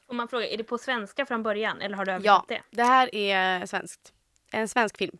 Får 0.08 0.13
man 0.13 0.27
fråga, 0.27 0.47
är 0.47 0.58
det 0.58 0.63
på 0.63 0.77
svenska 0.77 1.25
från 1.25 1.43
början 1.43 1.82
eller 1.82 1.95
har 1.97 2.06
du 2.06 2.12
Ja, 2.12 2.15
översatt 2.17 2.47
det? 2.47 2.62
det 2.69 2.84
här 2.84 3.15
är 3.15 3.65
svenskt. 3.65 4.13
En 4.51 4.67
svensk 4.67 4.97
film. 4.97 5.17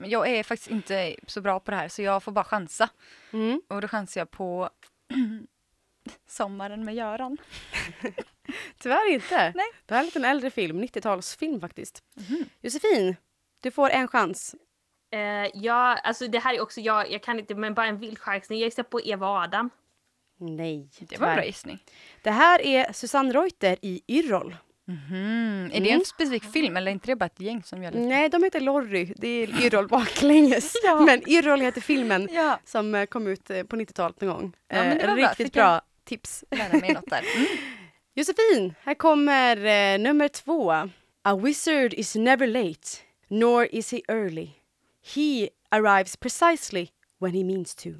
men 0.00 0.10
jag 0.10 0.28
är 0.28 0.42
faktiskt 0.42 0.70
inte 0.70 1.16
så 1.26 1.40
bra 1.40 1.60
på 1.60 1.70
det 1.70 1.76
här 1.76 1.88
så 1.88 2.02
jag 2.02 2.22
får 2.22 2.32
bara 2.32 2.44
chansa. 2.44 2.88
Mm. 3.32 3.62
Och 3.68 3.80
då 3.80 3.88
chansar 3.88 4.20
jag 4.20 4.30
på 4.30 4.70
Sommaren 6.28 6.84
med 6.84 6.94
Göran. 6.94 7.36
Tyvärr 8.78 9.10
inte. 9.12 9.52
Nej. 9.56 9.66
Det 9.86 9.94
här 9.94 10.00
är 10.00 10.02
en 10.02 10.06
liten 10.06 10.24
äldre 10.24 10.50
film, 10.50 10.82
90-talsfilm 10.82 11.60
faktiskt. 11.60 12.02
Josefin, 12.60 13.16
du 13.62 13.70
får 13.70 13.90
en 13.90 14.08
chans. 14.08 14.54
Eh, 15.12 15.50
ja, 15.54 15.96
alltså 16.04 16.28
det 16.28 16.38
här 16.38 16.54
är 16.54 16.60
också, 16.60 16.80
jag, 16.80 17.10
jag 17.12 17.22
kan 17.22 17.38
inte, 17.38 17.54
men 17.54 17.74
bara 17.74 17.86
en 17.86 17.98
vild 17.98 18.18
chansning. 18.18 18.58
Jag 18.58 18.66
gissar 18.66 18.82
på 18.82 19.00
Eva 19.00 19.28
och 19.30 19.36
Adam. 19.36 19.70
Nej, 20.40 20.88
Det 21.00 21.18
var 21.20 21.28
en 21.28 21.34
bra 21.36 21.44
gissning. 21.44 21.78
Det 22.22 22.30
här 22.30 22.66
är 22.66 22.92
Susanne 22.92 23.32
Reuter 23.32 23.76
i 23.82 24.02
Yrrol. 24.08 24.56
Mhm. 24.84 25.64
Är 25.66 25.80
det 25.80 25.88
Mm. 25.88 25.98
en 26.00 26.04
specifik 26.04 26.44
film 26.44 26.76
eller 26.76 26.86
är 26.90 26.92
inte 26.92 27.06
det 27.06 27.16
bara 27.16 27.26
ett 27.26 27.40
gäng 27.40 27.62
som 27.62 27.82
gör 27.82 27.90
det? 27.92 27.98
Nej, 27.98 28.28
de 28.28 28.42
heter 28.42 28.60
Lorry. 28.60 29.12
Det 29.16 29.28
är 29.28 29.62
Yrrol 29.62 29.88
baklänges. 29.88 30.72
Ja. 30.84 31.00
Men 31.00 31.28
Yrrol 31.28 31.60
heter 31.60 31.80
filmen 31.80 32.28
Ja, 32.32 32.58
som 32.64 32.94
eh, 32.94 33.06
kom 33.06 33.26
ut 33.26 33.50
eh, 33.50 33.62
på 33.62 33.76
90-talet 33.76 34.20
någon 34.20 34.30
gång. 34.34 34.52
Ja, 34.68 34.76
men 34.76 34.98
det 34.98 35.06
var 35.06 35.14
bra. 35.16 35.24
Riktigt 35.28 35.46
Fick 35.46 35.52
bra 35.54 35.80
tips. 36.04 36.44
lära 36.50 36.78
mig 36.78 36.94
något 36.94 37.10
där. 37.10 37.24
Mm. 37.36 37.46
Josefin, 38.14 38.74
här 38.82 38.94
kommer 38.94 39.56
eh, 39.56 39.98
nummer 39.98 40.28
två. 40.28 40.72
A 41.24 41.36
wizard 41.36 41.94
is 41.94 42.14
never 42.16 42.46
late, 42.46 42.88
nor 43.28 43.64
is 43.64 43.90
he 43.90 44.02
early. 44.08 44.50
He 45.14 45.50
arrives 45.70 46.16
precisely 46.16 46.90
when 47.18 47.34
he 47.34 47.44
means 47.44 47.74
to. 47.74 47.90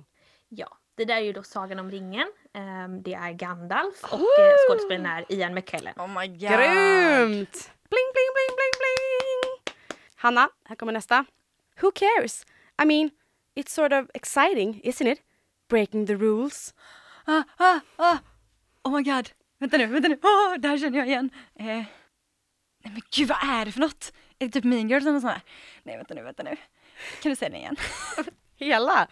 Ja, 0.49 0.79
det 0.95 1.05
där 1.05 1.17
är 1.17 1.21
ju 1.21 1.33
då 1.33 1.43
Sagan 1.43 1.79
om 1.79 1.91
ringen. 1.91 2.33
Ehm, 2.55 3.03
det 3.03 3.15
är 3.15 3.33
Gandalf 3.33 4.05
och 4.05 4.21
uh, 4.21 4.55
skådespelaren 4.69 5.07
är 5.07 5.33
Ian 5.33 5.55
McKellen. 5.55 5.95
Oh 5.97 6.21
my 6.21 6.27
god. 6.27 6.39
Grymt! 6.39 7.71
Bling, 7.91 8.09
bling, 8.15 8.31
bling, 8.35 8.55
bling, 8.57 8.75
bling! 8.81 9.75
Hanna, 10.17 10.51
här 10.65 10.77
kommer 10.77 10.93
nästa. 10.93 11.25
Who 11.81 11.91
cares? 11.91 12.47
I 12.83 12.85
mean, 12.87 13.11
it's 13.55 13.73
sort 13.73 13.93
of 13.93 14.11
exciting, 14.15 14.81
isn't 14.85 15.13
it? 15.13 15.21
Breaking 15.69 16.07
the 16.07 16.15
rules. 16.17 16.75
Ah, 17.27 17.43
ah, 17.59 17.81
ah. 17.97 18.19
Oh 18.85 18.93
my 18.93 19.03
god. 19.03 19.31
Vänta 19.59 19.77
nu, 19.77 19.87
vänta 19.87 20.09
nu. 20.09 20.15
Oh, 20.15 20.59
det 20.59 20.69
här 20.69 20.79
känner 20.79 20.99
jag 20.99 21.07
igen. 21.07 21.31
Eh. 21.55 21.65
Nej 21.65 22.93
men 22.93 23.03
gud, 23.11 23.29
vad 23.29 23.39
är 23.43 23.65
det 23.65 23.73
för 23.73 23.81
något? 23.81 24.13
Är 24.39 24.47
det 24.47 24.53
typ 24.53 24.65
Mean 24.65 24.89
Girls 24.89 25.03
eller 25.05 25.13
något 25.13 25.23
sånt 25.23 25.33
här? 25.33 25.43
Nej, 25.83 25.97
vänta 25.97 26.15
nu, 26.15 26.23
vänta 26.23 26.43
nu. 26.43 26.57
Kan 27.23 27.31
du 27.31 27.37
säga 27.37 27.49
det 27.51 27.57
igen? 27.57 27.77
Hela? 28.57 29.09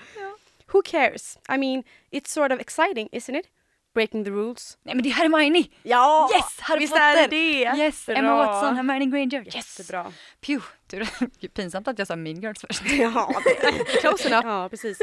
Who 0.72 0.82
cares? 0.82 1.38
I 1.54 1.58
mean, 1.58 1.82
it's 2.10 2.28
sort 2.28 2.52
of 2.52 2.60
exciting, 2.60 3.08
isn't 3.12 3.38
it? 3.40 3.46
Breaking 3.94 4.24
the 4.24 4.30
rules. 4.30 4.78
Nej 4.82 4.94
men 4.94 5.02
det 5.02 5.08
är 5.08 5.12
Hermione! 5.14 5.64
Ja! 5.82 6.30
Yes! 6.34 6.60
Harry 6.60 6.80
Visst 6.80 6.92
Potter! 6.92 7.04
är 7.16 7.28
det 7.28 7.36
det? 7.36 7.78
Yes, 7.78 8.08
Emma 8.08 8.20
Bra. 8.20 8.36
Watson, 8.46 8.76
Hermione 8.76 9.06
Granger. 9.06 9.56
Yes! 9.56 9.78
Jättebra. 9.78 10.12
Pew! 10.40 10.64
Tur. 10.86 11.48
Pinsamt 11.48 11.88
att 11.88 11.98
jag 11.98 12.08
sa 12.08 12.16
Mean 12.16 12.40
Girls 12.40 12.60
först. 12.60 12.82
Ja, 12.90 13.40
det- 13.44 14.00
close 14.00 14.28
enough. 14.28 14.46
Ja, 14.46 14.68
precis. 14.68 14.98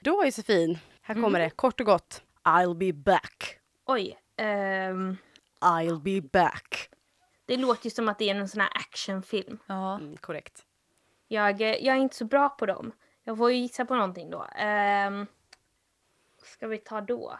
Då 0.00 0.24
Josefin, 0.24 0.78
här 1.02 1.14
kommer 1.14 1.38
det 1.38 1.50
kort 1.50 1.80
och 1.80 1.86
gott. 1.86 2.22
I'll 2.44 2.74
be 2.74 2.92
back. 2.92 3.58
Oj. 3.86 4.18
ehm, 4.36 5.16
I'll 5.60 6.00
be 6.02 6.28
back. 6.32 6.88
Det 7.48 7.56
låter 7.56 7.84
ju 7.86 7.90
som 7.90 8.08
att 8.08 8.18
det 8.18 8.30
är 8.30 8.34
en 8.34 8.48
sån 8.48 8.60
här 8.60 8.70
actionfilm. 8.74 9.58
Ja. 9.66 9.94
Mm, 9.94 10.16
korrekt. 10.16 10.64
Jag, 11.28 11.60
eh, 11.60 11.68
jag 11.68 11.96
är 11.96 12.00
inte 12.00 12.16
så 12.16 12.24
bra 12.24 12.48
på 12.48 12.66
dem. 12.66 12.92
Jag 13.24 13.38
får 13.38 13.52
ju 13.52 13.58
gissa 13.58 13.84
på 13.84 13.94
någonting 13.94 14.30
då. 14.30 14.38
Um, 15.08 15.26
ska 16.42 16.66
vi 16.66 16.78
ta 16.78 17.00
då? 17.00 17.38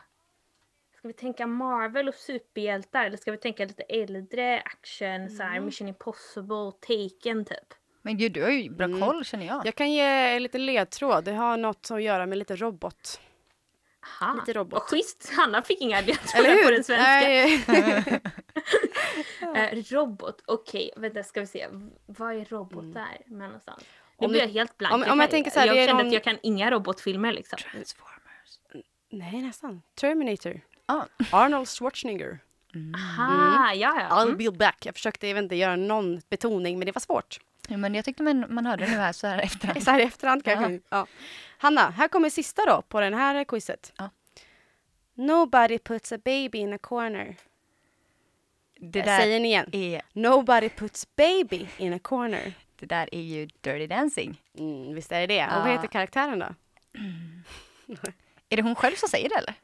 Ska 0.98 1.08
vi 1.08 1.14
tänka 1.14 1.46
Marvel 1.46 2.08
och 2.08 2.14
superhjältar 2.14 3.04
eller 3.04 3.16
ska 3.16 3.30
vi 3.30 3.36
tänka 3.36 3.64
lite 3.64 3.82
äldre 3.82 4.60
action, 4.60 5.30
så 5.30 5.42
här 5.42 5.60
Mission 5.60 5.88
Impossible, 5.88 6.72
Taken 6.80 7.44
typ? 7.44 7.74
Men 8.02 8.18
gud, 8.18 8.32
du 8.32 8.42
har 8.42 8.50
ju 8.50 8.70
bra 8.70 8.84
Mm. 8.84 9.00
koll 9.00 9.24
känner 9.24 9.46
jag. 9.46 9.66
Jag 9.66 9.74
kan 9.74 9.92
ge 9.92 10.36
en 10.36 10.42
liten 10.42 10.66
ledtråd. 10.66 11.24
Det 11.24 11.32
har 11.32 11.56
något 11.56 11.90
att 11.90 12.02
göra 12.02 12.26
med 12.26 12.38
lite 12.38 12.56
robot. 12.56 13.20
Aha. 14.20 14.34
Lite 14.34 14.52
robot. 14.58 14.72
Vad 14.72 14.82
schysst! 14.82 15.32
Hanna 15.36 15.62
fick 15.62 15.80
inga 15.80 16.00
ledtrådar 16.00 16.64
på 16.64 16.70
den 16.70 16.84
svenska. 16.84 17.04
Nej. 17.04 17.64
Eh, 19.54 19.78
robot, 19.90 20.42
okej, 20.46 20.90
vänta 20.96 21.22
ska 21.22 21.40
vi 21.40 21.46
se. 21.46 21.66
Vad 22.06 22.34
är 22.34 22.44
robot 22.44 22.94
där 22.94 23.18
med 23.26 23.48
någonstans? 23.48 23.84
Nu 24.18 24.24
Om 24.26 24.30
blir 24.32 24.40
jag 24.40 24.48
helt 24.48 24.78
blank. 24.78 24.94
om- 24.94 25.00
om 25.02 25.06
kan, 25.08 25.20
jag 25.20 25.30
tänker 25.30 25.50
så 25.50 25.60
här, 25.60 25.66
jag 25.74 25.96
någon- 25.96 26.06
att 26.06 26.12
jag 26.12 26.24
kan 26.24 26.38
inga 26.42 26.70
robotfilmer 26.70 27.32
liksom. 27.32 27.58
Transformers. 27.72 28.58
Nej, 29.10 29.42
nästan. 29.42 29.82
Terminator. 29.94 30.60
Ah. 30.86 31.02
Arnold 31.32 31.68
Schwarzenegger. 31.68 32.38
Aha, 32.94 33.72
ja 33.74 34.00
ja. 34.00 34.08
I'll 34.16 34.22
Mm. 34.22 34.36
be 34.36 34.50
back. 34.50 34.86
Jag 34.86 34.94
försökte 34.94 35.28
jag 35.28 35.38
inte, 35.38 35.56
göra 35.56 35.76
någon 35.76 36.20
betoning 36.28 36.78
men 36.78 36.86
det 36.86 36.92
var 36.92 37.00
svårt. 37.00 37.38
Ja, 37.68 37.76
men 37.76 37.94
jag 37.94 38.04
tyckte 38.04 38.22
man, 38.22 38.44
man 38.54 38.66
hörde 38.66 38.86
nu 38.86 38.96
här 38.96 39.12
så 39.12 39.26
här 39.26 39.38
efterhand. 39.42 39.82
Så 39.82 39.90
här 39.90 40.00
efterhand 40.00 40.44
kanske. 40.44 40.80
Ja. 40.88 41.06
Hanna, 41.58 41.90
här 41.90 42.08
kommer 42.08 42.30
sista 42.30 42.62
då 42.66 42.82
på 42.82 43.00
den 43.00 43.14
här 43.14 43.44
quizet. 43.44 43.92
Ja. 43.98 44.10
Nobody 45.14 45.78
puts 45.78 46.12
a 46.12 46.18
baby 46.24 46.58
in 46.58 46.72
a 46.72 46.78
corner. 46.78 47.36
Det 48.80 48.98
Jag 48.98 49.06
där, 49.06 49.18
säger 49.20 49.40
ni 49.40 49.48
igen. 49.48 49.66
är, 49.72 50.02
Nobody 50.12 50.68
puts 50.68 51.06
baby 51.16 51.66
in 51.78 51.92
a 51.92 51.98
corner. 52.02 52.52
det 52.80 52.86
där 52.86 53.08
är 53.14 53.20
ju 53.20 53.46
Dirty 53.60 53.86
Dancing. 53.86 54.42
Mm, 54.58 54.94
visst 54.94 55.12
är 55.12 55.20
det 55.20 55.26
det. 55.26 55.44
Och 55.46 55.52
vad 55.62 55.68
Ja. 55.68 55.72
heter 55.72 55.88
karaktären 55.88 56.38
då? 56.38 56.46
Är 58.50 58.56
det 58.56 58.62
hon 58.62 58.74
själv 58.74 58.94
som 58.96 59.08
säger 59.08 59.28
det 59.28 59.34
eller? 59.34 59.54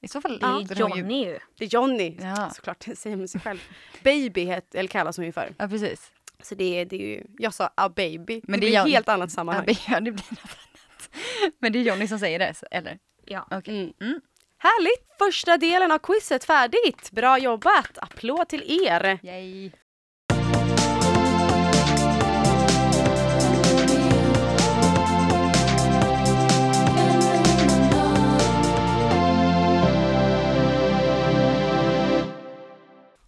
I 0.00 0.08
så 0.08 0.20
fall 0.20 0.38
Det 0.38 0.46
är 0.74 0.78
Johnny 0.80 1.24
ju. 1.24 1.38
Det 1.58 1.64
är 1.64 1.68
Johnny. 1.68 2.16
Ja. 2.20 2.50
Såklart, 2.54 2.84
det 2.86 2.96
säger 2.96 3.26
sig 3.26 3.40
själv. 3.40 3.58
Baby 4.02 4.44
het, 4.44 4.74
eller 4.74 4.88
kallas 4.88 5.16
hon 5.16 5.26
ju 5.26 5.32
för. 5.32 5.52
Ja, 5.58 5.68
precis. 5.68 6.10
Så 6.42 6.54
det 6.54 6.64
är, 6.80 6.84
det 6.84 6.96
är 6.96 7.06
ju, 7.06 7.24
jag 7.38 7.54
sa 7.54 7.70
a 7.74 7.88
baby. 7.96 8.40
Men 8.44 8.60
det 8.60 8.66
det 8.70 8.74
är 8.76 8.86
ett 8.86 8.92
helt 8.92 9.08
annat 9.08 9.30
sammanhang. 9.32 9.66
Ja, 9.88 10.00
det 10.00 10.10
blir 10.12 10.24
något 10.30 10.38
annat. 10.40 11.10
Men 11.58 11.72
det 11.72 11.78
är 11.78 11.82
Johnny 11.82 12.08
som 12.08 12.18
säger 12.18 12.38
det, 12.38 12.54
eller? 12.70 12.98
Ja. 13.24 13.46
Okej. 13.50 13.74
Mm. 13.80 13.92
Mm. 14.00 14.20
Härligt! 14.60 15.18
Första 15.18 15.56
delen 15.56 15.92
av 15.92 15.98
quizet 15.98 16.44
färdigt. 16.44 17.10
Bra 17.10 17.38
jobbat! 17.38 17.98
Applåd 17.98 18.48
till 18.48 18.82
er! 18.86 19.18
Yay. 19.22 19.70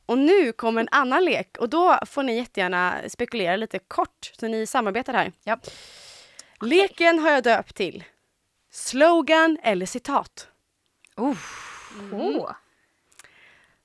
Och 0.06 0.18
nu 0.18 0.52
kommer 0.52 0.80
en 0.80 0.88
annan 0.90 1.24
lek 1.24 1.56
och 1.58 1.68
då 1.68 1.98
får 2.06 2.22
ni 2.22 2.36
jättegärna 2.36 2.94
spekulera 3.08 3.56
lite 3.56 3.78
kort 3.78 4.32
så 4.40 4.48
ni 4.48 4.66
samarbetar 4.66 5.12
här. 5.12 5.32
Ja. 5.44 5.58
Leken 6.60 7.18
har 7.18 7.30
jag 7.30 7.42
döpt 7.42 7.76
till 7.76 8.04
Slogan 8.70 9.58
eller 9.62 9.86
citat. 9.86 10.48
Oh, 11.20 11.36
Åh. 12.12 12.50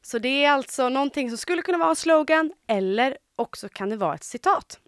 Så 0.02 0.20
det 0.20 0.46
är 0.46 0.52
alltså 0.52 0.90
någonting 0.90 1.30
som 1.30 1.38
skulle 1.38 1.62
kunna 1.62 1.78
vara 1.78 1.90
en 1.90 1.96
slogan 1.96 2.54
eller 2.68 3.18
också 3.36 3.70
kan 3.70 3.90
det 3.90 3.98
vara 3.98 4.16
ett 4.16 4.24
citat. 4.24 4.80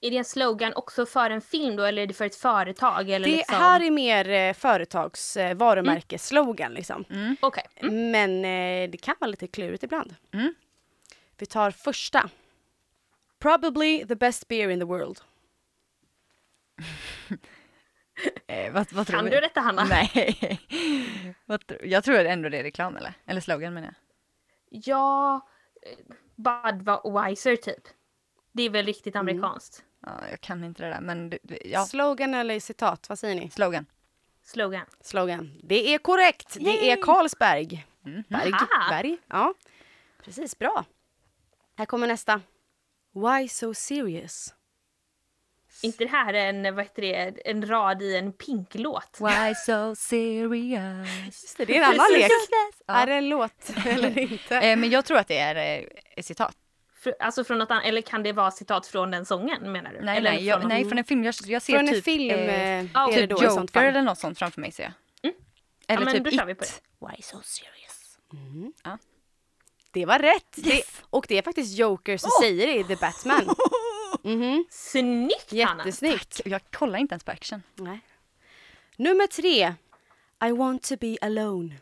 Är 0.00 0.10
det 0.10 0.16
en 0.16 0.24
slogan 0.24 0.72
också 0.74 1.06
för 1.06 1.30
en 1.30 1.40
film 1.40 1.76
då 1.76 1.84
eller 1.84 2.02
är 2.02 2.06
det 2.06 2.14
för 2.14 2.24
ett 2.24 2.36
företag? 2.36 3.10
Eller 3.10 3.28
Det 3.28 3.36
liksom... 3.36 3.56
här 3.56 3.82
är 3.82 3.90
mer 3.90 4.28
eh, 4.28 4.54
företags 4.54 5.36
eh, 5.36 5.56
varumärkesslogan 5.56 6.74
liksom. 6.74 7.04
Okej. 7.40 7.64
Men 7.90 8.44
eh, 8.44 8.90
det 8.90 8.96
kan 9.00 9.14
vara 9.20 9.30
lite 9.30 9.46
klurigt 9.46 9.82
ibland. 9.82 10.14
Mm. 10.32 10.54
Vi 11.38 11.46
tar 11.46 11.70
första. 11.70 12.30
Probably 13.38 14.06
the 14.06 14.14
best 14.14 14.48
beer 14.48 14.68
in 14.68 14.78
the 14.78 14.84
world. 14.84 15.20
eh, 18.46 18.72
vad, 18.72 18.92
vad 18.92 19.06
tror 19.06 19.16
Kan 19.16 19.24
vi? 19.24 19.30
du 19.30 19.40
detta 19.40 19.60
Hanna? 19.60 19.84
Nej. 19.84 20.60
jag 21.82 22.04
tror 22.04 22.18
ändå 22.18 22.48
det 22.48 22.58
är 22.58 22.62
reklam 22.62 22.96
eller? 22.96 23.14
Eller 23.26 23.40
slogan 23.40 23.74
menar 23.74 23.88
jag. 23.88 23.94
Ja, 24.86 25.48
eh, 25.82 26.14
Budweiser 26.36 27.56
typ. 27.56 27.82
Det 28.52 28.62
är 28.62 28.70
väl 28.70 28.86
riktigt 28.86 29.16
amerikanskt. 29.16 29.84
Ja, 30.06 30.20
jag 30.30 30.40
kan 30.40 30.64
inte 30.64 30.82
det 30.82 30.88
där 30.88 31.00
men 31.00 31.30
du, 31.30 31.38
du, 31.42 31.58
ja, 31.64 31.84
Slogan 31.84 32.34
eller 32.34 32.60
citat, 32.60 33.08
vad 33.08 33.18
säger 33.18 33.34
ni? 33.40 33.50
slogan. 33.50 33.86
Slogan. 34.42 34.86
Slogan. 35.00 35.60
Det 35.62 35.94
är 35.94 35.98
korrekt. 35.98 36.56
Det 36.60 36.90
är 36.90 37.02
Carlsberg. 37.02 37.86
Berg, 38.28 38.52
Aha. 38.52 38.90
berg. 38.90 39.18
Ja, 39.26 39.54
precis. 40.24 40.58
Bra. 40.58 40.84
Här 41.76 41.86
kommer 41.86 42.06
nästa. 42.06 42.40
Why 43.12 43.48
so 43.48 43.74
serious? 43.74 44.54
Inte 45.84 46.04
det 46.04 46.10
här 46.10 46.34
en, 46.34 46.74
vad 46.74 46.84
heter 46.84 47.02
det, 47.02 47.48
en 47.50 47.66
rad 47.68 48.02
i 48.02 48.16
en 48.16 48.32
Pink-låt? 48.32 49.18
Why 49.20 49.54
so 49.66 49.94
serious? 49.94 51.54
Det, 51.56 51.64
det 51.64 51.76
är 51.76 51.82
en 51.82 51.84
annan 51.84 52.06
lek. 52.12 52.30
Ja. 52.86 52.94
Är 52.94 53.06
det 53.06 53.12
en 53.14 53.28
låt 53.28 53.70
eller 53.86 54.18
inte? 54.18 54.56
Eh, 54.56 54.76
men 54.76 54.90
jag 54.90 55.04
tror 55.04 55.18
att 55.18 55.28
det 55.28 55.38
är 55.38 55.78
eh, 55.80 55.84
ett 56.16 56.26
citat. 56.26 56.54
Fr- 57.04 57.12
Alltså 57.20 57.44
från 57.44 57.58
något 57.58 57.70
annat, 57.70 57.84
eller 57.86 58.00
kan 58.00 58.22
det 58.22 58.32
vara 58.32 58.50
citat 58.50 58.86
från 58.86 59.10
den 59.10 59.24
sången 59.26 59.72
menar 59.72 59.92
du? 59.92 60.00
Nej, 60.04 60.16
eller 60.18 60.30
nej, 60.30 60.44
jag, 60.46 60.60
från 60.60 60.68
nej, 60.68 60.80
någon- 60.82 60.88
från 60.90 60.98
en 60.98 61.04
film. 61.04 61.24
Jag, 61.24 61.34
jag 61.46 61.62
ser 61.62 61.72
Från 61.72 61.88
en 61.88 61.94
typ, 61.94 62.04
film 62.04 62.38
eh, 62.38 62.60
eh, 62.78 62.86
ja, 62.94 63.08
är 63.12 63.14
det 63.16 63.20
typ 63.20 63.30
då 63.30 63.44
Joker 63.44 63.72
fall. 63.72 63.84
eller 63.84 64.02
något 64.02 64.18
sånt 64.18 64.38
framför 64.38 64.60
mig 64.60 64.72
ser 64.72 64.82
jag. 64.82 64.92
Mm. 65.22 65.36
Eller 65.88 66.00
Ja, 66.00 66.04
men 66.04 66.14
typ 66.14 66.24
då 66.24 66.30
kör 66.38 66.44
vi 66.46 66.52
It. 66.52 66.58
på 66.58 66.64
det. 66.64 67.06
Why 67.16 67.22
so 67.22 67.36
serious? 67.42 68.18
Det 69.94 70.06
var 70.06 70.18
rätt. 70.18 70.58
Yes. 70.58 70.66
Det, 70.66 70.82
och 71.10 71.26
det 71.28 71.38
är 71.38 71.42
faktiskt 71.42 71.78
Joker 71.78 72.16
som 72.16 72.30
Åh! 72.40 72.42
säger 72.44 72.66
det 72.66 72.76
i 72.78 72.84
The 72.84 72.96
Batman. 72.96 73.54
Mhm. 74.24 74.64
Snyggt 74.70 75.52
Hanna! 75.52 75.84
Jättesnyggt. 75.84 76.40
Jag 76.44 76.60
kollar 76.70 76.98
inte 76.98 77.12
ens 77.12 77.24
på 77.24 77.30
action. 77.32 77.62
Nej. 77.74 78.00
Nummer 78.96 79.26
tre. 79.26 79.74
I 80.48 80.52
want 80.52 80.82
to 80.82 80.96
be 81.00 81.16
alone. 81.20 81.74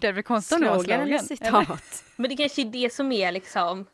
Det 0.00 0.06
är 0.06 0.12
väl 0.12 0.22
konstigt 0.22 0.56
om 0.56 0.60
det 0.62 0.68
var 0.70 0.84
Slogan 0.84 1.18
citat? 1.18 2.04
Men 2.16 2.30
det 2.30 2.36
kanske 2.36 2.62
är 2.62 2.64
det 2.64 2.92
som 2.92 3.12
är 3.12 3.32
liksom 3.32 3.86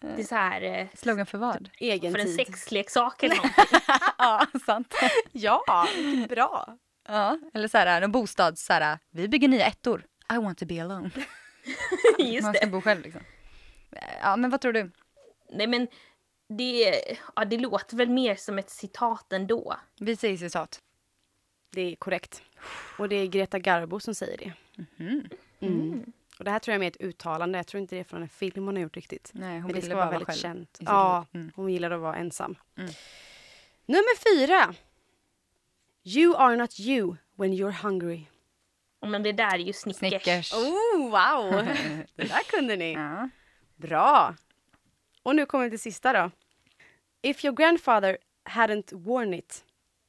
det 0.00 0.22
är 0.22 0.24
så 0.24 0.34
här 0.34 0.62
eh, 0.62 0.86
Slogan 0.94 1.26
för 1.26 1.38
vad? 1.38 1.70
Egen 1.78 2.12
för 2.12 2.18
en 2.18 2.26
tid. 2.26 2.36
sexleksak 2.36 3.22
eller 3.22 3.36
någonting. 3.36 3.64
ja, 4.18 4.46
sant. 4.66 4.94
Ja, 5.32 5.88
bra. 6.28 6.76
Ja, 7.08 7.38
eller 7.54 7.68
så 7.68 7.78
här, 7.78 8.02
en 8.02 8.12
bostad, 8.12 8.58
så 8.58 8.72
här, 8.72 8.98
vi 9.10 9.28
bygger 9.28 9.48
nya 9.48 9.66
ettor. 9.66 10.04
I 10.32 10.36
want 10.36 10.58
to 10.58 10.66
be 10.66 10.82
alone. 10.82 11.10
Just 12.18 12.42
Man 12.42 12.54
ska 12.54 12.66
det. 12.66 12.72
bo 12.72 12.80
själv 12.80 13.02
liksom. 13.02 13.20
Ja, 14.22 14.36
men 14.36 14.50
vad 14.50 14.60
tror 14.60 14.72
du? 14.72 14.90
Nej 15.50 15.66
men 15.66 15.88
det, 16.48 17.02
ja, 17.36 17.44
det 17.44 17.58
låter 17.58 17.96
väl 17.96 18.08
mer 18.08 18.36
som 18.36 18.58
ett 18.58 18.70
citat 18.70 19.32
ändå. 19.32 19.76
Vi 20.00 20.16
säger 20.16 20.36
citat. 20.36 20.80
Det 21.70 21.80
är 21.80 21.96
korrekt. 21.96 22.42
Och 22.98 23.08
det 23.08 23.16
är 23.16 23.26
Greta 23.26 23.58
Garbo 23.58 24.00
som 24.00 24.14
säger 24.14 24.36
det. 24.38 24.52
Mhm. 24.96 25.28
Mm. 25.60 26.12
Och 26.38 26.44
det 26.44 26.50
här 26.50 26.58
tror 26.58 26.72
jag 26.72 26.76
är 26.76 26.80
mer 26.80 26.88
ett 26.88 27.00
uttalande. 27.00 27.58
Jag 27.58 27.66
tror 27.66 27.80
inte 27.80 27.94
det 27.94 28.00
är 28.00 28.04
från 28.04 28.22
en 28.22 28.28
film 28.28 28.64
hon 28.66 28.76
har 28.76 28.82
gjort 28.82 28.96
riktigt. 28.96 29.30
Nej, 29.34 29.58
hon 29.58 29.62
Men 29.62 29.72
det 29.74 29.82
ska 29.82 29.88
bara 29.90 29.96
vara 29.96 30.06
vara 30.06 30.10
väldigt 30.10 30.28
själv 30.28 30.38
känt. 30.38 30.78
Ja. 30.80 31.26
Mm. 31.34 31.52
hon 31.56 31.72
gillar 31.72 31.90
att 31.90 32.00
vara 32.00 32.16
ensam. 32.16 32.56
Mm. 32.76 32.90
Nummer 33.86 34.36
fyra. 34.36 34.74
You 36.04 36.36
are 36.36 36.56
not 36.56 36.80
you 36.80 37.16
when 37.34 37.52
you're 37.52 37.82
hungry. 37.82 38.26
Men 39.10 39.22
det 39.22 39.32
där 39.32 39.54
är 39.54 39.58
ju 39.58 39.72
Snickers. 39.72 39.98
Snickers. 39.98 40.52
Oh, 40.52 41.02
wow! 41.10 41.64
det 42.14 42.24
där 42.24 42.50
kunde 42.50 42.76
ni. 42.76 42.92
Ja. 42.92 43.28
Bra! 43.76 44.34
Och 45.22 45.36
nu 45.36 45.46
kommer 45.46 45.64
vi 45.64 45.70
till 45.70 45.80
sista 45.80 46.12
då. 46.12 46.30
If 47.22 47.44
your 47.44 47.56
grandfather 47.56 48.18
hadn't 48.44 48.94
worn 48.94 49.34
it, 49.34 49.64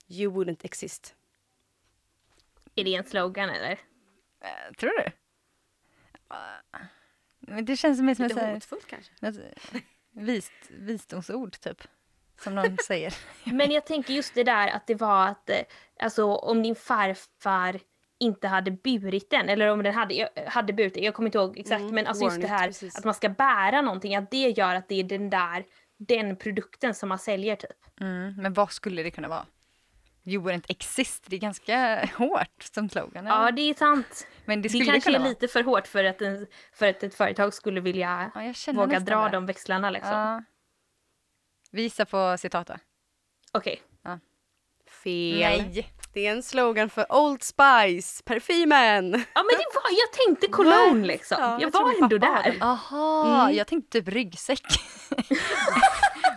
you 0.07 0.31
wouldn't 0.33 0.65
exist. 0.65 1.15
Är 2.75 2.83
det 2.83 2.95
en 2.95 3.03
slogan 3.03 3.49
eller? 3.49 3.71
Eh, 4.41 4.73
Tror 4.77 4.91
du? 5.03 5.11
Men 7.39 7.65
det 7.65 7.77
känns 7.77 7.97
som 7.97 8.09
ett 8.09 8.19
Lite 8.19 8.45
hotfullt 8.45 8.87
kanske? 8.87 9.13
något 9.19 9.35
vist, 10.11 10.51
visdomsord 10.69 11.59
typ. 11.59 11.81
Som 12.41 12.55
någon 12.55 12.77
säger. 12.87 13.13
Men 13.43 13.71
jag 13.71 13.85
tänker 13.85 14.13
just 14.13 14.33
det 14.33 14.43
där 14.43 14.67
att 14.67 14.87
det 14.87 14.95
var 14.95 15.27
att 15.27 15.49
eh, 15.49 15.61
alltså 15.99 16.25
om 16.25 16.63
din 16.63 16.75
farfar 16.75 17.79
inte 18.19 18.47
hade 18.47 18.71
burit 18.71 19.29
den 19.29 19.49
eller 19.49 19.67
om 19.67 19.83
den 19.83 19.93
hade, 19.93 20.29
hade 20.47 20.73
burit 20.73 20.93
den, 20.93 21.03
jag 21.03 21.13
kommer 21.13 21.27
inte 21.27 21.37
ihåg 21.37 21.57
exakt 21.59 21.81
Mm, 21.81 21.95
men 21.95 22.07
alltså 22.07 22.23
just 22.25 22.41
det 22.41 22.47
här 22.47 22.67
precis. 22.67 22.97
att 22.97 23.05
man 23.05 23.13
ska 23.13 23.29
bära 23.29 23.81
någonting 23.81 24.15
att 24.15 24.31
det 24.31 24.49
gör 24.49 24.75
att 24.75 24.89
det 24.89 24.95
är 24.99 25.03
den 25.03 25.29
där 25.29 25.65
den 25.97 26.35
produkten 26.35 26.93
som 26.93 27.09
man 27.09 27.19
säljer 27.19 27.55
typ. 27.55 27.99
Mm, 28.01 28.35
men 28.41 28.53
vad 28.53 28.71
skulle 28.71 29.03
det 29.03 29.11
kunna 29.11 29.27
vara? 29.27 29.45
You 30.25 30.43
wouldn't 30.43 30.65
exist. 30.69 31.23
Det 31.27 31.35
är 31.35 31.39
ganska 31.39 32.05
hårt 32.17 32.63
som 32.73 32.89
slogan. 32.89 33.25
Ja 33.25 33.41
eller? 33.41 33.51
det 33.51 33.61
är 33.61 33.73
sant. 33.73 34.27
men 34.45 34.61
det 34.61 34.69
Det, 34.69 34.85
kanske 34.85 35.15
är 35.15 35.19
lite 35.19 35.47
för 35.47 35.63
hårt 35.63 35.87
för 35.87 36.03
att, 36.03 36.21
en, 36.21 36.47
för 36.73 36.87
att 36.89 37.03
ett 37.03 37.15
företag 37.15 37.53
skulle 37.53 37.81
vilja 37.81 38.31
Ja, 38.35 38.73
våga 38.73 38.99
dra 38.99 39.23
det. 39.23 39.29
de 39.29 39.45
växlarna 39.45 39.89
liksom. 39.89 40.11
Ja. 40.11 40.43
Visa 41.71 42.05
på 42.05 42.35
citatet. 42.39 42.81
Okej. 43.51 43.81
Fel. 45.03 45.39
Nej. 45.39 45.93
Det 46.13 46.27
är 46.27 46.31
en 46.31 46.43
slogan 46.43 46.89
för 46.89 47.05
Old 47.15 47.43
Spice, 47.43 48.23
parfymen. 48.23 49.11
Ja 49.33 49.43
men 49.43 49.57
det 49.57 49.65
var, 49.75 49.83
jag 49.91 50.11
tänkte 50.25 50.47
cologne 50.47 51.07
liksom. 51.07 51.37
Ja, 51.39 51.51
jag, 51.51 51.61
jag 51.61 51.71
var 51.71 51.93
ändå 52.03 52.17
där. 52.17 52.57
Aha, 52.61 53.41
Mm. 53.43 53.55
jag 53.57 53.67
tänkte 53.67 53.99
typ 54.01 54.07
ryggsäck. 54.13 54.61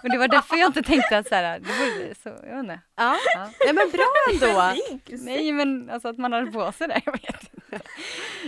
Men 0.02 0.12
det 0.12 0.18
var 0.18 0.28
därför 0.28 0.56
jag 0.56 0.66
inte 0.68 0.82
tänkte 0.82 1.18
att 1.18 1.28
så 1.28 1.34
här, 1.34 1.58
det 1.58 1.66
vore 1.68 2.14
så, 2.22 2.28
jag 2.28 2.50
vet 2.50 2.58
inte. 2.60 2.80
Ja. 2.96 3.16
Ja. 3.34 3.50
Nej 3.64 3.74
men 3.74 3.90
bra 3.90 4.06
ändå. 4.32 4.72
Nej 5.24 5.52
men 5.52 5.90
alltså 5.90 6.08
att 6.08 6.18
man 6.18 6.32
hade 6.32 6.50
på 6.50 6.72
sig 6.72 6.88
det, 6.88 7.00
jag 7.04 7.12
vet 7.12 7.24
inte. 7.54 7.80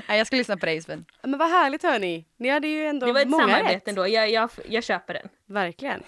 Nej, 0.08 0.18
jag 0.18 0.26
ska 0.26 0.36
lyssna 0.36 0.56
på 0.56 0.66
dig 0.66 0.74
Josefin. 0.76 1.04
Men 1.22 1.38
vad 1.38 1.50
härligt 1.50 1.82
hörni. 1.82 2.24
Ni 2.36 2.48
hade 2.48 2.68
ju 2.68 2.86
ändå 2.86 3.06
Det 3.06 3.12
var 3.12 3.20
ett 3.20 3.28
många 3.28 3.42
samarbete 3.42 3.74
rätt. 3.74 3.88
ändå, 3.88 4.08
jag, 4.08 4.30
jag, 4.30 4.50
jag 4.68 4.84
köper 4.84 5.14
den. 5.14 5.28
Verkligen. 5.46 6.02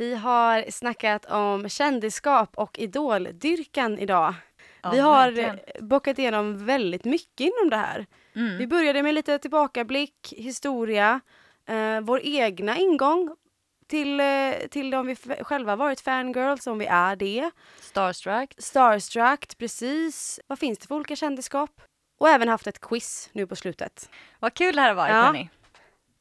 Vi 0.00 0.14
har 0.14 0.70
snackat 0.70 1.24
om 1.24 1.68
kändisskap 1.68 2.50
och 2.58 2.78
idoldyrkan 2.78 3.98
idag. 3.98 4.34
Ja, 4.82 4.90
vi 4.90 4.98
har 4.98 5.32
verkligen. 5.32 5.88
bockat 5.88 6.18
igenom 6.18 6.66
väldigt 6.66 7.04
mycket 7.04 7.40
inom 7.40 7.70
det 7.70 7.76
här. 7.76 8.06
Mm. 8.34 8.58
Vi 8.58 8.66
började 8.66 9.02
med 9.02 9.14
lite 9.14 9.38
tillbakablick, 9.38 10.34
historia, 10.36 11.20
eh, 11.68 12.00
vår 12.00 12.20
egna 12.24 12.76
ingång 12.78 13.36
till, 13.88 14.20
eh, 14.20 14.52
till 14.70 14.94
om 14.94 15.06
vi 15.06 15.16
själva 15.40 15.76
varit 15.76 16.00
fangirls, 16.00 16.66
om 16.66 16.78
vi 16.78 16.86
är 16.86 17.16
det. 17.16 17.50
Starstruck. 17.80 18.54
Starstruck, 18.58 19.58
precis. 19.58 20.40
Vad 20.46 20.58
finns 20.58 20.78
det 20.78 20.86
för 20.86 20.94
olika 20.94 21.16
kändisskap? 21.16 21.80
Och 22.20 22.28
även 22.28 22.48
haft 22.48 22.66
ett 22.66 22.80
quiz 22.80 23.30
nu 23.32 23.46
på 23.46 23.56
slutet. 23.56 24.10
Vad 24.38 24.54
kul 24.54 24.74
det 24.76 24.80
här 24.82 24.88
har 24.88 24.94
varit 24.96 25.10
Ja. 25.14 25.22
hörni. 25.22 25.50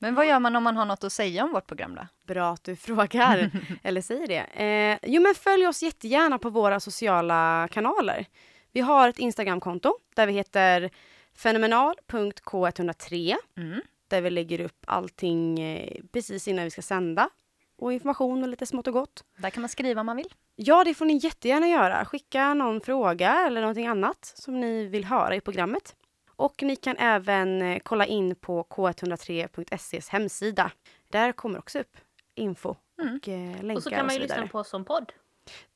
Men 0.01 0.15
vad 0.15 0.27
gör 0.27 0.39
man 0.39 0.55
om 0.55 0.63
man 0.63 0.77
har 0.77 0.85
något 0.85 1.03
att 1.03 1.13
säga 1.13 1.43
om 1.43 1.51
vårt 1.51 1.67
program 1.67 1.95
då? 1.95 2.07
Bra 2.27 2.51
att 2.53 2.63
du 2.63 2.75
frågar, 2.75 3.51
eller 3.83 4.01
säger 4.01 4.27
det. 4.27 4.63
Eh, 4.63 4.97
jo 5.11 5.21
men 5.21 5.35
följ 5.35 5.67
oss 5.67 5.83
jättegärna 5.83 6.37
på 6.39 6.49
våra 6.49 6.79
sociala 6.79 7.67
kanaler. 7.71 8.25
Vi 8.71 8.81
har 8.81 9.09
ett 9.09 9.19
Instagramkonto 9.19 9.93
där 10.15 10.27
vi 10.27 10.33
heter 10.33 10.89
fenomenal.k103 11.35 13.35
Mm. 13.57 13.81
där 14.07 14.21
vi 14.21 14.29
lägger 14.29 14.61
upp 14.61 14.83
allting 14.87 15.59
eh, 15.61 16.01
precis 16.13 16.47
innan 16.47 16.65
vi 16.65 16.71
ska 16.71 16.81
sända 16.81 17.29
och 17.77 17.93
information 17.93 18.43
och 18.43 18.49
lite 18.49 18.65
smått 18.65 18.87
och 18.87 18.93
gott. 18.93 19.23
Där 19.37 19.49
kan 19.49 19.61
man 19.61 19.69
skriva 19.69 19.99
om 20.01 20.05
man 20.05 20.17
vill. 20.17 20.33
Ja, 20.55 20.83
det 20.83 20.93
får 20.93 21.05
ni 21.05 21.19
jättegärna 21.23 21.67
göra. 21.67 22.05
Skicka 22.05 22.53
någon 22.53 22.81
fråga 22.81 23.43
eller 23.47 23.61
någonting 23.61 23.87
annat 23.87 24.31
som 24.35 24.59
ni 24.59 24.85
vill 24.85 25.05
höra 25.05 25.35
i 25.35 25.41
programmet. 25.41 25.95
Och 26.39 26.63
ni 26.63 26.75
kan 26.75 26.97
även 26.97 27.61
eh, 27.61 27.79
kolla 27.83 28.05
in 28.05 28.35
på 28.35 28.63
k103.ses 28.63 30.09
hemsida. 30.09 30.71
Där 31.11 31.31
kommer 31.31 31.59
också 31.59 31.79
upp 31.79 31.97
info 32.35 32.75
Mm. 33.01 33.15
och 33.15 33.27
eh, 33.27 33.63
länkar 33.63 33.75
Och 33.75 33.83
så 33.83 33.89
kan 33.89 34.05
man 34.05 34.15
ju 34.15 34.21
lyssna 34.21 34.47
på 34.47 34.59
oss 34.59 34.69
som 34.69 34.85
podd. 34.85 35.11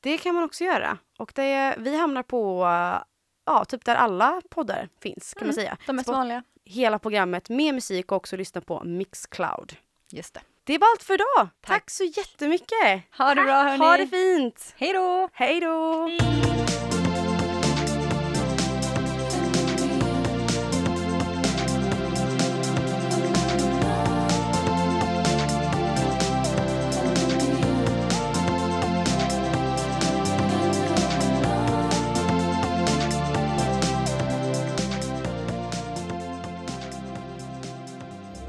Det 0.00 0.18
kan 0.18 0.34
man 0.34 0.44
också 0.44 0.64
göra. 0.64 0.98
Och 1.18 1.32
det, 1.34 1.74
vi 1.78 1.96
hamnar 1.96 2.22
på, 2.22 2.64
eh, 2.64 3.02
ja, 3.46 3.64
typ 3.64 3.84
där 3.84 3.94
alla 3.94 4.42
poddar 4.50 4.88
finns 5.00 5.34
kan 5.34 5.46
man 5.46 5.54
säga. 5.54 5.76
De 5.86 5.96
mest 5.96 6.08
vanliga. 6.08 6.42
Hela 6.64 6.98
programmet 6.98 7.48
med 7.48 7.74
musik 7.74 8.12
och 8.12 8.16
också 8.16 8.36
lyssna 8.36 8.60
på 8.60 8.84
Mixcloud. 8.84 9.76
Just 10.10 10.34
det. 10.34 10.40
Det 10.64 10.78
var 10.78 10.88
allt 10.88 11.02
för 11.02 11.14
idag. 11.14 11.26
Tack, 11.38 11.48
Tack. 11.60 11.90
så 11.90 12.04
jättemycket. 12.04 13.02
Ha 13.18 13.34
det 13.34 13.42
bra 13.42 13.62
hörni. 13.62 13.78
Ha 13.84 13.96
det 13.96 14.06
fint. 14.06 14.74
Hej 14.76 14.92
då! 14.92 15.28
Hej 15.32 15.60
då. 15.60 16.08